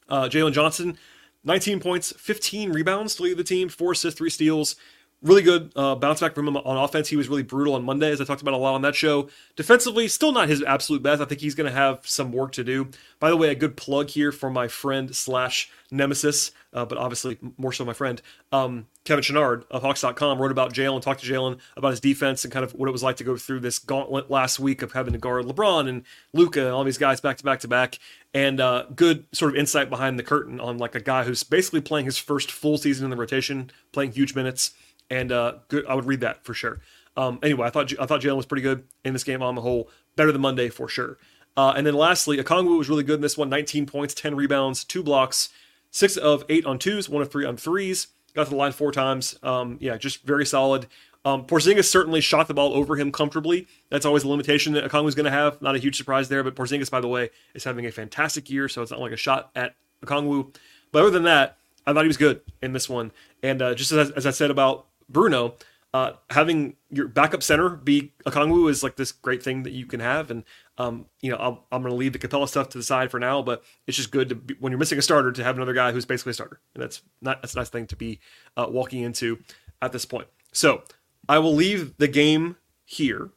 Uh, 0.10 0.24
Jalen 0.24 0.52
Johnson, 0.52 0.98
19 1.44 1.80
points, 1.80 2.12
15 2.18 2.72
rebounds 2.72 3.16
to 3.16 3.24
lead 3.24 3.38
the 3.38 3.44
team, 3.44 3.70
four 3.70 3.92
assists, 3.94 4.18
three 4.18 4.32
steals 4.32 4.76
really 5.22 5.42
good 5.42 5.72
uh, 5.76 5.96
bounce 5.96 6.20
back 6.20 6.34
from 6.34 6.48
him 6.48 6.58
on 6.58 6.78
offense. 6.78 7.08
He 7.08 7.16
was 7.16 7.30
really 7.30 7.44
brutal 7.44 7.76
on 7.76 7.84
Monday, 7.84 8.12
as 8.12 8.20
I 8.20 8.24
talked 8.24 8.42
about 8.42 8.54
a 8.54 8.58
lot 8.58 8.74
on 8.74 8.82
that 8.82 8.96
show. 8.96 9.30
Defensively, 9.56 10.08
still 10.08 10.32
not 10.32 10.50
his 10.50 10.64
absolute 10.64 11.04
best. 11.04 11.22
I 11.22 11.26
think 11.26 11.42
he's 11.42 11.56
going 11.56 11.70
to 11.70 11.76
have 11.76 12.08
some 12.08 12.32
work 12.32 12.52
to 12.54 12.64
do. 12.64 12.90
By 13.20 13.30
the 13.30 13.38
way, 13.38 13.50
a 13.50 13.56
good 13.56 13.78
plug 13.78 14.10
here 14.10 14.32
for 14.32 14.50
my 14.50 14.68
friend 14.68 15.16
slash 15.16 15.70
nemesis, 15.92 16.52
uh, 16.74 16.86
but 16.86 16.98
obviously 16.98 17.38
more 17.58 17.72
so 17.72 17.86
my 17.86 17.94
friend, 17.94 18.22
um, 18.52 18.88
Kevin 19.04 19.24
Chouinard 19.24 19.66
of 19.70 19.82
Hawks.com 19.82 20.40
wrote 20.40 20.52
about 20.52 20.74
Jalen, 20.74 21.02
talked 21.02 21.24
to 21.24 21.32
Jalen 21.32 21.60
about 21.76 21.90
his 21.90 22.00
defense 22.00 22.44
and 22.44 22.54
kind 22.54 22.64
of 22.64 22.74
what 22.74 22.88
it 22.88 22.92
was 22.92 23.04
like 23.04 23.18
to 23.18 23.24
go 23.24 23.36
through 23.36 23.60
this 23.60 23.78
gauntlet 23.78 24.32
last 24.32 24.60
week 24.60 24.82
of 24.82 24.94
having 24.94 25.14
to 25.14 25.20
guard 25.20 25.46
LeBron 25.46 25.88
and 25.90 26.04
Luka 26.34 26.62
and 26.66 26.72
all 26.72 26.84
these 26.84 26.98
guys 26.98 27.20
back 27.20 27.38
to 27.38 27.44
back 27.44 27.60
to 27.60 27.68
back. 27.68 28.00
And 28.34 28.62
uh, 28.62 28.86
good 28.96 29.26
sort 29.34 29.52
of 29.52 29.58
insight 29.58 29.90
behind 29.90 30.18
the 30.18 30.24
curtain 30.24 30.62
on 30.62 30.78
like 30.78 30.96
a 30.96 31.02
guy 31.02 31.26
who's 31.26 31.44
basically 31.44 31.82
playing 31.82 32.06
his 32.06 32.18
first 32.18 32.50
full 32.50 32.78
season 32.78 33.04
in 33.04 33.10
the 33.10 33.18
rotation, 33.18 33.70
playing 33.92 34.14
huge 34.14 34.34
minutes 34.36 34.72
and 35.12 35.32
uh, 35.32 35.56
good. 35.68 35.86
I 35.86 35.94
would 35.94 36.06
read 36.06 36.22
that 36.22 36.44
for 36.44 36.56
sure. 36.56 36.80
Um, 37.16 37.38
anyway, 37.44 37.68
I 37.68 37.70
thought 37.70 37.92
I 38.00 38.06
thought 38.08 38.22
Jalen 38.22 38.38
was 38.38 38.46
pretty 38.48 38.64
good 38.64 38.86
in 39.06 39.14
this 39.14 39.24
game 39.24 39.44
on 39.44 39.54
the 39.54 39.62
whole, 39.62 39.90
better 40.16 40.32
than 40.32 40.42
Monday 40.42 40.70
for 40.70 40.88
sure. 40.88 41.18
Uh, 41.56 41.74
and 41.76 41.86
then 41.86 41.94
lastly, 41.94 42.38
Okongwu 42.38 42.78
was 42.78 42.90
really 42.90 43.04
good 43.04 43.16
in 43.16 43.22
this 43.22 43.38
one 43.38 43.50
19 43.50 43.86
points, 43.86 44.14
10 44.14 44.36
rebounds, 44.36 44.84
two 44.86 45.04
blocks, 45.04 45.50
six 45.92 46.16
of 46.16 46.46
eight 46.50 46.66
on 46.66 46.80
twos, 46.80 47.10
one 47.10 47.22
of 47.22 47.30
three 47.30 47.46
on 47.46 47.58
threes. 47.58 48.08
Got 48.34 48.46
to 48.46 48.52
the 48.52 48.56
line 48.56 48.72
four 48.72 48.94
times. 48.94 49.38
Um, 49.44 49.78
yeah, 49.82 49.98
just 49.98 50.24
very 50.24 50.46
solid. 50.46 50.88
Um, 51.24 51.46
Porzingis 51.46 51.86
certainly 51.86 52.22
shot 52.22 52.48
the 52.48 52.54
ball 52.54 52.74
over 52.74 52.96
him 52.96 53.12
comfortably. 53.12 53.68
That's 53.90 54.06
always 54.06 54.24
a 54.24 54.30
limitation 54.30 54.74
that 54.74 54.90
Okongwu's 54.90 55.14
going 55.14 55.26
to 55.26 55.32
have. 55.32 55.62
Not 55.62 55.76
a 55.76 55.80
huge 55.80 55.98
surprise 55.98 56.30
there, 56.30 56.44
but 56.44 56.56
Porzingis, 56.56 56.90
by 56.90 57.02
the 57.02 57.10
way, 57.10 57.30
is 57.54 57.66
having 57.66 57.86
a 57.86 57.92
fantastic 57.92 58.50
year, 58.50 58.68
so 58.70 58.82
it's 58.82 58.90
not 58.90 59.02
like 59.02 59.12
a 59.12 59.18
shot 59.18 59.52
at 59.54 59.76
Okongwu. 60.04 60.56
But 60.92 61.02
other 61.02 61.12
than 61.12 61.24
that, 61.24 61.58
I 61.86 61.94
thought 61.94 62.04
he 62.04 62.08
was 62.08 62.18
good 62.18 62.42
in 62.62 62.74
this 62.74 62.90
one. 62.90 63.12
And 63.44 63.62
uh, 63.62 63.76
just 63.76 63.92
as, 63.92 64.12
as 64.12 64.26
I 64.26 64.32
said 64.32 64.50
about 64.50 64.88
Bruno, 65.12 65.56
uh, 65.94 66.14
having 66.30 66.78
your 66.90 67.08
backup 67.08 67.44
center 67.44 67.70
be 67.70 68.14
Okongwu 68.26 68.70
is 68.70 68.82
like 68.82 68.96
this 68.96 69.12
great 69.12 69.44
thing 69.44 69.64
that 69.64 69.72
you 69.72 69.86
can 69.86 70.00
have. 70.00 70.32
And, 70.32 70.44
um, 70.78 71.06
you 71.22 71.32
know, 71.32 71.38
I'll, 71.38 71.68
I'm 71.72 71.82
going 71.82 71.92
to 71.92 71.98
leave 71.98 72.14
the 72.14 72.20
Capela 72.20 72.48
stuff 72.48 72.70
to 72.70 72.78
the 72.78 72.84
side 72.84 73.12
for 73.12 73.20
now, 73.20 73.42
but 73.42 73.64
it's 73.88 73.98
just 73.98 74.12
good 74.12 74.30
to 74.30 74.36
be, 74.36 74.56
when 74.60 74.72
you're 74.72 74.80
missing 74.80 74.98
a 74.98 75.02
starter 75.02 75.32
to 75.34 75.44
have 75.44 75.58
another 75.58 75.74
guy 75.74 75.92
who's 75.92 76.06
basically 76.06 76.32
a 76.32 76.34
starter. 76.34 76.62
And 76.74 76.82
that's 76.82 77.02
not, 77.22 77.42
that's 77.42 77.56
a 77.56 77.58
nice 77.58 77.70
thing 77.70 77.88
to 77.88 77.96
be 77.96 78.20
uh, 78.56 78.68
walking 78.70 79.02
into 79.02 79.40
at 79.82 79.92
this 79.92 80.06
point. 80.06 80.28
So 80.54 80.84
I 81.28 81.40
will 81.40 81.54
leave 81.54 81.98
the 81.98 82.08
game 82.08 82.56
here 82.86 83.32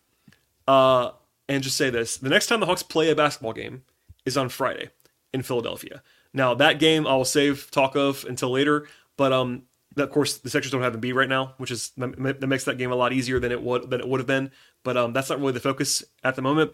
uh, 0.69 1.11
and 1.49 1.63
just 1.63 1.77
say 1.77 1.91
this. 1.91 2.17
The 2.17 2.31
next 2.31 2.47
time 2.47 2.61
the 2.61 2.67
Hawks 2.67 2.85
play 2.85 3.11
a 3.11 3.17
basketball 3.17 3.53
game 3.53 3.83
is 4.25 4.37
on 4.37 4.49
Friday 4.49 4.91
in 5.33 5.43
Philadelphia. 5.43 6.03
Now 6.33 6.55
that 6.55 6.79
game 6.79 7.05
I 7.05 7.17
will 7.17 7.25
save 7.25 7.71
talk 7.73 7.97
of 7.97 8.25
until 8.29 8.51
later, 8.51 8.87
but 9.17 9.33
um, 9.33 9.65
of 9.97 10.11
course, 10.11 10.39
the 10.39 10.51
Sixers 10.51 10.73
don't 10.73 10.83
have 10.83 10.95
Embiid 10.95 11.15
right 11.15 11.29
now, 11.29 11.55
which 11.59 11.71
is 11.71 11.93
that 11.97 12.47
makes 12.47 12.65
that 12.65 12.79
game 12.79 12.93
a 12.93 12.97
lot 12.97 13.13
easier 13.13 13.39
than 13.39 13.53
it 13.53 13.63
would 13.63 13.91
than 13.91 14.01
it 14.01 14.09
would 14.09 14.21
have 14.21 14.27
been. 14.27 14.51
But 14.83 14.97
um, 14.97 15.13
that's 15.13 15.31
not 15.31 15.41
really 15.41 15.53
the 15.53 15.61
focus 15.61 16.05
at 16.23 16.37
the 16.37 16.43
moment. 16.43 16.73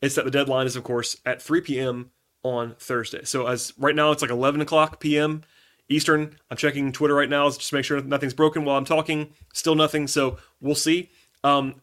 It's 0.00 0.14
that 0.14 0.24
the 0.24 0.30
deadline 0.30 0.66
is, 0.66 0.76
of 0.76 0.84
course, 0.84 1.16
at 1.26 1.42
3 1.42 1.60
p.m. 1.60 2.10
on 2.42 2.74
Thursday. 2.78 3.24
So 3.24 3.46
as 3.46 3.72
right 3.78 3.94
now, 3.94 4.12
it's 4.12 4.22
like 4.22 4.30
11 4.30 4.60
o'clock 4.60 5.00
p.m. 5.00 5.42
Eastern. 5.88 6.36
I'm 6.50 6.56
checking 6.56 6.92
Twitter 6.92 7.14
right 7.14 7.28
now 7.28 7.48
just 7.48 7.68
to 7.68 7.74
make 7.74 7.84
sure 7.84 8.00
nothing's 8.00 8.34
broken 8.34 8.64
while 8.64 8.78
I'm 8.78 8.84
talking. 8.84 9.30
Still 9.52 9.74
nothing. 9.74 10.06
So 10.06 10.38
we'll 10.60 10.74
see. 10.74 11.10
Um, 11.44 11.82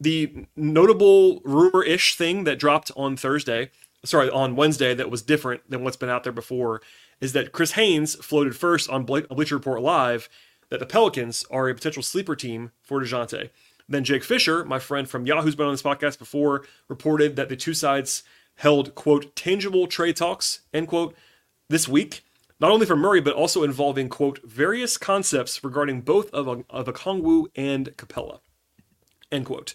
the 0.00 0.46
notable 0.56 1.40
rumor-ish 1.44 2.16
thing 2.16 2.44
that 2.44 2.58
dropped 2.58 2.90
on 2.96 3.16
Thursday, 3.16 3.70
sorry, 4.04 4.28
on 4.28 4.56
Wednesday, 4.56 4.92
that 4.92 5.10
was 5.10 5.22
different 5.22 5.70
than 5.70 5.84
what's 5.84 5.96
been 5.96 6.10
out 6.10 6.24
there 6.24 6.32
before 6.32 6.82
is 7.20 7.32
that 7.32 7.52
Chris 7.52 7.72
Haynes 7.72 8.14
floated 8.16 8.56
first 8.56 8.88
on 8.90 9.04
Bleacher 9.04 9.56
Report 9.56 9.80
Live 9.80 10.28
that 10.70 10.80
the 10.80 10.86
Pelicans 10.86 11.44
are 11.50 11.68
a 11.68 11.74
potential 11.74 12.02
sleeper 12.02 12.34
team 12.34 12.72
for 12.82 13.00
DeJounte. 13.00 13.50
Then 13.88 14.04
Jake 14.04 14.24
Fisher, 14.24 14.64
my 14.64 14.78
friend 14.78 15.08
from 15.08 15.26
Yahoo's 15.26 15.54
been 15.54 15.66
on 15.66 15.72
this 15.72 15.82
podcast 15.82 16.18
before, 16.18 16.64
reported 16.88 17.36
that 17.36 17.48
the 17.48 17.56
two 17.56 17.74
sides 17.74 18.22
held, 18.56 18.94
quote, 18.94 19.36
tangible 19.36 19.86
trade 19.86 20.16
talks, 20.16 20.60
end 20.72 20.88
quote, 20.88 21.14
this 21.68 21.88
week, 21.88 22.24
not 22.60 22.70
only 22.70 22.86
for 22.86 22.96
Murray, 22.96 23.20
but 23.20 23.34
also 23.34 23.62
involving, 23.62 24.08
quote, 24.08 24.40
various 24.42 24.96
concepts 24.96 25.62
regarding 25.62 26.00
both 26.00 26.30
of, 26.30 26.48
of 26.48 26.86
Okongwu 26.86 27.46
and 27.56 27.94
Capela, 27.96 28.40
end 29.30 29.46
quote. 29.46 29.74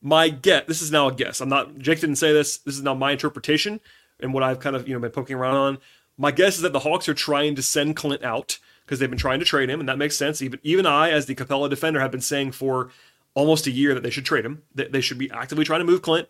My 0.00 0.28
guess, 0.28 0.64
this 0.66 0.82
is 0.82 0.92
now 0.92 1.08
a 1.08 1.14
guess. 1.14 1.40
I'm 1.40 1.48
not, 1.48 1.78
Jake 1.78 2.00
didn't 2.00 2.16
say 2.16 2.32
this. 2.32 2.58
This 2.58 2.76
is 2.76 2.82
now 2.82 2.94
my 2.94 3.12
interpretation 3.12 3.80
and 4.20 4.34
what 4.34 4.42
I've 4.42 4.60
kind 4.60 4.76
of, 4.76 4.86
you 4.86 4.94
know, 4.94 5.00
been 5.00 5.10
poking 5.10 5.36
around 5.36 5.56
on. 5.56 5.78
My 6.18 6.32
guess 6.32 6.56
is 6.56 6.62
that 6.62 6.72
the 6.72 6.80
Hawks 6.80 7.08
are 7.08 7.14
trying 7.14 7.54
to 7.54 7.62
send 7.62 7.96
Clint 7.96 8.24
out 8.24 8.58
because 8.84 8.98
they've 8.98 9.08
been 9.08 9.18
trying 9.18 9.38
to 9.38 9.44
trade 9.44 9.70
him, 9.70 9.80
and 9.80 9.88
that 9.88 9.98
makes 9.98 10.16
sense. 10.16 10.42
Even 10.42 10.58
even 10.62 10.84
I, 10.84 11.10
as 11.10 11.26
the 11.26 11.34
Capela 11.34 11.70
defender, 11.70 12.00
have 12.00 12.10
been 12.10 12.20
saying 12.20 12.52
for 12.52 12.90
almost 13.34 13.66
a 13.66 13.70
year 13.70 13.94
that 13.94 14.02
they 14.02 14.10
should 14.10 14.24
trade 14.24 14.44
him. 14.44 14.62
That 14.74 14.92
they 14.92 15.00
should 15.00 15.18
be 15.18 15.30
actively 15.30 15.64
trying 15.64 15.80
to 15.80 15.86
move 15.86 16.02
Clint. 16.02 16.28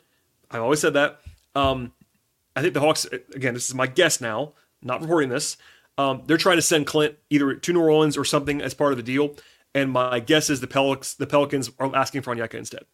I've 0.51 0.63
always 0.63 0.81
said 0.81 0.95
that. 0.95 1.21
Um, 1.55 1.93
I 2.55 2.61
think 2.61 2.75
the 2.75 2.81
Hawks, 2.81 3.07
again, 3.35 3.55
this 3.55 3.69
is 3.69 3.75
my 3.75 3.87
guess 3.87 4.21
now, 4.21 4.53
not 4.83 5.01
reporting 5.01 5.31
this. 5.31 5.57
Um, 5.97 6.23
they're 6.27 6.37
trying 6.37 6.57
to 6.57 6.63
send 6.63 6.87
Clint 6.87 7.17
either 7.31 7.55
to 7.55 7.73
New 7.73 7.81
Orleans 7.81 8.17
or 8.17 8.25
something 8.25 8.61
as 8.61 8.75
part 8.75 8.93
of 8.93 8.97
the 8.99 9.03
deal. 9.03 9.35
And 9.75 9.91
my 9.91 10.21
guess 10.21 10.51
is 10.51 10.61
the, 10.61 10.67
Pelic- 10.67 11.17
the 11.17 11.27
Pelicans 11.27 11.71
are 11.79 11.95
asking 11.95 12.23
for 12.23 12.35
Onyeka 12.35 12.55
instead. 12.55 12.85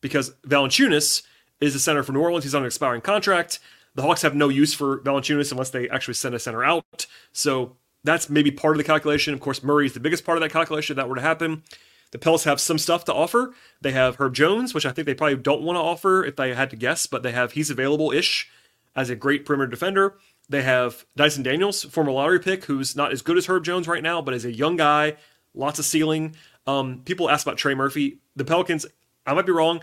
Because 0.00 0.30
Valanciunas 0.46 1.22
is 1.60 1.72
the 1.72 1.80
center 1.80 2.02
for 2.02 2.12
New 2.12 2.20
Orleans. 2.20 2.44
He's 2.44 2.54
on 2.54 2.62
an 2.62 2.66
expiring 2.66 3.00
contract. 3.00 3.58
The 3.98 4.04
Hawks 4.04 4.22
have 4.22 4.36
no 4.36 4.48
use 4.48 4.74
for 4.74 5.00
Valanciunas 5.00 5.50
unless 5.50 5.70
they 5.70 5.88
actually 5.88 6.14
send 6.14 6.32
a 6.32 6.38
center 6.38 6.62
out. 6.62 7.06
So 7.32 7.78
that's 8.04 8.30
maybe 8.30 8.52
part 8.52 8.76
of 8.76 8.78
the 8.78 8.84
calculation. 8.84 9.34
Of 9.34 9.40
course, 9.40 9.64
Murray 9.64 9.86
is 9.86 9.92
the 9.92 9.98
biggest 9.98 10.24
part 10.24 10.38
of 10.38 10.42
that 10.42 10.52
calculation 10.52 10.94
if 10.94 10.96
that 10.98 11.08
were 11.08 11.16
to 11.16 11.20
happen. 11.20 11.64
The 12.12 12.18
Pels 12.20 12.44
have 12.44 12.60
some 12.60 12.78
stuff 12.78 13.04
to 13.06 13.12
offer. 13.12 13.54
They 13.80 13.90
have 13.90 14.14
Herb 14.14 14.34
Jones, 14.34 14.72
which 14.72 14.86
I 14.86 14.92
think 14.92 15.06
they 15.06 15.14
probably 15.14 15.34
don't 15.38 15.62
want 15.62 15.78
to 15.78 15.80
offer 15.80 16.24
if 16.24 16.36
they 16.36 16.54
had 16.54 16.70
to 16.70 16.76
guess, 16.76 17.08
but 17.08 17.24
they 17.24 17.32
have 17.32 17.52
he's 17.52 17.70
available 17.70 18.12
ish 18.12 18.48
as 18.94 19.10
a 19.10 19.16
great 19.16 19.44
perimeter 19.44 19.68
defender. 19.68 20.16
They 20.48 20.62
have 20.62 21.04
Dyson 21.16 21.42
Daniels, 21.42 21.82
former 21.82 22.12
lottery 22.12 22.38
pick, 22.38 22.66
who's 22.66 22.94
not 22.94 23.10
as 23.10 23.20
good 23.20 23.36
as 23.36 23.46
Herb 23.46 23.64
Jones 23.64 23.88
right 23.88 24.02
now, 24.04 24.22
but 24.22 24.32
is 24.32 24.44
a 24.44 24.52
young 24.52 24.76
guy, 24.76 25.16
lots 25.54 25.80
of 25.80 25.84
ceiling. 25.84 26.36
Um, 26.68 27.02
people 27.04 27.28
ask 27.28 27.44
about 27.44 27.58
Trey 27.58 27.74
Murphy. 27.74 28.20
The 28.36 28.44
Pelicans, 28.44 28.86
I 29.26 29.34
might 29.34 29.46
be 29.46 29.50
wrong. 29.50 29.80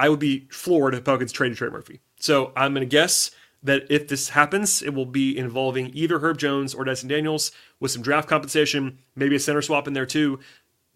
I 0.00 0.08
would 0.08 0.20
be 0.20 0.48
floored 0.50 0.94
if 0.94 1.04
Pelicans 1.04 1.32
traded 1.32 1.58
Trey 1.58 1.68
Murphy. 1.68 2.00
So 2.18 2.50
I'm 2.56 2.72
going 2.72 2.80
to 2.80 2.90
guess 2.90 3.30
that 3.68 3.86
if 3.90 4.08
this 4.08 4.30
happens, 4.30 4.82
it 4.82 4.94
will 4.94 5.06
be 5.06 5.36
involving 5.36 5.90
either 5.94 6.20
Herb 6.20 6.38
Jones 6.38 6.74
or 6.74 6.84
Dyson 6.84 7.08
Daniels 7.08 7.52
with 7.80 7.90
some 7.90 8.02
draft 8.02 8.28
compensation, 8.28 8.98
maybe 9.14 9.36
a 9.36 9.40
center 9.40 9.62
swap 9.62 9.86
in 9.86 9.92
there 9.92 10.06
too. 10.06 10.40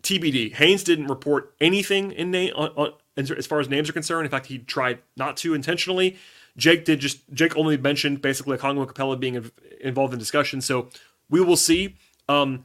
TBD. 0.03 0.53
Haynes 0.55 0.83
didn't 0.83 1.07
report 1.07 1.55
anything 1.61 2.13
in 2.13 2.31
name 2.31 2.53
on, 2.57 2.71
on, 2.71 2.93
as 3.17 3.47
far 3.47 3.61
as 3.61 3.69
names 3.69 3.89
are 3.89 3.93
concerned. 3.93 4.25
In 4.25 4.31
fact, 4.31 4.47
he 4.47 4.59
tried 4.59 4.99
not 5.17 5.37
to 5.39 5.55
intentionally. 5.55 6.17
Jake 6.57 6.85
did 6.85 7.01
just 7.01 7.21
Jake 7.33 7.57
only 7.57 7.77
mentioned 7.77 8.21
basically 8.21 8.57
Okongwu 8.59 8.87
Capela 8.87 9.19
being 9.19 9.51
involved 9.81 10.13
in 10.13 10.19
discussion. 10.19 10.61
So 10.61 10.89
we 11.31 11.41
will 11.41 11.57
see. 11.57 11.97
Um, 12.29 12.65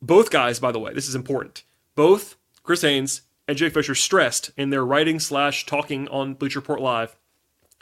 both 0.00 0.30
guys, 0.30 0.58
by 0.58 0.72
the 0.72 0.80
way, 0.80 0.92
this 0.92 1.08
is 1.08 1.14
important. 1.14 1.62
Both 1.94 2.36
Chris 2.62 2.82
Haynes 2.82 3.22
and 3.46 3.56
Jake 3.56 3.74
Fisher 3.74 3.94
stressed 3.94 4.50
in 4.56 4.70
their 4.70 4.84
writing 4.84 5.20
slash 5.20 5.66
talking 5.66 6.08
on 6.08 6.34
Bleacher 6.34 6.58
Report 6.58 6.80
Live 6.80 7.16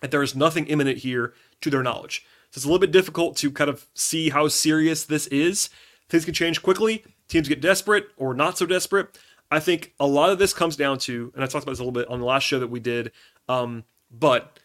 that 0.01 0.11
there 0.11 0.23
is 0.23 0.35
nothing 0.35 0.67
imminent 0.67 0.99
here 0.99 1.35
to 1.61 1.71
their 1.71 1.83
knowledge. 1.83 2.25
So 2.51 2.59
it's 2.59 2.65
a 2.65 2.69
little 2.69 2.81
bit 2.81 2.91
difficult 2.91 3.37
to 3.39 3.51
kind 3.51 3.71
of 3.71 3.87
see 3.95 4.31
how 4.31 4.49
serious 4.49 5.05
this 5.05 5.27
is. 5.29 5.71
Things 6.09 6.25
can 6.25 6.35
change 6.35 6.63
quickly. 6.63 7.05
Teams 7.29 7.49
get 7.49 7.61
desperate 7.61 8.09
or 8.17 8.35
not 8.35 8.59
so 8.59 8.67
desperate. 8.67 9.17
I 9.51 9.61
think 9.61 9.95
a 10.01 10.07
lot 10.07 10.31
of 10.31 10.39
this 10.39 10.53
comes 10.53 10.77
down 10.77 10.99
to, 11.01 11.33
and 11.35 11.43
I 11.43 11.47
talked 11.47 11.65
about 11.65 11.73
this 11.73 11.81
a 11.81 11.83
little 11.83 11.93
bit 11.93 12.09
on 12.09 12.21
the 12.21 12.27
last 12.27 12.45
show 12.45 12.59
that 12.59 12.69
we 12.69 12.81
did, 12.81 13.13
um, 13.49 13.85
but 14.11 14.59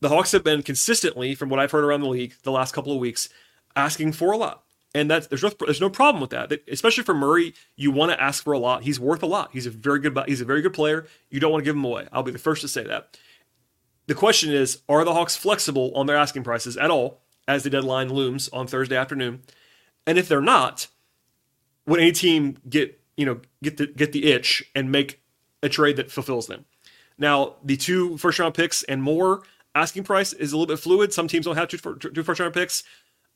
the 0.00 0.08
Hawks 0.08 0.32
have 0.32 0.44
been 0.44 0.62
consistently, 0.62 1.34
from 1.34 1.48
what 1.48 1.58
I've 1.58 1.70
heard 1.70 1.84
around 1.84 2.02
the 2.02 2.08
league 2.08 2.34
the 2.42 2.52
last 2.52 2.74
couple 2.74 2.92
of 2.92 2.98
weeks, 2.98 3.28
asking 3.74 4.12
for 4.12 4.32
a 4.32 4.36
lot. 4.36 4.62
And 4.94 5.10
that's 5.10 5.26
there's 5.26 5.42
no 5.42 5.50
there's 5.60 5.80
no 5.80 5.90
problem 5.90 6.22
with 6.22 6.30
that. 6.30 6.52
Especially 6.68 7.02
for 7.02 7.14
Murray, 7.14 7.52
you 7.76 7.90
want 7.90 8.12
to 8.12 8.22
ask 8.22 8.42
for 8.42 8.54
a 8.54 8.58
lot. 8.58 8.82
He's 8.82 8.98
worth 8.98 9.22
a 9.22 9.26
lot. 9.26 9.50
He's 9.52 9.66
a 9.66 9.70
very 9.70 9.98
good 9.98 10.18
he's 10.26 10.40
a 10.40 10.46
very 10.46 10.62
good 10.62 10.72
player. 10.72 11.06
You 11.28 11.38
don't 11.38 11.52
want 11.52 11.62
to 11.62 11.64
give 11.66 11.76
him 11.76 11.84
away. 11.84 12.08
I'll 12.12 12.22
be 12.22 12.30
the 12.30 12.38
first 12.38 12.62
to 12.62 12.68
say 12.68 12.84
that. 12.84 13.18
The 14.06 14.14
question 14.14 14.52
is, 14.52 14.82
are 14.88 15.04
the 15.04 15.14
Hawks 15.14 15.36
flexible 15.36 15.92
on 15.94 16.06
their 16.06 16.16
asking 16.16 16.44
prices 16.44 16.76
at 16.76 16.90
all 16.90 17.20
as 17.48 17.62
the 17.62 17.70
deadline 17.70 18.08
looms 18.08 18.48
on 18.50 18.66
Thursday 18.66 18.96
afternoon? 18.96 19.42
And 20.06 20.18
if 20.18 20.28
they're 20.28 20.40
not, 20.40 20.88
would 21.86 22.00
any 22.00 22.12
team 22.12 22.58
get 22.68 23.00
you 23.16 23.26
know 23.26 23.40
get 23.62 23.76
the 23.76 23.86
get 23.86 24.12
the 24.12 24.30
itch 24.30 24.64
and 24.74 24.92
make 24.92 25.20
a 25.62 25.68
trade 25.68 25.96
that 25.96 26.10
fulfills 26.10 26.46
them? 26.46 26.64
Now, 27.18 27.54
the 27.64 27.76
two 27.76 28.16
first 28.18 28.38
round 28.38 28.54
picks 28.54 28.82
and 28.84 29.02
more 29.02 29.42
asking 29.74 30.04
price 30.04 30.32
is 30.32 30.52
a 30.52 30.56
little 30.56 30.74
bit 30.74 30.82
fluid. 30.82 31.12
Some 31.12 31.28
teams 31.28 31.46
don't 31.46 31.56
have 31.56 31.68
two, 31.68 31.78
two 31.78 32.22
first 32.22 32.40
round 32.40 32.54
picks. 32.54 32.84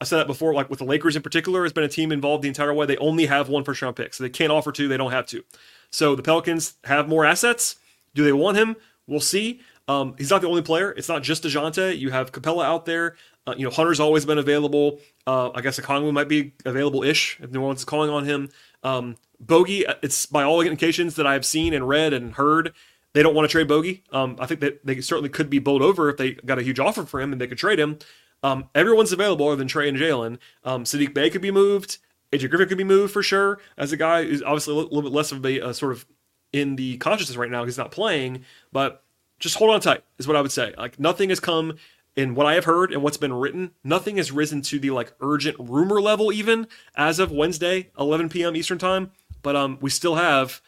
I 0.01 0.05
said 0.07 0.19
that 0.19 0.27
before, 0.27 0.55
like 0.55 0.71
with 0.71 0.79
the 0.79 0.87
Lakers 0.87 1.15
in 1.15 1.23
particular, 1.23 1.63
has 1.65 1.73
been 1.73 1.85
a 1.85 1.89
team 1.89 2.11
involved 2.11 2.43
the 2.43 2.49
entire 2.49 2.73
way. 2.73 2.87
They 2.87 2.97
only 2.97 3.27
have 3.27 3.49
one 3.49 3.65
first 3.65 3.83
round 3.83 3.97
pick, 3.97 4.15
so 4.15 4.25
they 4.25 4.31
can't 4.31 4.53
offer 4.53 4.73
two. 4.73 4.89
They 4.89 4.97
don't 4.97 5.13
have 5.13 5.27
to. 5.27 5.45
So 5.91 6.15
the 6.15 6.23
Pelicans 6.23 6.75
have 6.85 7.09
more 7.09 7.27
assets. 7.27 7.77
Do 8.15 8.25
they 8.25 8.33
want 8.33 8.57
him? 8.57 8.77
We'll 9.07 9.21
see. 9.21 9.61
Um, 9.91 10.15
he's 10.17 10.31
not 10.31 10.41
the 10.41 10.47
only 10.47 10.63
player. 10.63 10.93
It's 10.93 11.09
not 11.09 11.25
just 11.25 11.43
Dejounte. 11.43 11.99
You 11.99 12.11
have 12.11 12.31
Capela 12.31 12.65
out 12.65 12.87
there. 12.87 13.17
Uh, 13.45 13.55
you 13.57 13.65
know, 13.65 13.71
Hunter's 13.71 13.99
always 13.99 14.25
been 14.25 14.39
available. 14.39 15.01
Uh, 15.27 15.51
I 15.53 15.63
guess 15.63 15.81
Okongwu 15.81 16.13
might 16.13 16.29
be 16.29 16.53
available-ish 16.65 17.41
if 17.41 17.51
New 17.51 17.61
Orleans 17.61 17.81
is 17.81 17.85
calling 17.85 18.09
on 18.09 18.25
him. 18.25 18.51
Um, 18.85 19.17
Bogey, 19.41 19.85
uh, 19.85 19.95
it's 20.01 20.27
by 20.27 20.45
all 20.45 20.61
indications 20.61 21.17
that 21.17 21.27
I've 21.27 21.45
seen 21.45 21.75
and 21.75 21.89
read 21.89 22.13
and 22.13 22.35
heard, 22.35 22.73
they 23.15 23.23
don't 23.25 23.35
want 23.35 23.49
to 23.49 23.51
trade 23.51 23.67
Bogey. 23.67 24.05
Um, 24.13 24.37
I 24.39 24.47
think 24.47 24.61
that 24.61 24.87
they 24.87 25.01
certainly 25.01 25.29
could 25.29 25.51
be 25.51 25.59
bowled 25.59 25.83
over 25.83 26.09
if 26.09 26.19
they 26.19 26.35
got 26.35 26.61
a 26.61 26.63
huge 26.63 26.79
offer 26.79 27.05
for 27.05 27.21
him 27.21 27.33
and 27.33 27.41
they 27.41 27.49
could 27.49 27.59
trade 27.59 27.81
him. 27.81 27.99
Um, 28.45 28.69
everyone's 28.77 29.13
available 29.13 29.49
other 29.49 29.57
than 29.57 29.67
Trae 29.67 29.89
and 29.89 29.99
Jalen. 29.99 30.39
Um, 30.63 30.85
Saddiq 30.85 31.13
Bey 31.15 31.31
could 31.31 31.43
be 31.43 31.51
moved. 31.51 31.99
AJ 32.33 32.49
Griffin 32.49 32.69
could 32.69 32.79
be 32.79 32.85
moved 32.85 33.13
for 33.13 33.25
sure 33.25 33.59
as 33.77 33.91
a 33.91 33.97
guy 33.97 34.23
who's 34.23 34.41
obviously 34.41 34.73
a 34.73 34.77
little 34.77 35.03
bit 35.03 35.11
less 35.11 35.33
of 35.33 35.45
a 35.45 35.61
uh, 35.61 35.73
sort 35.73 35.91
of 35.91 36.07
in 36.53 36.77
the 36.77 36.97
consciousness 36.99 37.37
right 37.37 37.51
now. 37.51 37.65
He's 37.65 37.77
not 37.77 37.91
playing, 37.91 38.45
but 38.71 39.03
just 39.41 39.57
hold 39.57 39.71
on 39.71 39.81
tight 39.81 40.05
is 40.19 40.29
what 40.29 40.37
I 40.37 40.43
would 40.43 40.53
say. 40.53 40.75
Like 40.79 41.01
nothing 41.01 41.31
has 41.31 41.41
come 41.41 41.77
in 42.15 42.35
what 42.35 42.47
I 42.47 42.55
have 42.55 42.65
heard 42.65 42.93
and 42.93 43.03
what's 43.03 43.17
been 43.17 43.33
written. 43.33 43.73
Nothing 43.83 44.19
has 44.19 44.31
risen 44.31 44.63
to 44.63 44.79
the 44.79 44.91
like 44.91 45.13
urgent 45.21 45.57
rumor 45.59 46.01
level 46.01 46.33
even 46.33 46.69
as 46.95 47.19
of 47.19 47.33
Wednesday, 47.33 47.91
11 47.99 48.29
p.m. 48.29 48.55
Eastern 48.55 48.79
time. 48.79 49.11
But 49.43 49.57
um, 49.57 49.79
we 49.81 49.91
still 49.91 50.17
have 50.17 50.61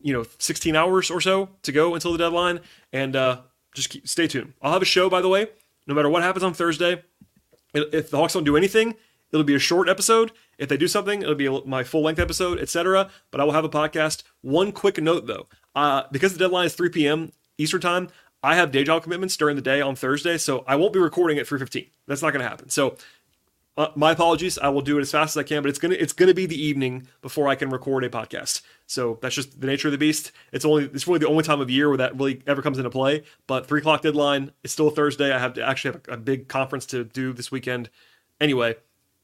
you 0.00 0.12
know 0.12 0.24
16 0.38 0.76
hours 0.76 1.10
or 1.10 1.20
so 1.20 1.50
to 1.62 1.72
go 1.72 1.94
until 1.94 2.12
the 2.12 2.18
deadline, 2.18 2.60
and 2.92 3.16
uh, 3.16 3.40
just 3.74 3.90
keep, 3.90 4.06
stay 4.06 4.26
tuned. 4.26 4.52
I'll 4.60 4.72
have 4.72 4.82
a 4.82 4.86
show 4.86 5.08
by 5.08 5.20
the 5.20 5.28
way. 5.28 5.48
No 5.86 5.94
matter 5.94 6.08
what 6.08 6.24
happens 6.24 6.42
on 6.42 6.52
Thursday, 6.52 7.02
if 7.72 8.10
the 8.10 8.16
Hawks 8.16 8.32
don't 8.32 8.42
do 8.42 8.56
anything, 8.56 8.96
it'll 9.30 9.44
be 9.44 9.54
a 9.54 9.60
short 9.60 9.88
episode. 9.88 10.32
If 10.58 10.68
they 10.68 10.76
do 10.76 10.88
something, 10.88 11.22
it'll 11.22 11.36
be 11.36 11.48
my 11.64 11.84
full 11.84 12.02
length 12.02 12.18
episode, 12.18 12.58
etc. 12.58 13.08
But 13.30 13.40
I 13.40 13.44
will 13.44 13.52
have 13.52 13.64
a 13.64 13.68
podcast. 13.68 14.24
One 14.40 14.72
quick 14.72 15.00
note 15.00 15.26
though, 15.26 15.46
uh, 15.76 16.04
because 16.10 16.32
the 16.32 16.40
deadline 16.40 16.66
is 16.66 16.74
3 16.74 16.88
p.m. 16.88 17.30
Eastern 17.58 17.80
time, 17.80 18.08
I 18.42 18.54
have 18.56 18.70
day 18.70 18.84
job 18.84 19.02
commitments 19.02 19.36
during 19.36 19.56
the 19.56 19.62
day 19.62 19.80
on 19.80 19.96
Thursday, 19.96 20.38
so 20.38 20.64
I 20.66 20.76
won't 20.76 20.92
be 20.92 20.98
recording 20.98 21.38
at 21.38 21.46
3:15. 21.46 21.88
That's 22.06 22.22
not 22.22 22.32
going 22.32 22.42
to 22.42 22.48
happen. 22.48 22.68
So 22.68 22.96
uh, 23.76 23.88
my 23.94 24.12
apologies. 24.12 24.58
I 24.58 24.68
will 24.68 24.80
do 24.80 24.96
it 24.96 25.02
as 25.02 25.10
fast 25.10 25.36
as 25.36 25.40
I 25.40 25.42
can, 25.42 25.62
but 25.62 25.68
it's 25.68 25.78
gonna 25.78 25.96
it's 25.96 26.14
gonna 26.14 26.32
be 26.32 26.46
the 26.46 26.60
evening 26.60 27.08
before 27.20 27.46
I 27.48 27.54
can 27.54 27.68
record 27.68 28.04
a 28.04 28.08
podcast. 28.08 28.62
So 28.86 29.18
that's 29.20 29.34
just 29.34 29.60
the 29.60 29.66
nature 29.66 29.88
of 29.88 29.92
the 29.92 29.98
beast. 29.98 30.32
It's 30.50 30.64
only 30.64 30.84
it's 30.84 31.06
really 31.06 31.18
the 31.18 31.28
only 31.28 31.42
time 31.42 31.60
of 31.60 31.68
year 31.68 31.88
where 31.88 31.98
that 31.98 32.16
really 32.16 32.42
ever 32.46 32.62
comes 32.62 32.78
into 32.78 32.88
play. 32.88 33.24
But 33.46 33.66
three 33.66 33.80
o'clock 33.80 34.00
deadline. 34.00 34.52
It's 34.64 34.72
still 34.72 34.88
a 34.88 34.90
Thursday. 34.90 35.30
I 35.30 35.38
have 35.38 35.52
to 35.54 35.62
actually 35.66 35.92
have 35.92 36.02
a, 36.08 36.12
a 36.12 36.16
big 36.16 36.48
conference 36.48 36.86
to 36.86 37.04
do 37.04 37.34
this 37.34 37.50
weekend. 37.50 37.90
Anyway, 38.40 38.76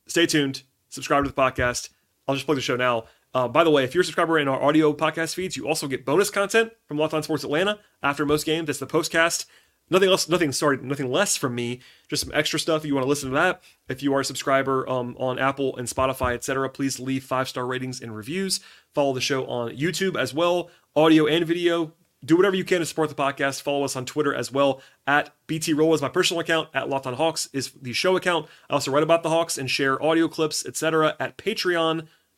stay 0.06 0.26
tuned. 0.26 0.64
Subscribe 0.90 1.24
to 1.24 1.30
the 1.30 1.36
podcast. 1.36 1.88
I'll 2.28 2.34
just 2.34 2.44
plug 2.44 2.56
the 2.56 2.62
show 2.62 2.76
now. 2.76 3.04
Uh, 3.34 3.48
by 3.48 3.64
the 3.64 3.70
way, 3.70 3.84
if 3.84 3.94
you're 3.94 4.02
a 4.02 4.04
subscriber 4.04 4.38
in 4.38 4.48
our 4.48 4.62
audio 4.62 4.92
podcast 4.92 5.34
feeds, 5.34 5.56
you 5.56 5.66
also 5.66 5.88
get 5.88 6.04
bonus 6.04 6.30
content 6.30 6.72
from 6.86 6.98
Locked 6.98 7.14
On 7.14 7.22
Sports 7.22 7.44
Atlanta 7.44 7.78
after 8.02 8.26
most 8.26 8.44
games. 8.44 8.66
That's 8.66 8.78
the 8.78 8.86
postcast 8.86 9.46
Nothing 9.92 10.08
else, 10.08 10.26
nothing, 10.26 10.52
sorry, 10.52 10.78
nothing 10.78 11.10
less 11.12 11.36
from 11.36 11.54
me. 11.54 11.80
Just 12.08 12.24
some 12.24 12.32
extra 12.34 12.58
stuff 12.58 12.80
if 12.82 12.86
you 12.86 12.94
want 12.94 13.04
to 13.04 13.08
listen 13.08 13.28
to 13.28 13.34
that. 13.34 13.62
If 13.90 14.02
you 14.02 14.14
are 14.14 14.20
a 14.20 14.24
subscriber 14.24 14.88
um, 14.88 15.14
on 15.18 15.38
Apple 15.38 15.76
and 15.76 15.86
Spotify, 15.86 16.32
etc., 16.32 16.70
please 16.70 16.98
leave 16.98 17.24
five 17.24 17.46
star 17.46 17.66
ratings 17.66 18.00
and 18.00 18.16
reviews. 18.16 18.60
Follow 18.94 19.12
the 19.12 19.20
show 19.20 19.44
on 19.46 19.76
YouTube 19.76 20.16
as 20.16 20.32
well, 20.32 20.70
audio 20.96 21.26
and 21.26 21.46
video. 21.46 21.92
Do 22.24 22.36
whatever 22.36 22.56
you 22.56 22.64
can 22.64 22.78
to 22.78 22.86
support 22.86 23.10
the 23.10 23.14
podcast. 23.14 23.60
Follow 23.60 23.84
us 23.84 23.94
on 23.94 24.06
Twitter 24.06 24.32
as 24.32 24.50
well. 24.50 24.80
At 25.06 25.34
BT 25.46 25.74
Rowland 25.74 25.96
is 25.96 26.02
my 26.02 26.08
personal 26.08 26.40
account. 26.40 26.70
At 26.72 26.88
Locked 26.88 27.06
on 27.06 27.14
Hawks 27.14 27.50
is 27.52 27.72
the 27.72 27.92
show 27.92 28.16
account. 28.16 28.46
I 28.70 28.74
also 28.74 28.92
write 28.92 29.02
about 29.02 29.22
the 29.22 29.28
Hawks 29.28 29.58
and 29.58 29.68
share 29.68 30.02
audio 30.02 30.26
clips, 30.26 30.64
etc. 30.64 31.16
at 31.20 31.36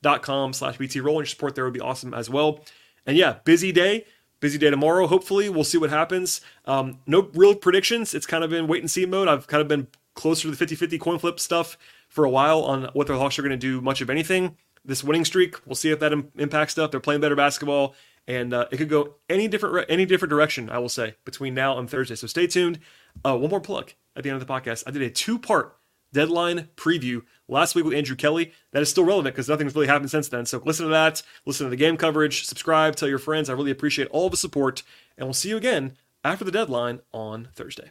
patreon.com 0.04 0.52
slash 0.52 0.78
BT 0.78 1.00
Rowland. 1.00 1.14
And 1.14 1.26
your 1.26 1.26
support 1.26 1.54
there 1.54 1.64
would 1.64 1.74
be 1.74 1.80
awesome 1.80 2.14
as 2.14 2.30
well. 2.30 2.60
And 3.06 3.16
yeah, 3.16 3.36
busy 3.44 3.72
day. 3.72 4.04
Busy 4.40 4.58
day 4.58 4.68
tomorrow, 4.68 5.06
hopefully. 5.06 5.48
We'll 5.48 5.64
see 5.64 5.78
what 5.78 5.90
happens. 5.90 6.40
Um, 6.66 6.98
no 7.06 7.30
real 7.34 7.54
predictions. 7.54 8.12
It's 8.12 8.26
kind 8.26 8.44
of 8.44 8.50
been 8.50 8.66
wait 8.66 8.82
and 8.82 8.90
see 8.90 9.06
mode. 9.06 9.28
I've 9.28 9.46
kind 9.46 9.62
of 9.62 9.68
been 9.68 9.86
closer 10.14 10.42
to 10.42 10.50
the 10.50 10.56
50 10.56 10.74
50 10.74 10.98
coin 10.98 11.18
flip 11.18 11.40
stuff 11.40 11.78
for 12.08 12.24
a 12.24 12.30
while 12.30 12.62
on 12.62 12.90
what 12.92 13.06
the 13.06 13.16
Hawks 13.16 13.38
are 13.38 13.42
going 13.42 13.50
to 13.50 13.56
do, 13.56 13.80
much 13.80 14.00
of 14.00 14.10
anything. 14.10 14.56
This 14.84 15.02
winning 15.02 15.24
streak, 15.24 15.66
we'll 15.66 15.76
see 15.76 15.90
if 15.90 16.00
that 16.00 16.12
Im- 16.12 16.30
impacts 16.36 16.72
stuff. 16.72 16.90
They're 16.90 17.00
playing 17.00 17.22
better 17.22 17.36
basketball, 17.36 17.94
and 18.26 18.52
uh, 18.52 18.66
it 18.70 18.76
could 18.76 18.90
go 18.90 19.14
any 19.30 19.48
different 19.48 19.74
re- 19.74 19.86
any 19.88 20.04
different 20.04 20.28
direction. 20.28 20.68
I 20.68 20.78
will 20.78 20.90
say 20.90 21.14
between 21.24 21.54
now 21.54 21.78
and 21.78 21.88
Thursday. 21.88 22.16
So 22.16 22.26
stay 22.26 22.46
tuned. 22.46 22.80
Uh, 23.24 23.38
one 23.38 23.48
more 23.48 23.62
plug 23.62 23.92
at 24.14 24.24
the 24.24 24.30
end 24.30 24.40
of 24.40 24.46
the 24.46 24.52
podcast. 24.52 24.84
I 24.86 24.90
did 24.90 25.00
a 25.00 25.08
two 25.08 25.38
part 25.38 25.74
deadline 26.12 26.68
preview 26.76 27.22
last 27.48 27.74
week 27.74 27.84
with 27.84 27.94
Andrew 27.94 28.16
Kelly. 28.16 28.52
That 28.72 28.82
is 28.82 28.90
still 28.90 29.04
relevant 29.04 29.34
because 29.34 29.48
nothing's 29.48 29.74
really 29.74 29.86
happened 29.86 30.10
since 30.10 30.28
then. 30.28 30.46
So 30.46 30.62
listen 30.64 30.86
to 30.86 30.90
that, 30.90 31.22
listen 31.46 31.66
to 31.66 31.70
the 31.70 31.76
game 31.76 31.96
coverage, 31.96 32.44
subscribe, 32.44 32.96
tell 32.96 33.08
your 33.08 33.18
friends. 33.18 33.48
I 33.48 33.54
really 33.54 33.70
appreciate 33.70 34.08
all 34.08 34.30
the 34.30 34.36
support, 34.36 34.82
and 35.16 35.26
we'll 35.26 35.34
see 35.34 35.50
you 35.50 35.56
again 35.56 35.96
after 36.22 36.44
the 36.44 36.52
deadline 36.52 37.00
on 37.12 37.48
Thursday. 37.54 37.90